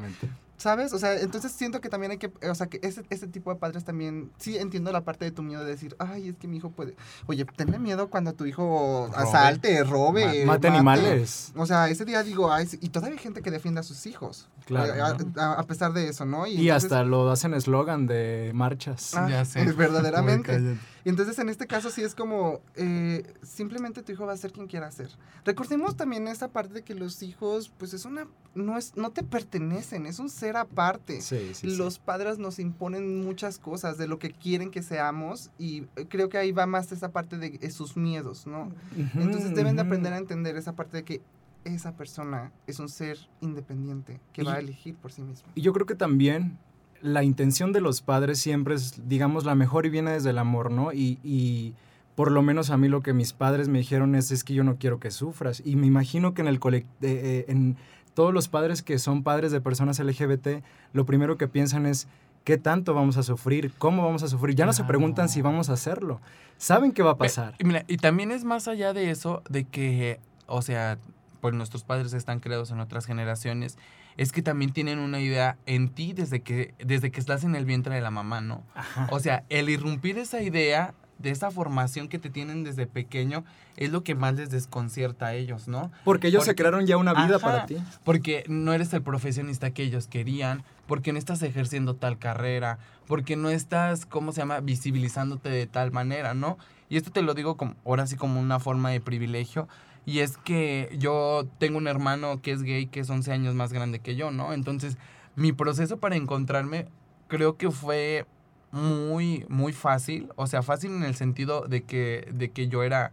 ¿Sabes? 0.58 0.92
O 0.94 0.98
sea, 0.98 1.20
entonces 1.20 1.52
siento 1.52 1.80
que 1.82 1.88
también 1.90 2.12
hay 2.12 2.18
que, 2.18 2.32
o 2.48 2.54
sea, 2.54 2.66
que 2.66 2.80
ese, 2.82 3.02
ese 3.10 3.26
tipo 3.26 3.52
de 3.52 3.56
padres 3.60 3.84
también, 3.84 4.30
sí 4.38 4.56
entiendo 4.56 4.90
la 4.90 5.02
parte 5.02 5.24
de 5.26 5.30
tu 5.30 5.42
miedo 5.42 5.62
de 5.64 5.70
decir, 5.70 5.94
ay, 5.98 6.30
es 6.30 6.36
que 6.38 6.48
mi 6.48 6.56
hijo 6.56 6.70
puede, 6.70 6.96
oye, 7.26 7.44
tenle 7.56 7.78
miedo 7.78 8.08
cuando 8.08 8.32
tu 8.32 8.46
hijo 8.46 9.08
Robe. 9.12 9.22
asalte, 9.22 9.84
robe, 9.84 10.44
Ma- 10.46 10.52
mate 10.54 10.68
animales. 10.68 11.52
O 11.56 11.66
sea, 11.66 11.88
ese 11.90 12.04
día 12.06 12.22
digo, 12.22 12.50
ay, 12.50 12.66
y 12.80 12.88
todavía 12.88 13.16
hay 13.18 13.22
gente 13.22 13.42
que 13.42 13.50
defiende 13.50 13.80
a 13.80 13.82
sus 13.82 14.06
hijos. 14.06 14.48
Claro. 14.64 14.94
A, 15.04 15.42
a- 15.42 15.52
a 15.60 15.62
pesar 15.64 15.92
de 15.92 16.08
eso, 16.08 16.24
¿no? 16.24 16.46
Y 16.46 16.52
entonces- 16.52 16.84
hasta 16.84 17.04
lo 17.04 17.30
hacen 17.30 17.52
eslogan 17.54 18.06
de 18.06 18.50
marchas. 18.54 19.14
Ah, 19.14 19.28
Ya 19.28 19.44
sé. 19.44 19.60
es 19.62 19.76
verdaderamente. 19.76 20.78
Y 21.06 21.08
entonces 21.08 21.38
en 21.38 21.48
este 21.48 21.68
caso 21.68 21.88
sí 21.90 22.02
es 22.02 22.16
como, 22.16 22.60
eh, 22.74 23.22
simplemente 23.40 24.02
tu 24.02 24.10
hijo 24.10 24.26
va 24.26 24.32
a 24.32 24.36
ser 24.36 24.50
quien 24.50 24.66
quiera 24.66 24.90
ser. 24.90 25.08
Recordemos 25.44 25.96
también 25.96 26.26
esa 26.26 26.48
parte 26.48 26.74
de 26.74 26.82
que 26.82 26.96
los 26.96 27.22
hijos, 27.22 27.70
pues 27.78 27.94
es 27.94 28.04
una, 28.06 28.26
no, 28.56 28.76
es, 28.76 28.96
no 28.96 29.10
te 29.10 29.22
pertenecen, 29.22 30.06
es 30.06 30.18
un 30.18 30.28
ser 30.28 30.56
aparte. 30.56 31.20
Sí, 31.20 31.52
sí, 31.54 31.70
sí. 31.70 31.76
los 31.76 32.00
padres 32.00 32.38
nos 32.40 32.58
imponen 32.58 33.24
muchas 33.24 33.60
cosas 33.60 33.98
de 33.98 34.08
lo 34.08 34.18
que 34.18 34.32
quieren 34.32 34.72
que 34.72 34.82
seamos 34.82 35.52
y 35.60 35.84
eh, 35.94 36.06
creo 36.08 36.28
que 36.28 36.38
ahí 36.38 36.50
va 36.50 36.66
más 36.66 36.90
esa 36.90 37.12
parte 37.12 37.38
de 37.38 37.70
sus 37.70 37.96
miedos, 37.96 38.44
¿no? 38.48 38.72
Entonces 39.14 39.54
deben 39.54 39.76
de 39.76 39.82
aprender 39.82 40.12
a 40.12 40.18
entender 40.18 40.56
esa 40.56 40.72
parte 40.74 40.96
de 40.96 41.04
que 41.04 41.22
esa 41.62 41.92
persona 41.96 42.50
es 42.66 42.80
un 42.80 42.88
ser 42.88 43.16
independiente 43.40 44.20
que 44.32 44.42
va 44.42 44.54
a 44.54 44.60
Y- 44.60 44.64
elegir 44.64 44.96
por 44.96 45.12
sí 45.12 45.22
mismo. 45.22 45.46
Y 45.54 45.60
yo 45.62 45.72
creo 45.72 45.86
que 45.86 45.94
también 45.94 46.58
la 47.06 47.22
intención 47.22 47.72
de 47.72 47.80
los 47.80 48.02
padres 48.02 48.38
siempre 48.38 48.74
es, 48.74 49.08
digamos, 49.08 49.44
la 49.44 49.54
mejor 49.54 49.86
y 49.86 49.90
viene 49.90 50.12
desde 50.12 50.30
el 50.30 50.38
amor, 50.38 50.70
¿no? 50.70 50.92
Y, 50.92 51.18
y 51.24 51.74
por 52.14 52.30
lo 52.32 52.42
menos 52.42 52.70
a 52.70 52.76
mí 52.76 52.88
lo 52.88 53.02
que 53.02 53.12
mis 53.12 53.32
padres 53.32 53.68
me 53.68 53.78
dijeron 53.78 54.14
es, 54.14 54.30
es 54.30 54.44
que 54.44 54.54
yo 54.54 54.64
no 54.64 54.76
quiero 54.76 55.00
que 55.00 55.10
sufras. 55.10 55.62
Y 55.64 55.76
me 55.76 55.86
imagino 55.86 56.34
que 56.34 56.42
en 56.42 56.48
el 56.48 56.60
colec- 56.60 56.84
eh, 57.02 57.20
eh, 57.22 57.44
en 57.48 57.76
todos 58.14 58.32
los 58.32 58.48
padres 58.48 58.82
que 58.82 58.98
son 58.98 59.22
padres 59.22 59.52
de 59.52 59.60
personas 59.60 59.98
LGBT, 59.98 60.62
lo 60.92 61.04
primero 61.06 61.36
que 61.36 61.48
piensan 61.48 61.84
es, 61.86 62.08
¿qué 62.44 62.56
tanto 62.56 62.94
vamos 62.94 63.16
a 63.18 63.22
sufrir? 63.22 63.72
¿Cómo 63.76 64.04
vamos 64.04 64.22
a 64.22 64.28
sufrir? 64.28 64.54
Ya 64.56 64.64
no 64.66 64.72
se 64.72 64.84
preguntan 64.84 65.28
si 65.28 65.42
vamos 65.42 65.68
a 65.68 65.74
hacerlo. 65.74 66.20
Saben 66.56 66.92
qué 66.92 67.02
va 67.02 67.12
a 67.12 67.18
pasar. 67.18 67.54
Y, 67.58 67.64
mira, 67.64 67.84
y 67.86 67.98
también 67.98 68.30
es 68.30 68.44
más 68.44 68.68
allá 68.68 68.92
de 68.94 69.10
eso, 69.10 69.42
de 69.50 69.64
que, 69.64 70.20
o 70.46 70.62
sea, 70.62 70.96
pues 71.42 71.52
nuestros 71.54 71.84
padres 71.84 72.14
están 72.14 72.40
creados 72.40 72.70
en 72.70 72.80
otras 72.80 73.04
generaciones, 73.04 73.76
es 74.16 74.32
que 74.32 74.42
también 74.42 74.72
tienen 74.72 74.98
una 74.98 75.20
idea 75.20 75.58
en 75.66 75.88
ti 75.88 76.12
desde 76.12 76.40
que, 76.40 76.74
desde 76.78 77.10
que 77.10 77.20
estás 77.20 77.44
en 77.44 77.54
el 77.54 77.64
vientre 77.64 77.94
de 77.94 78.00
la 78.00 78.10
mamá, 78.10 78.40
¿no? 78.40 78.64
Ajá. 78.74 79.08
O 79.10 79.20
sea, 79.20 79.44
el 79.48 79.68
irrumpir 79.68 80.18
esa 80.18 80.42
idea 80.42 80.94
de 81.18 81.30
esa 81.30 81.50
formación 81.50 82.08
que 82.08 82.18
te 82.18 82.30
tienen 82.30 82.64
desde 82.64 82.86
pequeño 82.86 83.44
es 83.76 83.90
lo 83.90 84.02
que 84.04 84.14
más 84.14 84.34
les 84.34 84.50
desconcierta 84.50 85.26
a 85.26 85.34
ellos, 85.34 85.68
¿no? 85.68 85.90
Porque 86.04 86.28
ellos 86.28 86.44
se 86.44 86.54
crearon 86.54 86.86
ya 86.86 86.96
una 86.96 87.12
vida 87.12 87.36
Ajá. 87.36 87.46
para 87.46 87.66
ti. 87.66 87.76
Porque 88.04 88.44
no 88.48 88.72
eres 88.72 88.92
el 88.92 89.02
profesionista 89.02 89.70
que 89.70 89.82
ellos 89.82 90.08
querían, 90.08 90.62
porque 90.86 91.12
no 91.12 91.18
estás 91.18 91.42
ejerciendo 91.42 91.96
tal 91.96 92.18
carrera, 92.18 92.78
porque 93.06 93.36
no 93.36 93.50
estás, 93.50 94.06
¿cómo 94.06 94.32
se 94.32 94.40
llama?, 94.40 94.60
visibilizándote 94.60 95.48
de 95.48 95.66
tal 95.66 95.90
manera, 95.90 96.34
¿no? 96.34 96.58
Y 96.88 96.96
esto 96.96 97.10
te 97.10 97.22
lo 97.22 97.34
digo 97.34 97.56
como, 97.56 97.74
ahora 97.84 98.06
sí 98.06 98.16
como 98.16 98.40
una 98.40 98.60
forma 98.60 98.90
de 98.90 99.00
privilegio. 99.00 99.68
Y 100.06 100.20
es 100.20 100.38
que 100.38 100.96
yo 100.98 101.48
tengo 101.58 101.78
un 101.78 101.88
hermano 101.88 102.40
que 102.40 102.52
es 102.52 102.62
gay, 102.62 102.86
que 102.86 103.00
es 103.00 103.10
11 103.10 103.32
años 103.32 103.54
más 103.56 103.72
grande 103.72 103.98
que 103.98 104.14
yo, 104.14 104.30
¿no? 104.30 104.52
Entonces, 104.52 104.96
mi 105.34 105.52
proceso 105.52 105.98
para 105.98 106.14
encontrarme 106.14 106.86
creo 107.26 107.56
que 107.56 107.72
fue 107.72 108.24
muy, 108.70 109.44
muy 109.48 109.72
fácil. 109.72 110.28
O 110.36 110.46
sea, 110.46 110.62
fácil 110.62 110.92
en 110.92 111.02
el 111.02 111.16
sentido 111.16 111.66
de 111.66 111.82
que, 111.82 112.28
de 112.32 112.52
que 112.52 112.68
yo 112.68 112.84
era 112.84 113.10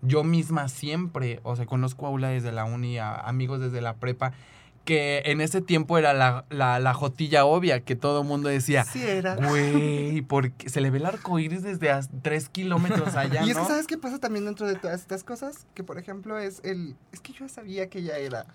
yo 0.00 0.24
misma 0.24 0.68
siempre. 0.68 1.40
O 1.42 1.56
sea, 1.56 1.66
conozco 1.66 2.06
a 2.06 2.08
Aula 2.08 2.28
desde 2.28 2.52
la 2.52 2.64
uni, 2.64 2.98
a 2.98 3.14
amigos 3.14 3.60
desde 3.60 3.80
la 3.82 3.94
prepa, 3.94 4.32
que 4.84 5.22
en 5.26 5.40
ese 5.40 5.60
tiempo 5.60 5.96
era 5.98 6.12
la, 6.12 6.44
la, 6.50 6.78
la 6.78 6.94
jotilla 6.94 7.44
obvia, 7.44 7.80
que 7.80 7.96
todo 7.96 8.20
el 8.22 8.26
mundo 8.28 8.48
decía, 8.48 8.84
Sí 8.84 9.02
era. 9.02 9.36
güey, 9.36 10.22
porque 10.22 10.68
se 10.68 10.80
le 10.80 10.90
ve 10.90 10.98
el 10.98 11.06
arco 11.06 11.38
iris 11.38 11.62
desde 11.62 11.90
a 11.90 12.00
tres 12.22 12.48
kilómetros 12.48 13.14
allá, 13.16 13.44
y 13.44 13.50
es 13.50 13.56
que 13.56 13.64
sabes 13.64 13.86
qué 13.86 13.98
pasa 13.98 14.18
también 14.18 14.44
dentro 14.44 14.66
de 14.66 14.74
todas 14.74 15.00
estas 15.00 15.24
cosas, 15.24 15.66
que 15.74 15.82
por 15.84 15.98
ejemplo 15.98 16.38
es 16.38 16.60
el, 16.64 16.96
es 17.12 17.20
que 17.20 17.32
yo 17.32 17.48
sabía 17.48 17.88
que 17.88 18.00
ella 18.00 18.18
era, 18.18 18.46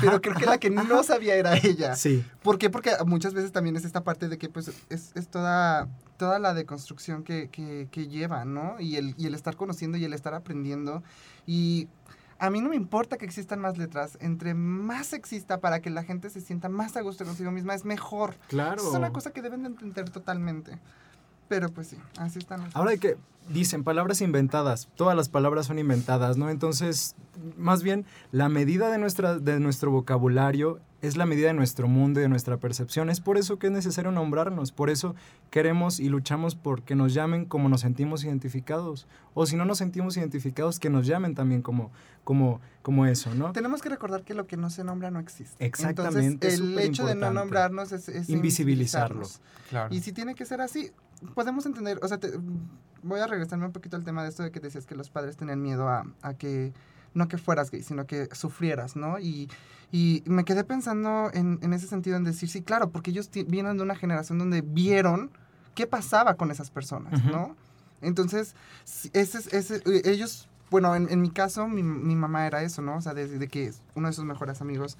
pero 0.00 0.20
creo 0.20 0.34
que 0.34 0.46
la 0.46 0.58
que 0.58 0.70
no 0.70 1.02
sabía 1.04 1.36
era 1.36 1.56
ella. 1.56 1.94
Sí. 1.94 2.24
¿Por 2.42 2.58
qué? 2.58 2.68
Porque 2.68 2.90
muchas 3.06 3.32
veces 3.32 3.52
también 3.52 3.76
es 3.76 3.84
esta 3.84 4.02
parte 4.02 4.28
de 4.28 4.38
que 4.38 4.48
pues 4.48 4.68
es, 4.88 5.12
es 5.14 5.28
toda, 5.28 5.88
toda 6.16 6.38
la 6.40 6.52
deconstrucción 6.52 7.22
que, 7.22 7.48
que, 7.48 7.86
que 7.92 8.08
lleva, 8.08 8.44
¿no? 8.44 8.76
Y 8.80 8.96
el, 8.96 9.14
y 9.18 9.26
el 9.26 9.34
estar 9.34 9.56
conociendo 9.56 9.96
y 9.96 10.04
el 10.04 10.12
estar 10.12 10.34
aprendiendo. 10.34 11.04
Y 11.46 11.86
a 12.44 12.50
mí 12.50 12.60
no 12.60 12.68
me 12.68 12.76
importa 12.76 13.16
que 13.16 13.24
existan 13.24 13.60
más 13.60 13.78
letras. 13.78 14.18
Entre 14.20 14.54
más 14.54 15.12
exista 15.12 15.60
para 15.60 15.80
que 15.80 15.90
la 15.90 16.02
gente 16.02 16.30
se 16.30 16.40
sienta 16.40 16.68
más 16.68 16.96
a 16.96 17.00
gusto 17.00 17.24
consigo 17.24 17.50
misma, 17.50 17.74
es 17.74 17.84
mejor. 17.84 18.36
Claro. 18.48 18.82
Es 18.86 18.94
una 18.94 19.12
cosa 19.12 19.30
que 19.32 19.42
deben 19.42 19.62
de 19.62 19.68
entender 19.68 20.10
totalmente. 20.10 20.78
Pero 21.48 21.68
pues 21.68 21.88
sí, 21.88 21.96
así 22.18 22.38
están 22.38 22.62
las 22.62 22.76
Ahora 22.76 22.92
de 22.92 22.98
que 22.98 23.16
dicen 23.48 23.84
palabras 23.84 24.20
inventadas, 24.20 24.88
todas 24.96 25.16
las 25.16 25.28
palabras 25.28 25.66
son 25.66 25.78
inventadas, 25.78 26.36
¿no? 26.36 26.50
Entonces, 26.50 27.14
más 27.56 27.82
bien, 27.82 28.06
la 28.32 28.48
medida 28.48 28.90
de, 28.90 28.98
nuestra, 28.98 29.38
de 29.38 29.60
nuestro 29.60 29.90
vocabulario 29.90 30.80
es 31.02 31.18
la 31.18 31.26
medida 31.26 31.48
de 31.48 31.54
nuestro 31.54 31.86
mundo 31.86 32.20
y 32.20 32.22
de 32.22 32.30
nuestra 32.30 32.56
percepción. 32.56 33.10
Es 33.10 33.20
por 33.20 33.36
eso 33.36 33.58
que 33.58 33.66
es 33.66 33.72
necesario 33.72 34.10
nombrarnos, 34.10 34.72
por 34.72 34.88
eso 34.88 35.14
queremos 35.50 36.00
y 36.00 36.08
luchamos 36.08 36.54
por 36.54 36.82
que 36.82 36.94
nos 36.94 37.12
llamen 37.12 37.44
como 37.44 37.68
nos 37.68 37.82
sentimos 37.82 38.24
identificados. 38.24 39.06
O 39.34 39.44
si 39.44 39.56
no 39.56 39.66
nos 39.66 39.78
sentimos 39.78 40.16
identificados, 40.16 40.78
que 40.78 40.88
nos 40.88 41.06
llamen 41.06 41.34
también 41.34 41.60
como, 41.60 41.90
como, 42.22 42.60
como 42.80 43.04
eso, 43.04 43.34
¿no? 43.34 43.52
Tenemos 43.52 43.82
que 43.82 43.90
recordar 43.90 44.22
que 44.22 44.32
lo 44.32 44.46
que 44.46 44.56
no 44.56 44.70
se 44.70 44.82
nombra 44.82 45.10
no 45.10 45.20
existe. 45.20 45.62
Exactamente, 45.64 46.48
Entonces, 46.48 46.60
el 46.60 46.78
hecho 46.78 47.04
de 47.04 47.14
no 47.14 47.30
nombrarnos 47.30 47.92
es, 47.92 48.08
es 48.08 48.30
Invisibilizarlo. 48.30 49.26
Claro. 49.68 49.94
Y 49.94 50.00
si 50.00 50.12
tiene 50.12 50.34
que 50.34 50.46
ser 50.46 50.62
así, 50.62 50.90
podemos 51.34 51.66
entender, 51.66 51.98
o 52.02 52.08
sea, 52.08 52.18
te- 52.18 52.32
voy 53.02 53.20
a 53.20 53.26
regresarme 53.26 53.66
un 53.66 53.72
poquito 53.72 53.96
al 53.96 54.04
tema 54.04 54.22
de 54.22 54.28
esto 54.30 54.42
de 54.42 54.50
que 54.50 54.60
decías 54.60 54.86
que 54.86 54.94
los 54.94 55.10
padres 55.10 55.36
tenían 55.36 55.60
miedo 55.62 55.88
a, 55.88 56.04
a 56.22 56.34
que, 56.34 56.72
no 57.14 57.28
que 57.28 57.38
fueras 57.38 57.70
gay, 57.70 57.82
sino 57.82 58.06
que 58.06 58.28
sufrieras, 58.32 58.96
¿no? 58.96 59.18
Y, 59.18 59.50
y 59.92 60.22
me 60.26 60.44
quedé 60.44 60.64
pensando 60.64 61.30
en, 61.32 61.58
en 61.62 61.72
ese 61.72 61.86
sentido, 61.86 62.16
en 62.16 62.24
decir, 62.24 62.48
sí, 62.48 62.62
claro, 62.62 62.90
porque 62.90 63.10
ellos 63.10 63.30
vienen 63.46 63.76
de 63.76 63.82
una 63.82 63.94
generación 63.94 64.38
donde 64.38 64.62
vieron 64.62 65.30
qué 65.74 65.86
pasaba 65.86 66.34
con 66.34 66.50
esas 66.50 66.70
personas. 66.70 67.24
¿no? 67.30 67.56
Entonces, 68.00 68.54
ese, 69.12 69.38
es- 69.38 69.52
ese, 69.52 69.76
eh, 69.86 70.02
ellos, 70.06 70.48
bueno, 70.70 70.94
en, 70.96 71.08
en 71.10 71.20
mi 71.22 71.30
caso, 71.30 71.68
mi, 71.68 71.82
mi 71.82 72.16
mamá 72.16 72.46
era 72.46 72.62
eso, 72.62 72.82
¿no? 72.82 72.96
O 72.96 73.00
sea, 73.00 73.14
desde 73.14 73.48
que 73.48 73.72
uno 73.94 74.08
de 74.08 74.14
sus 74.14 74.24
mejores 74.24 74.60
amigos 74.60 74.96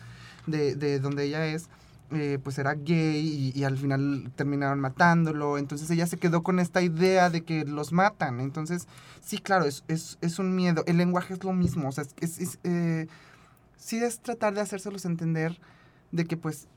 de, 0.46 0.74
de 0.76 1.00
donde 1.00 1.24
ella 1.24 1.46
es, 1.46 1.68
eh, 2.10 2.38
pues 2.42 2.58
era 2.58 2.74
gay 2.74 3.52
y, 3.54 3.58
y 3.58 3.64
al 3.64 3.76
final 3.78 4.30
terminaron 4.36 4.80
matándolo. 4.80 5.58
Entonces 5.58 5.90
ella 5.90 6.06
se 6.06 6.18
quedó 6.18 6.42
con 6.42 6.60
esta 6.60 6.82
idea 6.82 7.30
de 7.30 7.42
que 7.44 7.64
los 7.64 7.92
matan. 7.92 8.40
Entonces, 8.40 8.86
sí, 9.22 9.38
claro, 9.38 9.64
es, 9.64 9.84
es, 9.88 10.18
es 10.20 10.38
un 10.38 10.54
miedo. 10.54 10.84
El 10.86 10.98
lenguaje 10.98 11.34
es 11.34 11.44
lo 11.44 11.52
mismo. 11.52 11.88
O 11.88 11.92
sea, 11.92 12.04
es, 12.20 12.38
es- 12.38 12.58
eh, 12.64 13.06
sí 13.76 13.98
es 13.98 14.20
tratar 14.20 14.54
de 14.54 14.60
hacérselos 14.62 15.04
entender 15.04 15.58
de 16.12 16.24
que 16.26 16.36
pues 16.36 16.68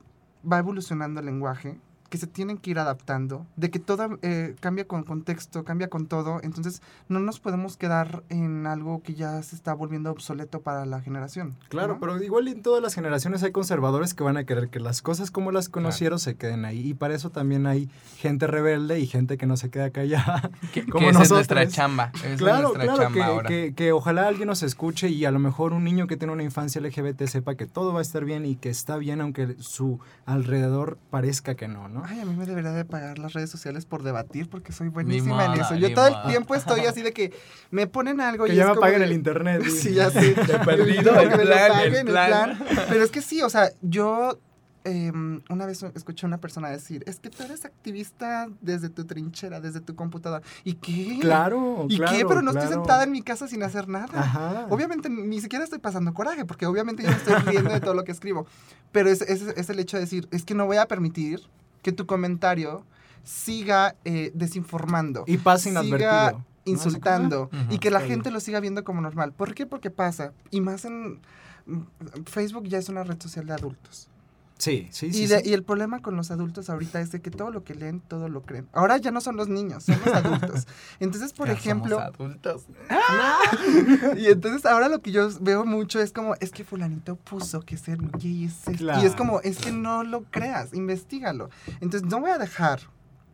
va 0.50 0.60
evolucionando 0.60 1.20
el 1.20 1.26
lenguaje, 1.28 1.80
que 2.10 2.18
se 2.18 2.28
tienen 2.28 2.58
que 2.58 2.72
ir 2.72 2.80
adaptando, 2.80 3.46
de 3.56 3.70
que 3.70 3.80
todo 3.80 4.18
eh, 4.22 4.56
cambia 4.60 4.86
con 4.88 5.04
contexto, 5.04 5.64
cambia 5.64 5.90
con 5.90 6.08
todo. 6.08 6.40
Entonces, 6.44 6.82
no 7.10 7.20
nos 7.20 7.40
podemos 7.40 7.78
quedar 7.78 8.24
en 8.30 8.66
algo 8.68 9.02
que 9.04 9.14
ya 9.14 9.42
se 9.44 9.56
está 9.56 9.74
volviendo 9.74 10.10
obsoleto 10.12 10.62
para 10.62 10.86
la 10.86 11.02
generación. 11.02 11.56
Claro, 11.70 11.96
¿no? 11.96 12.00
pero 12.00 12.22
igual 12.24 12.48
en 12.48 12.62
todas 12.62 12.82
las 12.82 12.94
generaciones 12.94 13.44
hay 13.44 13.52
conservadores 13.52 14.14
que 14.14 14.24
van 14.24 14.38
a 14.38 14.44
querer 14.46 14.70
que 14.70 14.80
las 14.80 15.02
cosas 15.02 15.32
como 15.32 15.52
las 15.52 15.70
conocieron 15.70 16.20
se 16.20 16.36
queden 16.36 16.66
ahí. 16.66 16.88
Y 16.90 16.94
para 16.94 17.14
eso 17.16 17.30
también 17.30 17.68
hay 17.68 17.90
gente 18.18 18.48
rebelde 18.48 19.00
y 19.00 19.08
gente 19.08 19.38
que 19.38 19.46
no 19.46 19.58
se 19.58 19.70
queda 19.70 19.90
callada. 19.90 20.50
Que, 20.74 20.86
que 20.86 20.98
esa 20.98 21.08
es 21.08 21.14
nosotros. 21.14 21.32
nuestra 21.32 21.68
chamba. 21.68 22.12
es 22.24 22.38
claro, 22.38 22.74
nuestra 22.74 22.84
claro, 22.84 22.98
chamba 23.04 23.14
que, 23.14 23.24
ahora. 23.24 23.48
que- 23.50 23.74
que 23.76 23.92
ojalá 23.92 24.28
alguien 24.28 24.48
nos 24.48 24.64
escuche 24.64 25.10
y 25.10 25.26
a 25.26 25.32
lo 25.32 25.40
mejor 25.40 25.74
un 25.74 25.84
niño 25.84 26.08
que 26.08 26.18
tiene 26.18 26.34
una 26.34 26.44
infancia 26.44 26.82
LGBT 26.82 27.24
sepa 27.26 27.56
que 27.56 27.66
todo 27.66 27.94
va 27.94 28.00
a 28.00 28.02
estar 28.02 28.24
bien 28.26 28.46
y 28.46 28.56
que 28.56 28.70
está 28.70 28.98
bien 28.98 29.22
aunque 29.22 29.56
su 29.60 30.00
alrededor 30.26 30.98
parezca 31.10 31.56
que 31.56 31.68
no, 31.68 31.88
¿no? 31.90 31.97
Ay, 32.06 32.20
a 32.20 32.26
mí 32.26 32.36
me 32.36 32.46
debería 32.46 32.72
de 32.72 32.86
pagar 32.86 33.20
las 33.20 33.34
redes 33.34 33.50
sociales 33.50 33.86
por 33.86 34.04
debatir 34.04 34.50
porque 34.50 34.72
soy 34.72 34.90
buenísima 34.90 35.46
en 35.46 35.62
eso. 35.62 35.76
Yo 35.76 35.94
todo 35.94 36.08
el 36.08 36.30
tiempo 36.30 36.56
estoy 36.56 36.82
así 36.82 37.02
de 37.02 37.14
que 37.14 37.34
me 37.72 37.88
ponen 37.88 38.22
algo 38.22 38.46
Que 38.46 38.54
y 38.54 38.56
ya 38.56 38.64
es 38.64 38.70
me 38.70 38.76
paguen 38.82 39.02
el 39.02 39.14
internet. 39.14 39.64
Sí, 39.64 39.94
ya 39.94 40.10
sé. 40.10 40.36
Perdido, 40.66 41.20
el 41.20 41.30
plan, 41.30 41.72
paguen, 41.72 41.96
el 41.96 42.06
plan. 42.06 42.60
Pero 42.90 43.04
es 43.04 43.12
que 43.12 43.22
sí, 43.22 43.42
o 43.42 43.50
sea, 43.50 43.72
yo 43.82 44.40
em, 44.84 45.42
una 45.50 45.66
vez 45.66 45.84
escuché 45.96 46.26
a 46.26 46.28
una 46.28 46.38
persona 46.38 46.70
decir, 46.70 47.04
es 47.08 47.20
que 47.20 47.30
tú 47.30 47.44
eres 47.44 47.66
activista 47.66 48.48
desde 48.62 48.90
tu 48.90 49.06
trinchera, 49.06 49.60
desde 49.60 49.82
tu 49.82 49.96
computadora. 49.96 50.44
¿Y 50.64 50.76
qué? 50.76 51.18
Claro, 51.20 51.86
¿Y 51.90 51.98
claro, 51.98 52.18
qué? 52.18 52.26
Pero 52.26 52.42
no 52.42 52.52
estoy 52.52 52.70
sentada 52.70 53.04
en 53.04 53.12
mi 53.12 53.22
casa 53.22 53.48
sin 53.48 53.64
hacer 53.64 53.88
nada. 53.88 54.08
Ajá. 54.14 54.68
Obviamente 54.70 55.10
ni 55.10 55.42
siquiera 55.42 55.64
estoy 55.64 55.80
pasando 55.80 56.14
coraje, 56.14 56.46
porque 56.46 56.66
obviamente 56.66 57.04
yo 57.04 57.10
me 57.10 57.16
estoy 57.16 57.36
riendo 57.46 57.72
de 57.72 57.82
todo 57.82 57.94
lo 57.94 58.04
que 58.04 58.12
escribo. 58.12 58.48
Pero 58.92 59.10
es, 59.10 59.22
es, 59.22 59.42
es 59.42 59.70
el 59.70 59.80
hecho 59.80 59.98
de 59.98 60.02
decir, 60.02 60.28
es 60.32 60.46
que 60.46 60.54
no 60.54 60.66
voy 60.66 60.78
a 60.78 60.86
permitir 60.88 61.42
que 61.82 61.92
tu 61.92 62.06
comentario 62.06 62.84
siga 63.24 63.96
eh, 64.06 64.32
desinformando, 64.34 65.24
Y 65.28 65.38
siga 65.38 65.82
inadvertido. 65.82 66.46
insultando 66.66 67.44
Ujú. 67.52 67.74
y 67.74 67.80
que 67.80 67.92
la 67.92 68.00
gente 68.02 68.32
lo 68.32 68.40
siga 68.40 68.60
viendo 68.60 68.84
como 68.84 69.02
normal. 69.02 69.34
¿Por 69.34 69.54
qué? 69.54 69.66
Porque 69.66 69.90
pasa. 69.92 70.32
Y 70.52 70.62
más 70.62 70.86
en... 70.86 71.20
mm, 71.66 71.82
Facebook 72.26 72.68
ya 72.68 72.78
es 72.78 72.90
una 72.90 73.04
red 73.04 73.22
social 73.22 73.46
de 73.46 73.54
adultos. 73.54 74.10
Sí, 74.58 74.88
sí, 74.92 75.14
sí. 75.14 75.24
y, 75.24 75.28
de- 75.28 75.42
sí. 75.44 75.50
y 75.50 75.54
el 75.54 75.64
problema 75.64 76.02
con 76.02 76.16
los 76.16 76.32
adultos 76.32 76.70
ahorita 76.70 77.00
es 77.00 77.12
de 77.12 77.22
que 77.22 77.30
todo 77.30 77.52
lo 77.52 77.64
que 77.64 77.76
leen, 77.76 78.00
todo 78.00 78.28
lo 78.28 78.42
creen. 78.42 78.68
Ahora 78.74 78.98
ya 78.98 79.12
no 79.12 79.22
son 79.22 79.36
los 79.36 79.48
niños, 79.50 79.84
son 79.84 79.98
los 80.04 80.16
adultos. 80.16 80.68
Entonces, 81.00 81.32
por 81.34 81.48
Ya 81.48 81.54
somos 81.54 81.66
ejemplo, 81.66 82.00
adultos. 82.00 82.64
y 84.18 84.26
entonces 84.28 84.66
ahora 84.66 84.90
lo 84.90 85.02
que 85.02 85.12
yo 85.12 85.30
veo 85.42 85.66
mucho 85.66 86.00
es 86.00 86.12
como, 86.12 86.36
es 86.40 86.52
que 86.52 86.64
fulanito 86.64 87.16
puso 87.16 87.62
que 87.62 87.78
ser 87.78 87.98
gay 88.20 88.46
es. 88.46 88.56
Y 88.80 89.06
es 89.06 89.16
como, 89.16 89.42
es 89.42 89.58
que 89.60 89.72
no 89.72 90.04
lo 90.04 90.24
creas, 90.24 90.74
investigalo. 90.74 91.50
Entonces 91.82 92.10
no 92.10 92.20
voy 92.20 92.32
a 92.32 92.38
dejar 92.38 92.80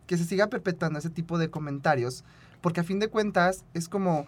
que 0.08 0.18
se 0.18 0.26
siga 0.26 0.48
perpetuando 0.48 1.00
ese 1.00 1.10
tipo 1.10 1.38
de 1.38 1.50
comentarios 1.50 2.24
porque 2.62 2.82
a 2.82 2.84
fin 2.84 3.00
de 3.00 3.08
cuentas 3.10 3.64
es 3.74 3.88
como 3.90 4.26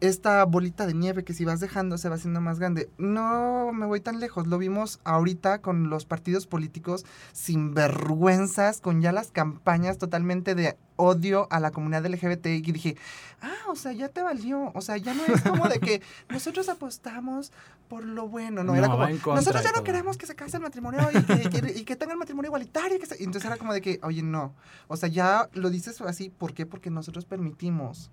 esta 0.00 0.44
bolita 0.44 0.86
de 0.86 0.94
nieve 0.94 1.24
que 1.24 1.34
si 1.34 1.44
vas 1.44 1.60
dejando 1.60 1.98
se 1.98 2.08
va 2.08 2.16
haciendo 2.16 2.40
más 2.40 2.58
grande. 2.58 2.90
No 2.98 3.72
me 3.72 3.86
voy 3.86 4.00
tan 4.00 4.20
lejos, 4.20 4.46
lo 4.46 4.58
vimos 4.58 5.00
ahorita 5.04 5.60
con 5.60 5.90
los 5.90 6.04
partidos 6.04 6.46
políticos 6.46 7.04
sin 7.32 7.74
vergüenzas, 7.74 8.80
con 8.80 9.00
ya 9.00 9.12
las 9.12 9.30
campañas 9.30 9.98
totalmente 9.98 10.54
de 10.54 10.76
odio 10.96 11.48
a 11.50 11.58
la 11.58 11.70
comunidad 11.70 12.06
LGBT 12.06 12.46
y 12.46 12.72
dije, 12.72 12.96
ah, 13.42 13.70
o 13.70 13.76
sea, 13.76 13.92
ya 13.92 14.08
te 14.08 14.22
valió, 14.22 14.70
o 14.74 14.80
sea, 14.80 14.96
ya 14.96 15.14
no 15.14 15.24
es 15.26 15.42
como 15.42 15.68
de 15.68 15.80
que 15.80 16.02
nosotros 16.28 16.68
apostamos 16.68 17.52
por 17.88 18.04
lo 18.04 18.28
bueno, 18.28 18.64
no, 18.64 18.74
era 18.74 18.88
como, 18.88 19.06
nosotros 19.34 19.62
ya 19.62 19.72
no 19.72 19.84
queremos 19.84 20.16
que 20.16 20.26
se 20.26 20.34
case 20.34 20.56
el 20.56 20.62
matrimonio 20.62 21.00
y 21.12 21.22
que, 21.22 21.72
y 21.74 21.80
y 21.80 21.84
que 21.84 21.96
tengan 21.96 22.18
matrimonio 22.18 22.48
igualitario. 22.48 22.98
que 22.98 23.06
se-". 23.06 23.16
Y 23.20 23.24
entonces 23.24 23.46
era 23.46 23.56
como 23.56 23.72
de 23.72 23.80
que, 23.80 24.00
oye, 24.02 24.22
no, 24.22 24.54
o 24.88 24.96
sea, 24.96 25.08
ya 25.08 25.48
lo 25.52 25.70
dices 25.70 26.00
así, 26.00 26.30
¿por 26.30 26.54
qué? 26.54 26.66
Porque 26.66 26.90
nosotros 26.90 27.24
permitimos 27.24 28.10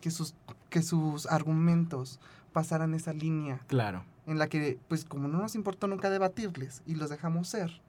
que 0.00 0.10
sus, 0.10 0.34
que 0.70 0.82
sus 0.82 1.26
argumentos 1.26 2.20
pasaran 2.52 2.94
esa 2.94 3.12
línea 3.12 3.60
Claro. 3.66 4.04
en 4.26 4.38
la 4.38 4.46
que, 4.48 4.78
pues 4.88 5.04
como 5.04 5.28
no 5.28 5.38
nos 5.38 5.54
importó 5.54 5.86
nunca 5.86 6.10
debatirles 6.10 6.82
y 6.86 6.94
los 6.94 7.10
dejamos 7.10 7.48
ser. 7.48 7.80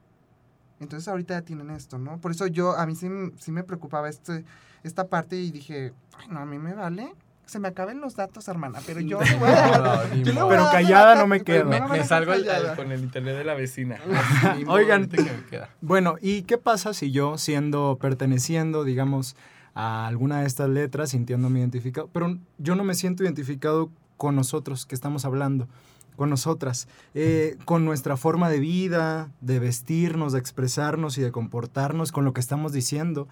Entonces 0.80 1.08
ahorita 1.08 1.34
ya 1.34 1.42
tienen 1.42 1.70
esto, 1.72 1.98
¿no? 1.98 2.18
Por 2.20 2.32
eso 2.32 2.48
yo, 2.48 2.78
a 2.78 2.86
mí 2.86 2.96
sí, 2.96 3.08
sí 3.38 3.52
me 3.52 3.64
preocupaba 3.64 4.08
este, 4.10 4.46
esta 4.84 5.08
parte 5.08 5.36
y 5.36 5.52
dije, 5.52 5.92
ay, 6.18 6.28
no, 6.30 6.40
a 6.40 6.46
mí 6.46 6.58
me 6.58 6.74
vale. 6.74 7.14
Se 7.46 7.58
me 7.60 7.68
acaben 7.68 8.00
los 8.00 8.16
datos, 8.16 8.48
hermana, 8.48 8.80
pero 8.86 9.00
yo 9.02 9.20
No, 9.20 9.26
Pero 10.50 10.70
callada 10.72 11.16
la 11.16 11.22
no 11.22 11.28
me 11.28 11.42
quedo. 11.44 11.66
Me, 11.66 12.04
salgo 12.04 12.32
callada. 12.32 12.76
con 12.76 12.92
el 12.92 13.02
internet 13.02 13.36
de 13.38 13.44
la 13.44 13.56
vecina. 13.56 13.98
Oigan. 14.68 15.08
que 15.10 15.22
me 15.24 15.44
queda. 15.50 15.70
Bueno, 15.82 16.16
¿y 16.22 16.44
qué 16.44 16.58
pasa 16.60 16.94
si 16.94 17.12
yo, 17.12 17.38
siendo, 17.40 17.98
perteneciendo, 18.00 18.84
digamos, 18.84 19.36
a 19.80 20.08
alguna 20.08 20.42
de 20.42 20.46
estas 20.46 20.70
letras, 20.70 21.12
sintiéndome 21.12 21.60
identificado, 21.60 22.10
pero 22.12 22.38
yo 22.58 22.76
no 22.76 22.84
me 22.84 22.96
siento 22.96 23.24
identificado 23.24 23.90
con 24.18 24.36
nosotros 24.36 24.86
que 24.86 24.94
estamos 24.94 25.24
hablando, 25.24 25.70
con 26.18 26.30
nosotras, 26.30 26.90
eh, 27.14 27.56
con 27.64 27.86
nuestra 27.86 28.18
forma 28.18 28.50
de 28.50 28.60
vida, 28.60 29.32
de 29.40 29.60
vestirnos, 29.60 30.34
de 30.34 30.40
expresarnos 30.40 31.18
y 31.18 31.22
de 31.22 31.32
comportarnos, 31.32 32.12
con 32.12 32.26
lo 32.26 32.34
que 32.34 32.42
estamos 32.42 32.74
diciendo? 32.74 33.30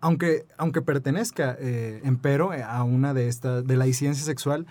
Aunque, 0.00 0.44
aunque 0.58 0.82
pertenezca, 0.82 1.56
eh, 1.60 2.00
empero, 2.02 2.52
eh, 2.52 2.64
a 2.64 2.82
una 2.82 3.14
de 3.14 3.28
estas, 3.28 3.64
de 3.64 3.76
la 3.76 3.84
disidencia 3.84 4.24
sexual, 4.24 4.66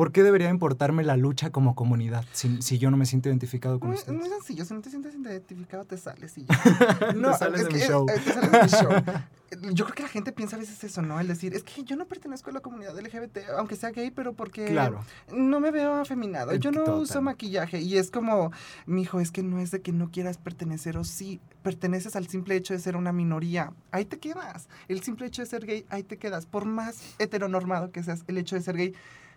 ¿por 0.00 0.12
qué 0.12 0.22
debería 0.22 0.48
importarme 0.48 1.04
la 1.04 1.18
lucha 1.18 1.50
como 1.50 1.74
comunidad 1.74 2.24
si, 2.32 2.62
si 2.62 2.78
yo 2.78 2.90
no 2.90 2.96
me 2.96 3.04
siento 3.04 3.28
identificado 3.28 3.78
con 3.78 3.90
Muy, 3.90 3.98
ustedes? 3.98 4.18
muy 4.18 4.30
sencillo, 4.30 4.64
si 4.64 4.72
no 4.72 4.80
te 4.80 4.88
sientes 4.88 5.14
identificado, 5.14 5.84
te 5.84 5.98
sales 5.98 6.38
y 6.38 6.46
ya. 6.46 6.58
Te 6.98 7.34
sales 7.38 7.60
es 7.60 7.66
de 7.68 7.74
mi 7.74 7.80
show. 7.80 8.06
eh, 8.08 8.18
te 8.24 8.32
sales 8.32 8.50
de 8.50 8.62
mi 8.62 8.68
show. 8.68 8.90
Yo 9.74 9.84
creo 9.84 9.94
que 9.96 10.02
la 10.04 10.08
gente 10.08 10.32
piensa 10.32 10.56
a 10.56 10.58
veces 10.60 10.82
eso, 10.84 11.02
¿no? 11.02 11.18
El 11.20 11.26
decir, 11.26 11.54
es 11.54 11.64
que 11.64 11.82
yo 11.82 11.96
no 11.96 12.06
pertenezco 12.06 12.50
a 12.50 12.52
la 12.52 12.60
comunidad 12.60 12.96
LGBT, 12.96 13.38
aunque 13.58 13.74
sea 13.74 13.90
gay, 13.90 14.12
pero 14.12 14.32
porque 14.32 14.66
Claro. 14.66 15.04
no 15.34 15.58
me 15.58 15.72
veo 15.72 15.94
afeminado. 15.94 16.54
Yo 16.54 16.70
no 16.70 16.84
Total. 16.84 17.00
uso 17.00 17.20
maquillaje. 17.20 17.80
Y 17.80 17.98
es 17.98 18.12
como, 18.12 18.52
mijo, 18.86 19.18
es 19.18 19.32
que 19.32 19.42
no 19.42 19.58
es 19.58 19.72
de 19.72 19.82
que 19.82 19.90
no 19.90 20.12
quieras 20.12 20.38
pertenecer 20.38 20.96
o 20.96 21.02
sí. 21.02 21.40
Perteneces 21.64 22.14
al 22.14 22.28
simple 22.28 22.54
hecho 22.54 22.74
de 22.74 22.78
ser 22.78 22.94
una 22.96 23.10
minoría. 23.12 23.72
Ahí 23.90 24.04
te 24.04 24.20
quedas. 24.20 24.68
El 24.86 25.02
simple 25.02 25.26
hecho 25.26 25.42
de 25.42 25.46
ser 25.46 25.66
gay, 25.66 25.84
ahí 25.90 26.04
te 26.04 26.16
quedas. 26.16 26.46
Por 26.46 26.64
más 26.64 27.02
heteronormado 27.18 27.90
que 27.90 28.04
seas, 28.04 28.22
el 28.28 28.38
hecho 28.38 28.54
de 28.54 28.62
ser 28.62 28.76
gay, 28.76 28.94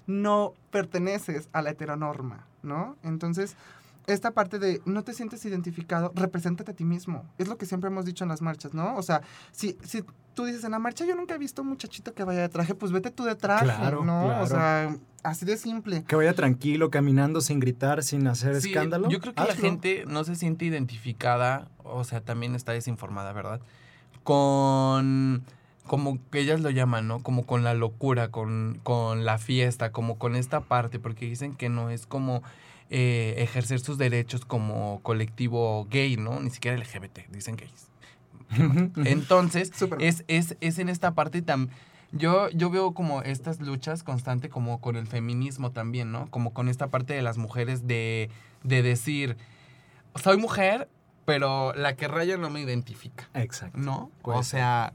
no 0.07 0.53
perteneces 0.71 1.49
a 1.53 1.61
la 1.61 1.71
heteronorma, 1.71 2.47
¿no? 2.61 2.95
Entonces, 3.03 3.55
esta 4.07 4.31
parte 4.31 4.59
de 4.59 4.81
no 4.85 5.03
te 5.03 5.13
sientes 5.13 5.45
identificado, 5.45 6.11
represéntate 6.15 6.71
a 6.71 6.73
ti 6.73 6.83
mismo. 6.83 7.25
Es 7.37 7.47
lo 7.47 7.57
que 7.57 7.65
siempre 7.65 7.89
hemos 7.89 8.05
dicho 8.05 8.23
en 8.23 8.29
las 8.29 8.41
marchas, 8.41 8.73
¿no? 8.73 8.95
O 8.97 9.01
sea, 9.03 9.21
si, 9.51 9.77
si 9.83 10.03
tú 10.33 10.45
dices 10.45 10.63
en 10.63 10.71
la 10.71 10.79
marcha, 10.79 11.05
yo 11.05 11.15
nunca 11.15 11.35
he 11.35 11.37
visto 11.37 11.61
un 11.61 11.69
muchachito 11.69 12.13
que 12.13 12.23
vaya 12.23 12.41
de 12.41 12.49
traje, 12.49 12.75
pues 12.75 12.91
vete 12.91 13.11
tú 13.11 13.23
de 13.23 13.35
traje, 13.35 13.65
Claro, 13.65 14.03
¿no? 14.03 14.25
claro. 14.25 14.43
O 14.43 14.47
sea, 14.47 14.95
así 15.23 15.45
de 15.45 15.55
simple. 15.57 16.03
Que 16.03 16.15
vaya 16.15 16.33
tranquilo, 16.33 16.89
caminando 16.91 17.39
sin 17.39 17.59
gritar, 17.59 18.03
sin 18.03 18.27
hacer 18.27 18.59
Sí, 18.61 18.69
escándalo. 18.69 19.09
Yo 19.09 19.19
creo 19.19 19.33
que 19.33 19.43
la 19.43 19.55
gente 19.55 20.03
no 20.07 20.23
se 20.25 20.35
siente 20.35 20.65
identificada, 20.65 21.69
o 21.83 22.03
sea, 22.03 22.19
también 22.21 22.55
está 22.55 22.73
desinformada, 22.73 23.31
¿verdad? 23.31 23.61
Con, 24.23 25.43
como 25.85 26.19
que 26.31 26.39
ellas 26.39 26.61
lo 26.61 26.69
llaman, 26.69 27.07
¿no? 27.07 27.21
Como 27.21 27.45
con 27.45 27.63
la 27.63 27.73
locura, 27.73 28.29
con, 28.29 28.79
con 28.83 29.25
la 29.25 29.37
fiesta, 29.37 29.91
como 29.91 30.17
con 30.17 30.35
esta 30.35 30.61
parte, 30.61 30.99
porque 30.99 31.25
dicen 31.25 31.55
que 31.55 31.69
no 31.69 31.89
es 31.89 32.05
como 32.05 32.41
eh, 32.89 33.35
ejercer 33.37 33.79
sus 33.79 33.97
derechos 33.97 34.45
como 34.45 35.01
colectivo 35.03 35.87
gay, 35.89 36.17
¿no? 36.17 36.39
Ni 36.39 36.49
siquiera 36.49 36.77
LGBT, 36.77 37.29
dicen 37.29 37.55
gays. 37.55 37.89
Entonces, 39.05 39.71
es, 39.99 40.23
es, 40.27 40.57
es 40.61 40.79
en 40.79 40.89
esta 40.89 41.15
parte 41.15 41.41
tam 41.41 41.69
yo, 42.13 42.49
yo 42.51 42.69
veo 42.69 42.93
como 42.93 43.23
estas 43.23 43.59
luchas 43.59 44.03
constantes 44.03 44.51
como 44.51 44.79
con 44.79 44.95
el 44.95 45.07
feminismo 45.07 45.71
también, 45.71 46.11
¿no? 46.11 46.29
Como 46.29 46.53
con 46.53 46.69
esta 46.69 46.87
parte 46.87 47.15
de 47.15 47.23
las 47.23 47.39
mujeres 47.39 47.87
de, 47.87 48.29
de 48.63 48.83
decir, 48.83 49.35
soy 50.15 50.37
mujer, 50.37 50.87
pero 51.25 51.73
la 51.73 51.95
que 51.95 52.07
raya 52.07 52.37
no 52.37 52.51
me 52.51 52.61
identifica, 52.61 53.29
Exacto. 53.33 53.79
¿no? 53.79 54.11
O 54.21 54.43
sea, 54.43 54.93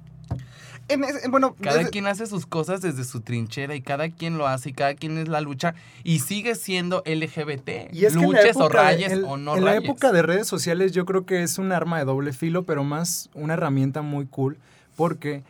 En 0.91 1.05
ese- 1.05 1.29
bueno, 1.29 1.55
cada 1.61 1.79
desde- 1.79 1.91
quien 1.91 2.07
hace 2.07 2.27
sus 2.27 2.47
cosas 2.47 2.81
desde 2.81 3.05
su 3.05 3.21
trinchera 3.21 3.75
y 3.75 3.83
cada 3.83 4.09
quien 4.09 4.39
lo 4.39 4.47
hace 4.47 4.71
y 4.71 4.73
cada 4.73 4.95
quien 4.95 5.19
es 5.19 5.29
la 5.29 5.43
lucha 5.43 5.75
y 6.03 6.21
sigue 6.21 6.55
siendo 6.55 7.03
LGBT. 7.05 7.91
Y 7.93 8.07
es 8.07 8.17
que 8.17 8.25
en 8.25 8.33
la 8.33 8.39
luches 8.41 8.57
o 8.57 8.61
época 8.65 8.83
rayes 8.83 9.19
o 9.27 9.37
no 9.37 9.57
En 9.57 9.65
la 9.67 9.77
época 9.77 10.13
de 10.13 10.23
redes 10.23 10.47
sociales 10.47 10.93
yo 10.93 11.05
creo 11.05 11.27
que 11.27 11.43
es 11.43 11.59
un 11.59 11.73
arma 11.73 11.99
de 11.99 12.07
doble 12.07 12.33
filo, 12.33 12.63
pero 12.63 12.85
más 12.85 13.29
una 13.35 13.53
herramienta 13.55 14.01
muy 14.01 14.25
cool, 14.27 14.57
porque 14.97 15.43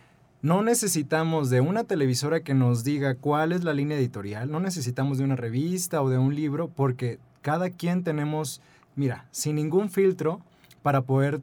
no 0.42 0.62
necesitamos 0.62 1.50
de 1.50 1.60
una 1.60 1.84
televisora 1.84 2.40
que 2.40 2.54
nos 2.54 2.82
diga 2.82 3.14
cuál 3.14 3.52
es 3.52 3.62
la 3.62 3.74
línea 3.74 3.96
editorial, 3.96 4.50
no 4.50 4.58
necesitamos 4.58 5.18
de 5.18 5.24
una 5.24 5.36
revista 5.36 6.02
o 6.02 6.10
de 6.10 6.18
un 6.18 6.34
libro, 6.34 6.68
porque 6.68 7.18
cada 7.42 7.70
quien 7.70 8.02
tenemos, 8.02 8.60
mira, 8.96 9.26
sin 9.30 9.54
ningún 9.54 9.88
filtro 9.90 10.40
para 10.82 11.02
poder 11.02 11.40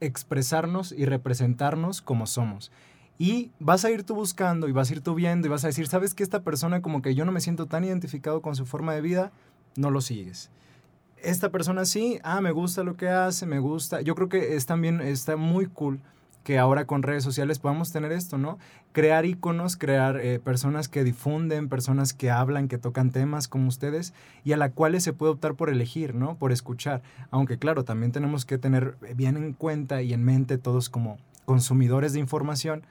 expresarnos 0.00 0.92
y 0.92 1.04
representarnos 1.04 2.02
como 2.02 2.26
somos. 2.26 2.70
Y 3.18 3.50
vas 3.58 3.84
a 3.84 3.90
ir 3.90 4.04
tú 4.04 4.14
buscando 4.14 4.66
y 4.68 4.72
vas 4.72 4.90
a 4.90 4.94
ir 4.94 5.02
tú 5.02 5.14
viendo 5.14 5.46
y 5.46 5.50
vas 5.50 5.64
a 5.64 5.68
decir, 5.68 5.86
¿sabes 5.88 6.14
que 6.14 6.22
esta 6.22 6.42
persona 6.42 6.80
como 6.80 7.02
que 7.02 7.14
yo 7.14 7.24
no 7.24 7.32
me 7.32 7.40
siento 7.40 7.66
tan 7.66 7.84
identificado 7.84 8.40
con 8.40 8.56
su 8.56 8.64
forma 8.64 8.94
de 8.94 9.02
vida? 9.02 9.32
No 9.76 9.90
lo 9.90 10.00
sigues. 10.00 10.50
Esta 11.18 11.50
persona 11.50 11.84
sí, 11.84 12.18
ah, 12.22 12.40
me 12.40 12.50
gusta 12.50 12.82
lo 12.82 12.96
que 12.96 13.08
hace, 13.08 13.44
me 13.44 13.58
gusta. 13.58 14.00
Yo 14.00 14.14
creo 14.14 14.30
que 14.30 14.56
es 14.56 14.64
también, 14.64 15.02
está 15.02 15.36
muy 15.36 15.66
cool 15.66 16.00
que 16.44 16.58
ahora 16.58 16.86
con 16.86 17.02
redes 17.02 17.24
sociales 17.24 17.58
podamos 17.58 17.92
tener 17.92 18.12
esto, 18.12 18.38
¿no? 18.38 18.58
Crear 18.92 19.26
iconos, 19.26 19.76
crear 19.76 20.18
eh, 20.20 20.38
personas 20.38 20.88
que 20.88 21.04
difunden, 21.04 21.68
personas 21.68 22.12
que 22.12 22.30
hablan, 22.30 22.68
que 22.68 22.78
tocan 22.78 23.10
temas 23.10 23.48
como 23.48 23.68
ustedes 23.68 24.14
y 24.44 24.52
a 24.52 24.56
la 24.56 24.70
cuales 24.70 25.04
se 25.04 25.12
puede 25.12 25.32
optar 25.32 25.54
por 25.54 25.70
elegir, 25.70 26.14
¿no? 26.14 26.36
Por 26.36 26.52
escuchar. 26.52 27.02
Aunque 27.30 27.58
claro, 27.58 27.84
también 27.84 28.12
tenemos 28.12 28.44
que 28.44 28.58
tener 28.58 28.96
bien 29.14 29.36
en 29.36 29.52
cuenta 29.52 30.02
y 30.02 30.12
en 30.12 30.24
mente 30.24 30.58
todos 30.58 30.88
como 30.88 31.18
consumidores 31.44 32.12
de 32.12 32.20
información 32.20 32.84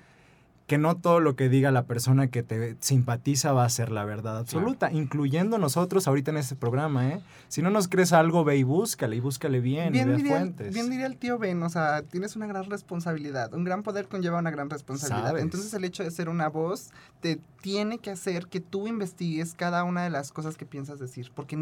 que 0.69 0.77
no 0.77 0.95
todo 0.95 1.19
lo 1.19 1.35
que 1.35 1.49
diga 1.49 1.71
la 1.71 1.85
persona 1.85 2.27
que 2.27 2.43
te 2.43 2.77
simpatiza 2.79 3.53
va 3.53 3.65
a 3.65 3.69
ser 3.69 3.91
la 3.91 4.05
verdad 4.05 4.37
absoluta, 4.37 4.91
incluyendo 4.91 5.57
nosotros 5.57 6.07
ahorita 6.07 6.29
en 6.29 6.37
este 6.37 6.55
programa, 6.55 7.09
¿eh? 7.09 7.21
Si 7.47 7.63
no 7.63 7.71
nos 7.71 7.87
crees 7.87 8.13
algo, 8.13 8.43
ve 8.43 8.57
y 8.57 8.63
búscale, 8.63 9.15
y 9.15 9.19
búscale 9.19 9.61
bien, 9.61 9.87
y 9.87 9.91
bien 9.93 10.09
ve 10.09 10.17
diría, 10.17 10.37
fuentes. 10.37 10.71
bien 10.71 10.91
diría 10.91 11.07
el 11.07 11.17
tío 11.17 11.39
Ben, 11.39 11.63
o 11.63 11.69
sea, 11.69 12.03
tienes 12.03 12.35
una 12.35 12.45
gran 12.45 12.69
responsabilidad. 12.69 13.51
Un 13.55 13.63
gran 13.63 13.81
poder 13.81 14.07
conlleva 14.07 14.37
una 14.37 14.51
gran 14.51 14.69
responsabilidad. 14.69 15.29
Sabes. 15.29 15.41
Entonces 15.41 15.73
el 15.73 15.83
hecho 15.85 16.03
de 16.03 16.11
ser 16.11 16.29
una 16.29 16.49
voz 16.49 16.91
te 17.19 17.39
tiene 17.61 17.97
que 17.97 18.11
hacer 18.11 18.45
que 18.45 18.59
tú 18.59 18.87
investigues 18.87 19.55
cada 19.55 19.83
una 19.83 20.03
de 20.03 20.11
las 20.11 20.31
cosas 20.31 20.55
que 20.55 20.67
piensas 20.67 20.99
decir, 20.99 21.31
porque 21.33 21.57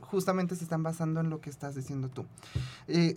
justamente 0.00 0.56
se 0.56 0.64
están 0.64 0.82
basando 0.82 1.20
en 1.20 1.30
lo 1.30 1.40
que 1.40 1.48
estás 1.48 1.76
diciendo 1.76 2.08
tú. 2.08 2.26
Eh, 2.88 3.16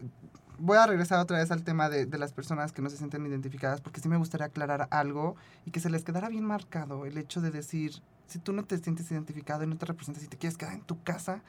voy 0.61 0.77
a 0.77 0.85
regresar 0.85 1.19
otra 1.19 1.39
vez 1.39 1.51
al 1.51 1.63
tema 1.63 1.89
de, 1.89 2.05
las 2.17 2.33
personas 2.33 2.71
que 2.71 2.81
no 2.81 2.89
se 2.89 2.97
sienten 2.97 3.25
identificadas, 3.25 3.81
porque 3.81 3.99
sí 3.99 4.07
me 4.07 4.17
gustaría 4.17 4.45
aclarar 4.45 4.87
algo 4.91 5.35
y 5.65 5.71
que 5.71 5.79
se 5.79 5.89
les 5.89 6.03
quedara 6.03 6.29
bien 6.29 6.45
marcado 6.45 7.05
el 7.05 7.17
hecho 7.17 7.41
de 7.41 7.51
decir, 7.51 7.93
si 8.27 8.39
tú 8.39 8.53
no 8.53 8.63
te 8.63 8.77
sientes 8.77 9.11
identificado 9.11 9.63
y 9.63 9.67
no 9.67 9.77
te 9.77 9.85
representas 9.85 10.23
y 10.23 10.27
te 10.27 10.37
quieres 10.37 10.57
quedar 10.57 10.73
en 10.73 10.81
tu 10.81 11.01
casa, 11.03 11.41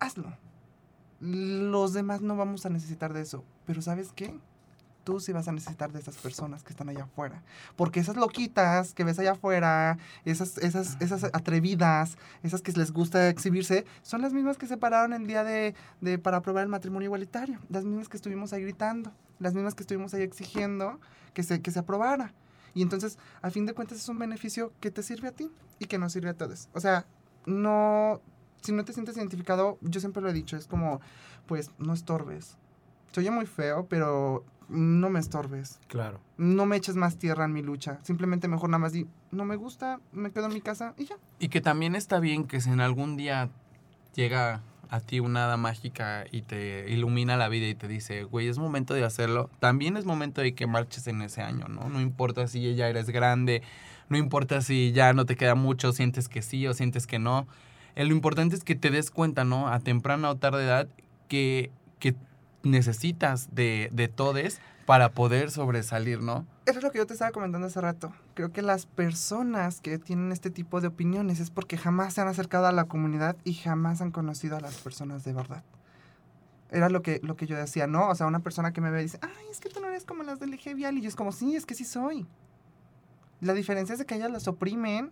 hazlo. 0.00 0.36
Los 1.20 1.92
demás 1.92 2.20
no 2.20 2.36
vamos 2.36 2.66
a 2.66 2.70
necesitar 2.70 3.12
de 3.12 3.22
eso, 3.22 3.44
pero 3.66 3.80
¿sabes 3.80 4.12
qué? 4.14 4.34
Tú 5.10 5.18
sí 5.18 5.32
vas 5.32 5.48
a 5.48 5.52
necesitar 5.52 5.90
de 5.90 5.98
esas 5.98 6.16
personas 6.18 6.62
que 6.62 6.70
están 6.70 6.88
allá 6.88 7.02
afuera. 7.02 7.42
Porque 7.74 7.98
esas 7.98 8.14
loquitas 8.14 8.94
que 8.94 9.02
ves 9.02 9.18
allá 9.18 9.32
afuera, 9.32 9.98
esas, 10.24 10.56
esas, 10.58 10.96
esas 11.00 11.24
atrevidas, 11.24 12.16
esas 12.44 12.62
que 12.62 12.70
les 12.70 12.92
gusta 12.92 13.28
exhibirse, 13.28 13.84
son 14.02 14.22
las 14.22 14.32
mismas 14.32 14.56
que 14.56 14.68
se 14.68 14.76
pararon 14.76 15.12
el 15.12 15.26
día 15.26 15.42
de, 15.42 15.74
de 16.00 16.20
para 16.20 16.36
aprobar 16.36 16.62
el 16.62 16.68
matrimonio 16.68 17.06
igualitario. 17.06 17.58
Las 17.70 17.84
mismas 17.84 18.08
que 18.08 18.18
estuvimos 18.18 18.52
ahí 18.52 18.62
gritando, 18.62 19.10
las 19.40 19.52
mismas 19.52 19.74
que 19.74 19.82
estuvimos 19.82 20.14
ahí 20.14 20.22
exigiendo 20.22 21.00
que 21.34 21.42
se, 21.42 21.60
que 21.60 21.72
se 21.72 21.80
aprobara. 21.80 22.32
Y 22.72 22.82
entonces, 22.82 23.18
a 23.42 23.50
fin 23.50 23.66
de 23.66 23.74
cuentas, 23.74 23.98
es 23.98 24.08
un 24.08 24.20
beneficio 24.20 24.72
que 24.78 24.92
te 24.92 25.02
sirve 25.02 25.26
a 25.26 25.32
ti 25.32 25.50
y 25.80 25.86
que 25.86 25.98
nos 25.98 26.12
sirve 26.12 26.28
a 26.28 26.34
todos. 26.34 26.68
O 26.72 26.78
sea, 26.78 27.04
no, 27.46 28.20
si 28.60 28.70
no 28.70 28.84
te 28.84 28.92
sientes 28.92 29.16
identificado, 29.16 29.76
yo 29.80 29.98
siempre 29.98 30.22
lo 30.22 30.28
he 30.28 30.32
dicho, 30.32 30.56
es 30.56 30.68
como, 30.68 31.00
pues, 31.46 31.72
no 31.78 31.94
estorbes. 31.94 32.56
Se 33.10 33.18
oye 33.18 33.32
muy 33.32 33.46
feo, 33.46 33.86
pero 33.88 34.44
no 34.70 35.10
me 35.10 35.20
estorbes. 35.20 35.80
Claro. 35.88 36.20
No 36.38 36.66
me 36.66 36.76
eches 36.76 36.96
más 36.96 37.18
tierra 37.18 37.44
en 37.44 37.52
mi 37.52 37.62
lucha. 37.62 37.98
Simplemente 38.02 38.48
mejor 38.48 38.70
nada 38.70 38.78
más 38.78 38.92
di, 38.92 39.06
no 39.30 39.44
me 39.44 39.56
gusta, 39.56 40.00
me 40.12 40.30
quedo 40.30 40.46
en 40.46 40.54
mi 40.54 40.60
casa 40.60 40.94
y 40.96 41.06
ya. 41.06 41.16
Y 41.38 41.48
que 41.48 41.60
también 41.60 41.94
está 41.94 42.20
bien 42.20 42.46
que 42.46 42.60
si 42.60 42.70
en 42.70 42.80
algún 42.80 43.16
día 43.16 43.50
llega 44.14 44.62
a 44.90 45.00
ti 45.00 45.20
una 45.20 45.44
hada 45.44 45.56
mágica 45.56 46.24
y 46.30 46.42
te 46.42 46.90
ilumina 46.90 47.36
la 47.36 47.48
vida 47.48 47.68
y 47.68 47.74
te 47.74 47.86
dice, 47.86 48.24
güey, 48.24 48.48
es 48.48 48.58
momento 48.58 48.92
de 48.92 49.04
hacerlo, 49.04 49.48
también 49.60 49.96
es 49.96 50.04
momento 50.04 50.40
de 50.40 50.54
que 50.54 50.66
marches 50.66 51.06
en 51.06 51.22
ese 51.22 51.42
año, 51.42 51.66
¿no? 51.68 51.88
No 51.88 52.00
importa 52.00 52.48
si 52.48 52.74
ya 52.74 52.88
eres 52.88 53.08
grande, 53.08 53.62
no 54.08 54.18
importa 54.18 54.60
si 54.62 54.90
ya 54.90 55.12
no 55.12 55.26
te 55.26 55.36
queda 55.36 55.54
mucho, 55.54 55.92
sientes 55.92 56.28
que 56.28 56.42
sí 56.42 56.66
o 56.66 56.74
sientes 56.74 57.06
que 57.06 57.20
no. 57.20 57.46
Eh, 57.94 58.04
lo 58.04 58.12
importante 58.12 58.56
es 58.56 58.64
que 58.64 58.74
te 58.74 58.90
des 58.90 59.12
cuenta, 59.12 59.44
¿no? 59.44 59.68
A 59.68 59.78
temprana 59.78 60.28
o 60.28 60.36
tarde 60.36 60.64
edad 60.64 60.88
que, 61.28 61.70
que 62.00 62.16
necesitas 62.62 63.54
de, 63.54 63.90
de 63.92 64.08
todes 64.08 64.60
para 64.86 65.12
poder 65.12 65.52
sobresalir, 65.52 66.20
¿no? 66.20 66.46
Eso 66.66 66.78
es 66.78 66.82
lo 66.82 66.90
que 66.90 66.98
yo 66.98 67.06
te 67.06 67.12
estaba 67.12 67.30
comentando 67.30 67.68
hace 67.68 67.80
rato. 67.80 68.12
Creo 68.34 68.52
que 68.52 68.60
las 68.60 68.86
personas 68.86 69.80
que 69.80 69.98
tienen 69.98 70.32
este 70.32 70.50
tipo 70.50 70.80
de 70.80 70.88
opiniones 70.88 71.38
es 71.38 71.50
porque 71.50 71.78
jamás 71.78 72.14
se 72.14 72.22
han 72.22 72.28
acercado 72.28 72.66
a 72.66 72.72
la 72.72 72.86
comunidad 72.86 73.36
y 73.44 73.54
jamás 73.54 74.00
han 74.00 74.10
conocido 74.10 74.56
a 74.56 74.60
las 74.60 74.78
personas 74.78 75.22
de 75.22 75.32
verdad. 75.32 75.62
Era 76.72 76.88
lo 76.88 77.02
que, 77.02 77.20
lo 77.22 77.36
que 77.36 77.46
yo 77.46 77.56
decía, 77.56 77.86
¿no? 77.86 78.08
O 78.08 78.14
sea, 78.14 78.26
una 78.26 78.40
persona 78.40 78.72
que 78.72 78.80
me 78.80 78.90
ve 78.90 79.00
y 79.00 79.04
dice, 79.04 79.18
ay, 79.22 79.46
es 79.50 79.60
que 79.60 79.68
tú 79.68 79.80
no 79.80 79.86
eres 79.86 80.04
como 80.04 80.22
las 80.22 80.40
del 80.40 80.58
Vial. 80.74 80.98
Y 80.98 81.02
yo 81.02 81.08
es 81.08 81.16
como, 81.16 81.30
sí, 81.30 81.54
es 81.54 81.66
que 81.66 81.74
sí 81.74 81.84
soy. 81.84 82.26
La 83.40 83.54
diferencia 83.54 83.94
es 83.94 84.04
que 84.04 84.14
ellas 84.16 84.30
las 84.30 84.48
oprimen 84.48 85.10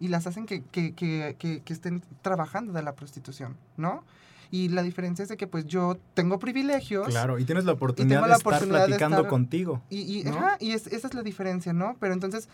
y 0.00 0.08
las 0.08 0.26
hacen 0.26 0.46
que, 0.46 0.62
que, 0.62 0.94
que, 0.94 1.36
que 1.36 1.72
estén 1.72 2.02
trabajando 2.22 2.72
de 2.72 2.82
la 2.82 2.94
prostitución, 2.94 3.56
¿no? 3.76 4.04
Y 4.50 4.68
la 4.68 4.82
diferencia 4.82 5.22
es 5.22 5.28
de 5.28 5.36
que 5.36 5.46
pues 5.46 5.66
yo 5.66 5.98
tengo 6.14 6.38
privilegios. 6.38 7.08
Claro, 7.08 7.38
y 7.38 7.44
tienes 7.44 7.64
la 7.64 7.72
oportunidad, 7.72 8.26
de, 8.26 8.32
estar 8.32 8.66
platicando 8.66 9.28
contigo. 9.28 9.82
Y, 9.90 10.00
y, 10.00 10.26
ajá, 10.26 10.56
y 10.60 10.72
esa 10.72 10.90
es 10.90 11.14
la 11.14 11.22
diferencia, 11.22 11.72
¿no? 11.72 11.96
Pero 12.00 12.14
entonces 12.14 12.48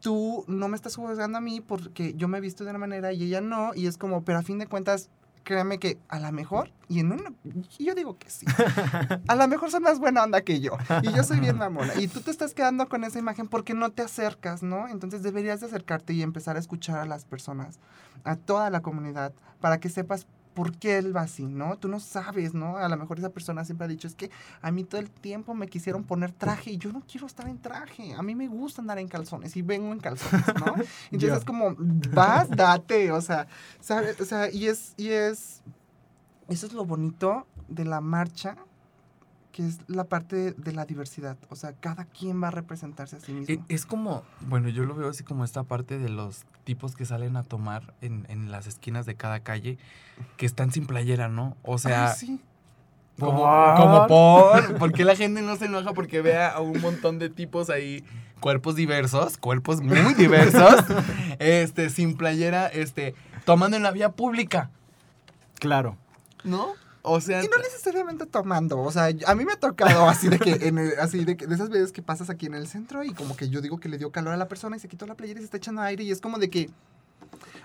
tú 0.00 0.44
no 0.48 0.68
me 0.68 0.76
estás 0.76 0.96
juzgando 0.96 1.38
a 1.38 1.40
mí 1.40 1.60
porque 1.60 2.14
yo 2.14 2.28
me 2.28 2.38
he 2.38 2.40
visto 2.40 2.64
de 2.64 2.70
una 2.70 2.78
manera 2.78 3.12
y 3.12 3.22
ella 3.24 3.40
no. 3.40 3.72
Y 3.74 3.86
es 3.86 3.98
como, 3.98 4.24
pero 4.24 4.38
a 4.38 4.42
fin 4.42 4.58
de 4.58 4.66
cuentas, 4.66 5.10
créeme 5.48 5.78
que 5.78 5.98
a 6.08 6.20
lo 6.20 6.30
mejor, 6.30 6.70
y 6.88 7.00
en 7.00 7.10
una, 7.10 7.32
yo 7.78 7.94
digo 7.94 8.18
que 8.18 8.28
sí, 8.28 8.44
a 9.28 9.34
lo 9.34 9.48
mejor 9.48 9.70
son 9.70 9.82
más 9.82 9.98
buena 9.98 10.22
onda 10.22 10.42
que 10.42 10.60
yo, 10.60 10.72
y 11.02 11.10
yo 11.10 11.22
soy 11.22 11.40
bien 11.40 11.56
mamona, 11.56 11.94
y 11.98 12.06
tú 12.06 12.20
te 12.20 12.30
estás 12.30 12.52
quedando 12.52 12.86
con 12.86 13.02
esa 13.02 13.18
imagen 13.18 13.48
porque 13.48 13.72
no 13.72 13.90
te 13.90 14.02
acercas, 14.02 14.62
¿no? 14.62 14.88
Entonces 14.88 15.22
deberías 15.22 15.60
de 15.60 15.66
acercarte 15.66 16.12
y 16.12 16.20
empezar 16.20 16.56
a 16.56 16.58
escuchar 16.58 16.98
a 16.98 17.06
las 17.06 17.24
personas, 17.24 17.78
a 18.24 18.36
toda 18.36 18.68
la 18.68 18.82
comunidad, 18.82 19.32
para 19.58 19.80
que 19.80 19.88
sepas 19.88 20.26
por 20.58 20.76
qué 20.76 20.98
él 20.98 21.14
va 21.14 21.20
así, 21.20 21.44
¿no? 21.44 21.78
Tú 21.78 21.86
no 21.86 22.00
sabes, 22.00 22.52
¿no? 22.52 22.78
A 22.78 22.88
lo 22.88 22.96
mejor 22.96 23.20
esa 23.20 23.30
persona 23.30 23.64
siempre 23.64 23.84
ha 23.84 23.88
dicho, 23.88 24.08
es 24.08 24.16
que 24.16 24.28
a 24.60 24.72
mí 24.72 24.82
todo 24.82 25.00
el 25.00 25.08
tiempo 25.08 25.54
me 25.54 25.68
quisieron 25.68 26.02
poner 26.02 26.32
traje 26.32 26.72
y 26.72 26.78
yo 26.78 26.90
no 26.92 27.00
quiero 27.08 27.28
estar 27.28 27.48
en 27.48 27.58
traje. 27.58 28.12
A 28.14 28.24
mí 28.24 28.34
me 28.34 28.48
gusta 28.48 28.82
andar 28.82 28.98
en 28.98 29.06
calzones 29.06 29.56
y 29.56 29.62
vengo 29.62 29.92
en 29.92 30.00
calzones, 30.00 30.44
¿no? 30.58 30.74
Entonces 31.12 31.38
es 31.38 31.44
como, 31.44 31.76
vas, 32.12 32.50
date, 32.50 33.12
o 33.12 33.20
sea, 33.20 33.46
¿sabes? 33.78 34.20
O 34.20 34.24
sea, 34.24 34.50
y 34.50 34.66
es, 34.66 34.94
y 34.96 35.10
es, 35.10 35.62
eso 36.48 36.66
es 36.66 36.72
lo 36.72 36.84
bonito 36.84 37.46
de 37.68 37.84
la 37.84 38.00
marcha 38.00 38.56
que 39.58 39.66
es 39.66 39.78
la 39.88 40.04
parte 40.04 40.52
de 40.52 40.72
la 40.72 40.84
diversidad. 40.84 41.36
O 41.48 41.56
sea, 41.56 41.72
cada 41.72 42.04
quien 42.04 42.40
va 42.40 42.46
a 42.46 42.50
representarse 42.52 43.16
a 43.16 43.18
sí 43.18 43.32
mismo. 43.32 43.52
E, 43.52 43.74
es, 43.74 43.86
como, 43.86 44.22
bueno, 44.42 44.68
yo 44.68 44.84
lo 44.84 44.94
veo 44.94 45.08
así 45.08 45.24
como 45.24 45.44
esta 45.44 45.64
parte 45.64 45.98
de 45.98 46.08
los 46.08 46.44
tipos 46.62 46.94
que 46.94 47.04
salen 47.04 47.36
a 47.36 47.42
tomar 47.42 47.92
en, 48.00 48.24
en 48.28 48.52
las 48.52 48.68
esquinas 48.68 49.04
de 49.04 49.16
cada 49.16 49.40
calle, 49.40 49.76
que 50.36 50.46
están 50.46 50.70
sin 50.70 50.86
playera, 50.86 51.26
¿no? 51.26 51.56
O 51.64 51.78
sea... 51.78 52.14
sí. 52.14 52.40
Como, 53.18 53.42
como 53.76 54.06
por. 54.06 54.78
¿Por 54.78 54.92
qué 54.92 55.02
la 55.04 55.16
gente 55.16 55.42
no 55.42 55.56
se 55.56 55.64
enoja 55.64 55.92
porque 55.92 56.22
vea 56.22 56.50
a 56.50 56.60
un 56.60 56.80
montón 56.80 57.18
de 57.18 57.28
tipos 57.28 57.68
ahí, 57.68 58.04
cuerpos 58.38 58.76
diversos, 58.76 59.38
cuerpos 59.38 59.80
muy 59.80 60.14
diversos, 60.14 60.84
este, 61.40 61.90
sin 61.90 62.16
playera, 62.16 62.68
este, 62.68 63.16
tomando 63.44 63.76
en 63.76 63.82
la 63.82 63.90
vía 63.90 64.12
pública? 64.12 64.70
Claro. 65.58 65.96
¿No? 66.44 66.74
O 67.10 67.20
sea, 67.20 67.42
y 67.42 67.48
no 67.48 67.58
necesariamente 67.58 68.26
tomando, 68.26 68.78
o 68.80 68.90
sea, 68.90 69.08
a 69.26 69.34
mí 69.34 69.44
me 69.44 69.52
ha 69.52 69.60
tocado 69.60 70.08
así 70.08 70.28
de 70.28 70.38
que, 70.38 70.68
en 70.68 70.78
así 71.00 71.24
de, 71.24 71.36
que, 71.36 71.46
de 71.46 71.54
esas 71.54 71.70
veces 71.70 71.92
que 71.92 72.02
pasas 72.02 72.30
aquí 72.30 72.46
en 72.46 72.54
el 72.54 72.66
centro 72.66 73.04
y 73.04 73.12
como 73.12 73.36
que 73.36 73.48
yo 73.48 73.60
digo 73.60 73.78
que 73.78 73.88
le 73.88 73.98
dio 73.98 74.10
calor 74.10 74.34
a 74.34 74.36
la 74.36 74.48
persona 74.48 74.76
y 74.76 74.80
se 74.80 74.88
quitó 74.88 75.06
la 75.06 75.14
playera 75.14 75.40
y 75.40 75.42
se 75.42 75.46
está 75.46 75.56
echando 75.56 75.82
aire 75.82 76.04
y 76.04 76.10
es 76.10 76.20
como 76.20 76.38
de 76.38 76.50
que, 76.50 76.70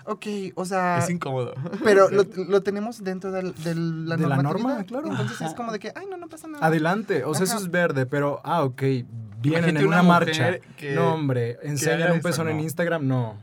ok, 0.04 0.26
o 0.54 0.64
sea... 0.64 0.98
Es 0.98 1.10
incómodo. 1.10 1.54
Pero 1.82 2.08
lo, 2.10 2.24
lo 2.24 2.62
tenemos 2.62 3.02
dentro 3.02 3.32
del, 3.32 3.54
del 3.62 4.08
la, 4.08 4.16
de 4.16 4.26
la 4.26 4.42
norma, 4.42 4.84
claro. 4.84 5.06
Entonces 5.08 5.40
es 5.40 5.54
como 5.54 5.72
de 5.72 5.78
que, 5.78 5.92
ay, 5.94 6.06
no, 6.10 6.16
no 6.16 6.28
pasa 6.28 6.48
nada. 6.48 6.66
Adelante, 6.66 7.24
o 7.24 7.34
sea, 7.34 7.44
eso 7.44 7.58
es 7.58 7.70
verde, 7.70 8.06
pero, 8.06 8.40
ah, 8.44 8.62
ok, 8.64 8.82
vienen 9.40 9.76
en 9.76 9.86
una, 9.86 10.02
marcha. 10.02 10.58
no, 10.94 11.14
hombre, 11.14 11.58
enseñan 11.62 12.12
un 12.12 12.20
pezón 12.20 12.48
en 12.48 12.60
Instagram, 12.60 13.06
no. 13.06 13.36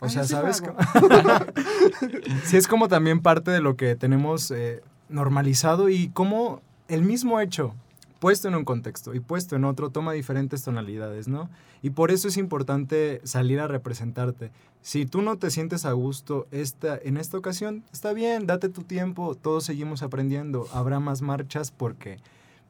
O 0.00 0.08
sea, 0.08 0.24
¿sabes? 0.24 0.62
sí, 2.44 2.56
es 2.56 2.66
como 2.66 2.88
también 2.88 3.20
parte 3.20 3.50
de 3.50 3.60
lo 3.60 3.76
que 3.76 3.96
tenemos 3.96 4.50
eh, 4.50 4.82
normalizado 5.10 5.88
y 5.88 6.08
como 6.08 6.62
el 6.88 7.02
mismo 7.02 7.40
hecho 7.40 7.74
puesto 8.20 8.48
en 8.48 8.54
un 8.54 8.64
contexto 8.64 9.14
y 9.14 9.20
puesto 9.20 9.56
en 9.56 9.64
otro 9.64 9.90
toma 9.90 10.12
diferentes 10.12 10.62
tonalidades, 10.62 11.26
¿no? 11.26 11.48
Y 11.82 11.90
por 11.90 12.10
eso 12.10 12.28
es 12.28 12.36
importante 12.36 13.20
salir 13.24 13.58
a 13.60 13.66
representarte. 13.66 14.50
Si 14.82 15.06
tú 15.06 15.22
no 15.22 15.38
te 15.38 15.50
sientes 15.50 15.86
a 15.86 15.92
gusto 15.92 16.46
esta, 16.50 16.98
en 17.02 17.16
esta 17.16 17.38
ocasión, 17.38 17.82
está 17.92 18.12
bien, 18.12 18.46
date 18.46 18.68
tu 18.68 18.82
tiempo, 18.82 19.34
todos 19.34 19.64
seguimos 19.64 20.02
aprendiendo, 20.02 20.68
habrá 20.72 21.00
más 21.00 21.22
marchas 21.22 21.70
porque 21.70 22.18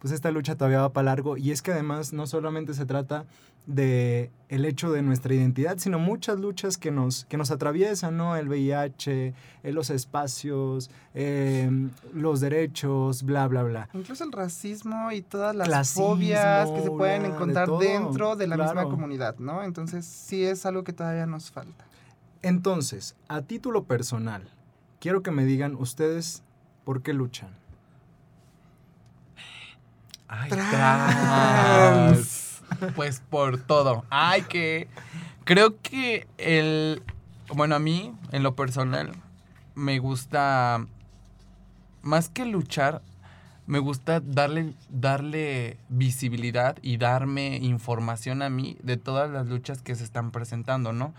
pues 0.01 0.12
esta 0.12 0.30
lucha 0.30 0.57
todavía 0.57 0.80
va 0.80 0.92
para 0.92 1.05
largo 1.05 1.36
y 1.36 1.51
es 1.51 1.62
que 1.62 1.72
además 1.72 2.12
no 2.12 2.26
solamente 2.26 2.74
se 2.74 2.86
trata 2.86 3.26
de 3.66 4.30
el 4.48 4.64
hecho 4.64 4.90
de 4.90 5.03
nuestra 5.03 5.34
identidad, 5.34 5.76
sino 5.78 5.98
muchas 5.98 6.38
luchas 6.38 6.78
que 6.78 6.90
nos, 6.90 7.26
que 7.26 7.36
nos 7.36 7.51
atraviesan, 7.51 8.16
¿no? 8.16 8.34
El 8.34 8.48
VIH, 8.48 9.34
eh, 9.62 9.72
los 9.72 9.90
espacios, 9.90 10.90
em, 11.14 11.90
los 12.14 12.40
derechos, 12.40 13.22
bla, 13.22 13.46
bla, 13.46 13.62
bla. 13.62 13.88
Incluso 13.92 14.24
el 14.24 14.32
racismo 14.32 15.12
y 15.12 15.20
todas 15.20 15.55
las 15.55 15.92
fobias 15.92 16.70
que 16.70 16.82
se 16.82 16.90
pueden 16.90 17.26
encontrar 17.26 17.68
dentro 17.78 18.34
de 18.36 18.46
la 18.46 18.57
misma 18.57 18.84
comunidad, 18.84 19.38
¿no? 19.38 19.62
Entonces 19.62 20.05
sí 20.07 20.42
es 20.44 20.64
algo 20.66 20.82
que 20.82 20.92
todavía 20.92 21.26
nos 21.26 21.51
falta. 21.51 21.84
Entonces, 22.42 23.14
a 23.28 23.42
título 23.42 23.84
personal, 23.84 24.48
quiero 24.98 25.22
que 25.22 25.30
me 25.30 25.44
digan 25.44 25.76
ustedes 25.76 26.42
por 26.84 27.03
qué 27.03 27.12
luchan. 27.12 27.60
Ay, 30.33 30.49
trans. 30.49 32.31
Pues 32.95 33.20
por 33.28 33.59
todo. 33.59 34.05
Ay, 34.11 34.43
que. 34.43 34.87
Creo 35.45 35.81
que 35.83 36.28
el. 36.39 37.03
Bueno, 37.53 37.74
a 37.74 37.81
mí, 37.81 38.14
en 38.31 38.45
lo 38.45 38.55
personal, 38.55 39.11
me 39.74 39.99
gusta. 39.99 40.87
Más 42.03 42.28
que 42.28 42.45
luchar, 42.47 43.03
me 43.66 43.81
gusta 43.81 44.20
darle, 44.20 44.72
darle 44.89 45.78
visibilidad 45.89 46.76
y 46.81 46.97
darme 46.97 47.57
información 47.57 48.43
a 48.43 48.51
mí 48.51 48.78
de 48.83 48.97
todas 48.97 49.31
las 49.31 49.49
luchas 49.49 49.83
que 49.83 49.97
se 49.97 50.05
están 50.05 50.31
presentando, 50.31 50.93
¿no? 50.93 51.12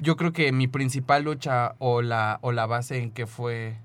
Yo 0.00 0.16
creo 0.16 0.32
que 0.32 0.52
mi 0.52 0.68
principal 0.68 1.24
lucha 1.24 1.74
o 1.78 2.02
la, 2.02 2.38
o 2.42 2.52
la 2.52 2.66
base 2.66 3.02
en 3.02 3.10
que 3.10 3.26
fue 3.26 3.76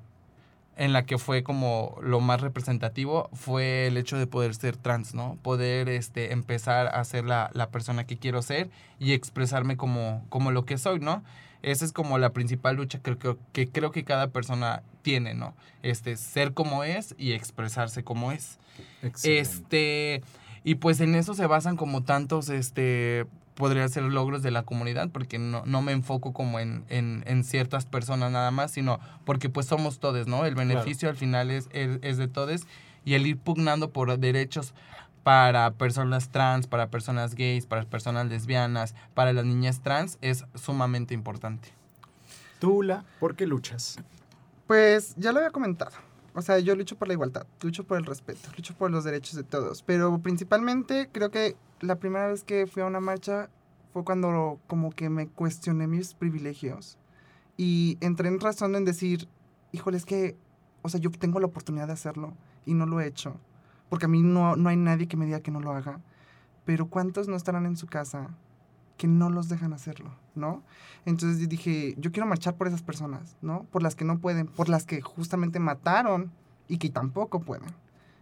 en 0.76 0.94
la 0.94 1.06
que 1.06 1.18
fue 1.18 1.44
como 1.44 1.98
lo 2.02 2.20
más 2.20 2.42
representativo 2.42 3.30
fue 3.34 3.88
el 3.88 3.98
hecho 3.98 4.18
de 4.18 4.28
poder 4.28 4.56
ser 4.56 4.76
trans, 4.78 5.14
¿no? 5.14 5.38
Poder 5.42 5.90
este, 5.90 6.34
empezar 6.34 6.88
a 6.88 7.04
ser 7.04 7.26
la, 7.26 7.52
la 7.54 7.70
persona 7.70 8.06
que 8.06 8.18
quiero 8.18 8.42
ser 8.42 8.70
y 9.00 9.14
expresarme 9.14 9.78
como, 9.78 10.26
como 10.30 10.52
lo 10.52 10.66
que 10.66 10.78
soy, 10.78 11.00
¿no? 11.00 11.24
Esa 11.62 11.86
es 11.86 11.94
como 11.94 12.18
la 12.18 12.34
principal 12.34 12.76
lucha 12.76 13.00
que, 13.00 13.18
que, 13.18 13.38
que 13.54 13.70
creo 13.70 13.92
que 13.92 14.04
cada 14.04 14.28
persona 14.32 14.84
tiene, 15.02 15.34
¿no? 15.34 15.56
Este, 15.82 16.18
ser 16.18 16.54
como 16.54 16.84
es 16.84 17.16
y 17.18 17.32
expresarse 17.32 18.04
como 18.04 18.32
es. 18.32 18.60
Este, 19.24 20.24
y 20.64 20.76
pues 20.76 21.00
en 21.00 21.16
eso 21.16 21.34
se 21.36 21.46
basan 21.46 21.78
como 21.78 22.04
tantos, 22.04 22.50
este, 22.50 23.26
podría 23.56 23.88
ser 23.88 24.04
logros 24.04 24.42
de 24.42 24.52
la 24.52 24.64
comunidad, 24.64 25.10
porque 25.10 25.40
no, 25.40 25.64
no 25.66 25.82
me 25.82 25.92
enfoco 25.92 26.34
como 26.34 26.60
en, 26.60 26.84
en, 26.90 27.24
en, 27.28 27.44
ciertas 27.44 27.86
personas 27.86 28.32
nada 28.32 28.52
más, 28.52 28.72
sino 28.72 29.00
porque 29.26 29.50
pues 29.50 29.68
somos 29.68 30.00
todos, 30.00 30.28
¿no? 30.28 30.46
El 30.46 30.56
beneficio 30.56 31.10
al 31.10 31.16
final 31.16 31.52
es, 31.52 31.70
es, 31.72 32.18
de 32.18 32.28
todos 32.28 32.62
y 33.06 33.14
el 33.14 33.28
ir 33.28 33.38
pugnando 33.38 33.92
por 33.92 34.18
derechos 34.18 34.74
para 35.24 35.72
personas 35.72 36.30
trans, 36.30 36.68
para 36.68 36.90
personas 36.90 37.36
gays, 37.36 37.66
para 37.66 37.84
personas 37.86 38.28
lesbianas, 38.28 38.96
para 39.14 39.34
las 39.34 39.46
niñas 39.46 39.82
trans 39.82 40.18
es 40.22 40.46
sumamente 40.56 41.14
importante. 41.14 41.70
Tula, 42.60 43.04
¿por 43.20 43.36
qué 43.36 43.46
luchas? 43.46 43.98
Pues 44.68 45.16
ya 45.18 45.32
lo 45.32 45.40
había 45.40 45.52
comentado. 45.52 45.92
O 46.36 46.42
sea, 46.42 46.58
yo 46.60 46.76
lucho 46.76 46.98
por 46.98 47.08
la 47.08 47.14
igualdad, 47.14 47.46
lucho 47.62 47.84
por 47.84 47.98
el 47.98 48.06
respeto, 48.06 48.50
lucho 48.56 48.74
por 48.74 48.90
los 48.90 49.04
derechos 49.04 49.36
de 49.36 49.44
todos, 49.44 49.84
pero 49.84 50.18
principalmente 50.20 51.10
creo 51.12 51.30
que 51.30 51.56
la 51.80 51.98
primera 51.98 52.28
vez 52.28 52.44
que 52.44 52.66
fui 52.66 52.82
a 52.82 52.88
una 52.88 53.00
marcha 53.00 53.50
fue 53.92 54.04
cuando 54.04 54.60
como 54.66 54.92
que 54.92 55.10
me 55.10 55.28
cuestioné 55.28 55.86
mis 55.86 56.16
privilegios 56.16 56.98
y 57.56 57.98
entré 58.02 58.30
en 58.30 58.40
razón 58.40 58.76
en 58.76 58.84
decir, 58.84 59.28
híjole, 59.72 59.98
es 59.98 60.06
que, 60.06 60.36
o 60.82 60.90
sea, 60.90 61.00
yo 61.00 61.12
tengo 61.12 61.40
la 61.40 61.46
oportunidad 61.46 61.86
de 61.86 61.94
hacerlo 61.94 62.34
y 62.66 62.74
no 62.74 62.88
lo 62.88 63.00
he 63.00 63.08
hecho. 63.08 63.36
porque 63.90 64.06
a 64.06 64.10
mí 64.10 64.24
no, 64.24 64.56
no 64.56 64.70
hay 64.70 64.78
nadie 64.78 65.08
que 65.08 65.18
me 65.18 65.26
diga 65.26 65.42
que 65.42 65.52
no 65.52 65.60
lo 65.60 65.72
haga, 65.72 66.00
pero 66.66 66.88
¿cuántos 66.88 67.28
no 67.28 67.36
estarán 67.36 67.68
en 67.68 67.78
su 67.78 67.86
casa 67.86 68.30
que 68.98 69.08
no 69.08 69.30
los 69.30 69.50
dejan 69.50 69.74
hacerlo, 69.74 70.16
¿no? 70.36 70.64
Entonces 71.06 71.48
dije, 71.50 71.96
yo 71.98 72.12
quiero 72.12 72.28
marchar 72.28 72.56
por 72.56 72.68
esas 72.68 72.84
personas, 72.84 73.36
¿no? 73.42 73.64
Por 73.72 73.84
las 73.84 73.96
que 73.96 74.06
no 74.06 74.20
pueden, 74.20 74.48
por 74.48 74.70
las 74.70 74.86
que 74.86 75.02
justamente 75.02 75.60
mataron 75.60 76.32
y 76.68 76.78
que 76.78 76.90
tampoco 76.90 77.42
pueden. 77.42 77.70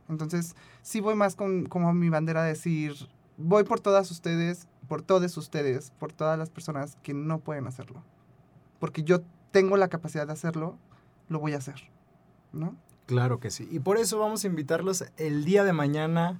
Entonces, 0.10 0.56
sí 0.82 1.00
voy 1.00 1.16
más 1.16 1.36
con 1.36 1.66
como 1.66 1.94
mi 1.94 2.10
bandera 2.10 2.42
a 2.42 2.46
decir, 2.46 2.94
voy 3.38 3.64
por 3.64 3.80
todas 3.80 4.12
ustedes, 4.12 4.68
por 4.88 5.02
todos 5.02 5.38
ustedes, 5.38 5.92
por 5.92 6.12
todas 6.12 6.38
las 6.38 6.50
personas 6.50 6.98
que 7.04 7.14
no 7.14 7.40
pueden 7.40 7.68
hacerlo. 7.68 8.04
Porque 8.80 9.04
yo 9.04 9.22
tengo 9.52 9.78
la 9.78 9.90
capacidad 9.90 10.28
de 10.28 10.34
hacerlo, 10.34 10.78
lo 11.30 11.40
voy 11.40 11.54
a 11.54 11.58
hacer, 11.58 11.90
¿no? 12.52 12.76
Claro 13.12 13.42
que 13.42 13.52
sí. 13.52 13.68
Y 13.70 13.80
por 13.80 13.98
eso 13.98 14.20
vamos 14.20 14.46
a 14.46 14.48
invitarlos 14.48 15.04
el 15.18 15.44
día 15.44 15.66
de 15.66 15.74
mañana, 15.74 16.40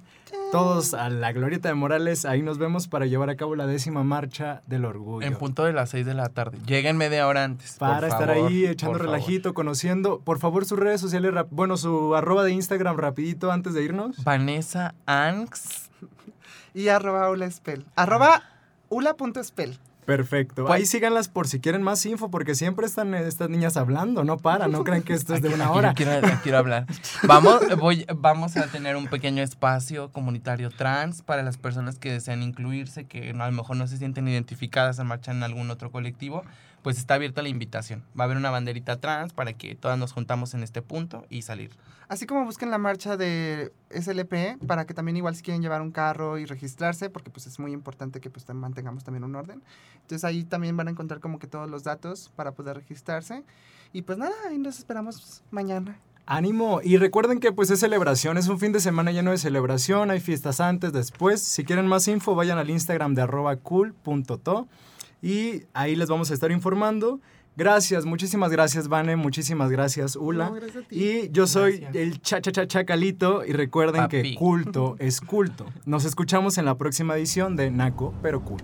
todos 0.52 0.94
a 0.94 1.10
la 1.10 1.30
Glorieta 1.30 1.68
de 1.68 1.74
Morales. 1.74 2.24
Ahí 2.24 2.40
nos 2.40 2.56
vemos 2.56 2.88
para 2.88 3.04
llevar 3.04 3.28
a 3.28 3.36
cabo 3.36 3.54
la 3.56 3.66
décima 3.66 4.04
marcha 4.04 4.62
del 4.66 4.86
orgullo. 4.86 5.26
En 5.26 5.36
punto 5.36 5.64
de 5.64 5.74
las 5.74 5.90
6 5.90 6.06
de 6.06 6.14
la 6.14 6.30
tarde. 6.30 6.56
Lleguen 6.64 6.96
media 6.96 7.26
hora 7.28 7.44
antes. 7.44 7.76
Para 7.76 8.08
estar 8.08 8.28
favor, 8.28 8.46
ahí 8.46 8.64
echando 8.64 8.96
favor. 8.96 9.04
relajito, 9.12 9.52
conociendo. 9.52 10.20
Por 10.20 10.38
favor, 10.38 10.64
sus 10.64 10.78
redes 10.78 10.98
sociales, 10.98 11.34
bueno, 11.50 11.76
su 11.76 12.14
arroba 12.14 12.42
de 12.42 12.52
Instagram 12.52 12.96
rapidito 12.96 13.52
antes 13.52 13.74
de 13.74 13.82
irnos. 13.82 14.24
Vanessa 14.24 14.94
Anx. 15.04 15.90
Y 16.74 16.88
arroba 16.88 17.28
ulaspel. 17.28 17.84
Arroba 17.96 18.44
ula.spell. 18.88 19.76
Perfecto. 20.04 20.64
Pues- 20.66 20.74
Ahí 20.80 20.86
síganlas 20.86 21.28
por 21.28 21.46
si 21.46 21.60
quieren 21.60 21.82
más 21.82 22.04
info, 22.06 22.30
porque 22.30 22.54
siempre 22.54 22.86
están 22.86 23.14
eh, 23.14 23.26
estas 23.26 23.48
niñas 23.50 23.76
hablando, 23.76 24.24
no 24.24 24.36
para, 24.36 24.66
no 24.68 24.82
crean 24.84 25.02
que 25.02 25.12
esto 25.14 25.34
es 25.34 25.42
de 25.42 25.48
una 25.48 25.66
Aquí 25.68 25.78
hora. 25.78 25.94
quiero, 26.42 26.58
hablar. 26.58 26.86
Vamos, 27.24 27.60
voy, 27.78 28.04
vamos 28.16 28.56
a 28.56 28.66
tener 28.66 28.96
un 28.96 29.06
pequeño 29.06 29.42
espacio 29.42 30.10
comunitario 30.10 30.70
trans 30.70 31.22
para 31.22 31.42
las 31.42 31.56
personas 31.56 31.98
que 31.98 32.10
desean 32.12 32.42
incluirse, 32.42 33.04
que 33.06 33.32
no- 33.32 33.44
a 33.44 33.50
lo 33.50 33.56
mejor 33.56 33.76
no 33.76 33.86
se 33.86 33.96
sienten 33.96 34.26
identificadas 34.28 34.98
a 34.98 35.04
marchar 35.04 35.36
en 35.36 35.42
algún 35.44 35.70
otro 35.70 35.90
colectivo. 35.92 36.44
Pues 36.82 36.98
está 36.98 37.14
abierta 37.14 37.42
la 37.42 37.48
invitación. 37.48 38.04
Va 38.18 38.24
a 38.24 38.26
haber 38.26 38.36
una 38.36 38.50
banderita 38.50 39.00
trans 39.00 39.32
para 39.32 39.52
que 39.52 39.74
todas 39.74 39.98
nos 39.98 40.12
juntamos 40.12 40.54
en 40.54 40.62
este 40.62 40.82
punto 40.82 41.24
y 41.30 41.42
salir. 41.42 41.70
Así 42.08 42.26
como 42.26 42.44
busquen 42.44 42.70
la 42.70 42.78
marcha 42.78 43.16
de 43.16 43.72
SLP 43.90 44.66
para 44.66 44.84
que 44.84 44.92
también 44.92 45.16
igual 45.16 45.34
si 45.34 45.42
quieren 45.42 45.62
llevar 45.62 45.80
un 45.80 45.92
carro 45.92 46.36
y 46.36 46.44
registrarse, 46.44 47.08
porque 47.08 47.30
pues 47.30 47.46
es 47.46 47.58
muy 47.58 47.72
importante 47.72 48.20
que 48.20 48.28
pues 48.28 48.46
mantengamos 48.52 49.04
también 49.04 49.24
un 49.24 49.34
orden. 49.34 49.62
Entonces 49.94 50.24
ahí 50.24 50.44
también 50.44 50.76
van 50.76 50.88
a 50.88 50.90
encontrar 50.90 51.20
como 51.20 51.38
que 51.38 51.46
todos 51.46 51.70
los 51.70 51.84
datos 51.84 52.30
para 52.36 52.52
poder 52.52 52.76
registrarse. 52.76 53.44
Y 53.92 54.02
pues 54.02 54.18
nada, 54.18 54.34
ahí 54.48 54.58
nos 54.58 54.78
esperamos 54.78 55.42
mañana. 55.50 55.98
Ánimo. 56.26 56.80
Y 56.82 56.98
recuerden 56.98 57.40
que 57.40 57.52
pues 57.52 57.70
es 57.70 57.80
celebración, 57.80 58.36
es 58.36 58.48
un 58.48 58.58
fin 58.58 58.72
de 58.72 58.80
semana 58.80 59.10
lleno 59.10 59.30
de 59.30 59.38
celebración, 59.38 60.10
hay 60.10 60.20
fiestas 60.20 60.60
antes, 60.60 60.92
después. 60.92 61.40
Si 61.40 61.64
quieren 61.64 61.86
más 61.86 62.08
info, 62.08 62.34
vayan 62.34 62.58
al 62.58 62.70
Instagram 62.70 63.14
de 63.14 63.22
arroba 63.22 63.56
cool.to 63.56 64.68
y 65.22 65.62
ahí 65.72 65.96
les 65.96 66.08
vamos 66.08 66.30
a 66.30 66.34
estar 66.34 66.50
informando. 66.50 67.20
Gracias, 67.54 68.06
muchísimas 68.06 68.50
gracias, 68.50 68.88
Vane, 68.88 69.14
muchísimas 69.16 69.70
gracias, 69.70 70.16
Ula. 70.16 70.46
No, 70.46 70.54
gracias 70.54 70.84
a 70.84 70.88
ti. 70.88 70.96
Y 71.04 71.30
yo 71.32 71.46
soy 71.46 71.78
Gracias. 71.78 71.94
el 71.96 72.20
cha 72.22 72.40
cha 72.40 72.50
cha 72.50 72.66
chacalito 72.66 73.44
y 73.44 73.52
recuerden 73.52 74.08
que 74.08 74.34
culto 74.34 74.96
es 74.98 75.20
culto. 75.20 75.66
Nos 75.84 76.06
escuchamos 76.06 76.56
en 76.56 76.64
la 76.64 76.76
próxima 76.78 77.14
edición 77.16 77.54
de 77.56 77.70
Naco 77.70 78.14
pero 78.22 78.42
cool. 78.42 78.60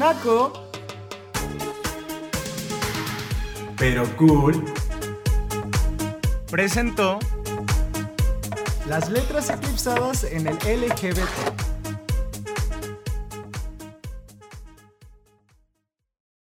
Naco 0.00 0.50
pero 3.76 4.06
cool 4.16 4.64
presentó 6.50 7.18
las 8.88 9.10
letras 9.10 9.50
eclipsadas 9.50 10.24
en 10.24 10.46
el 10.46 10.54
LGBT. 10.54 11.59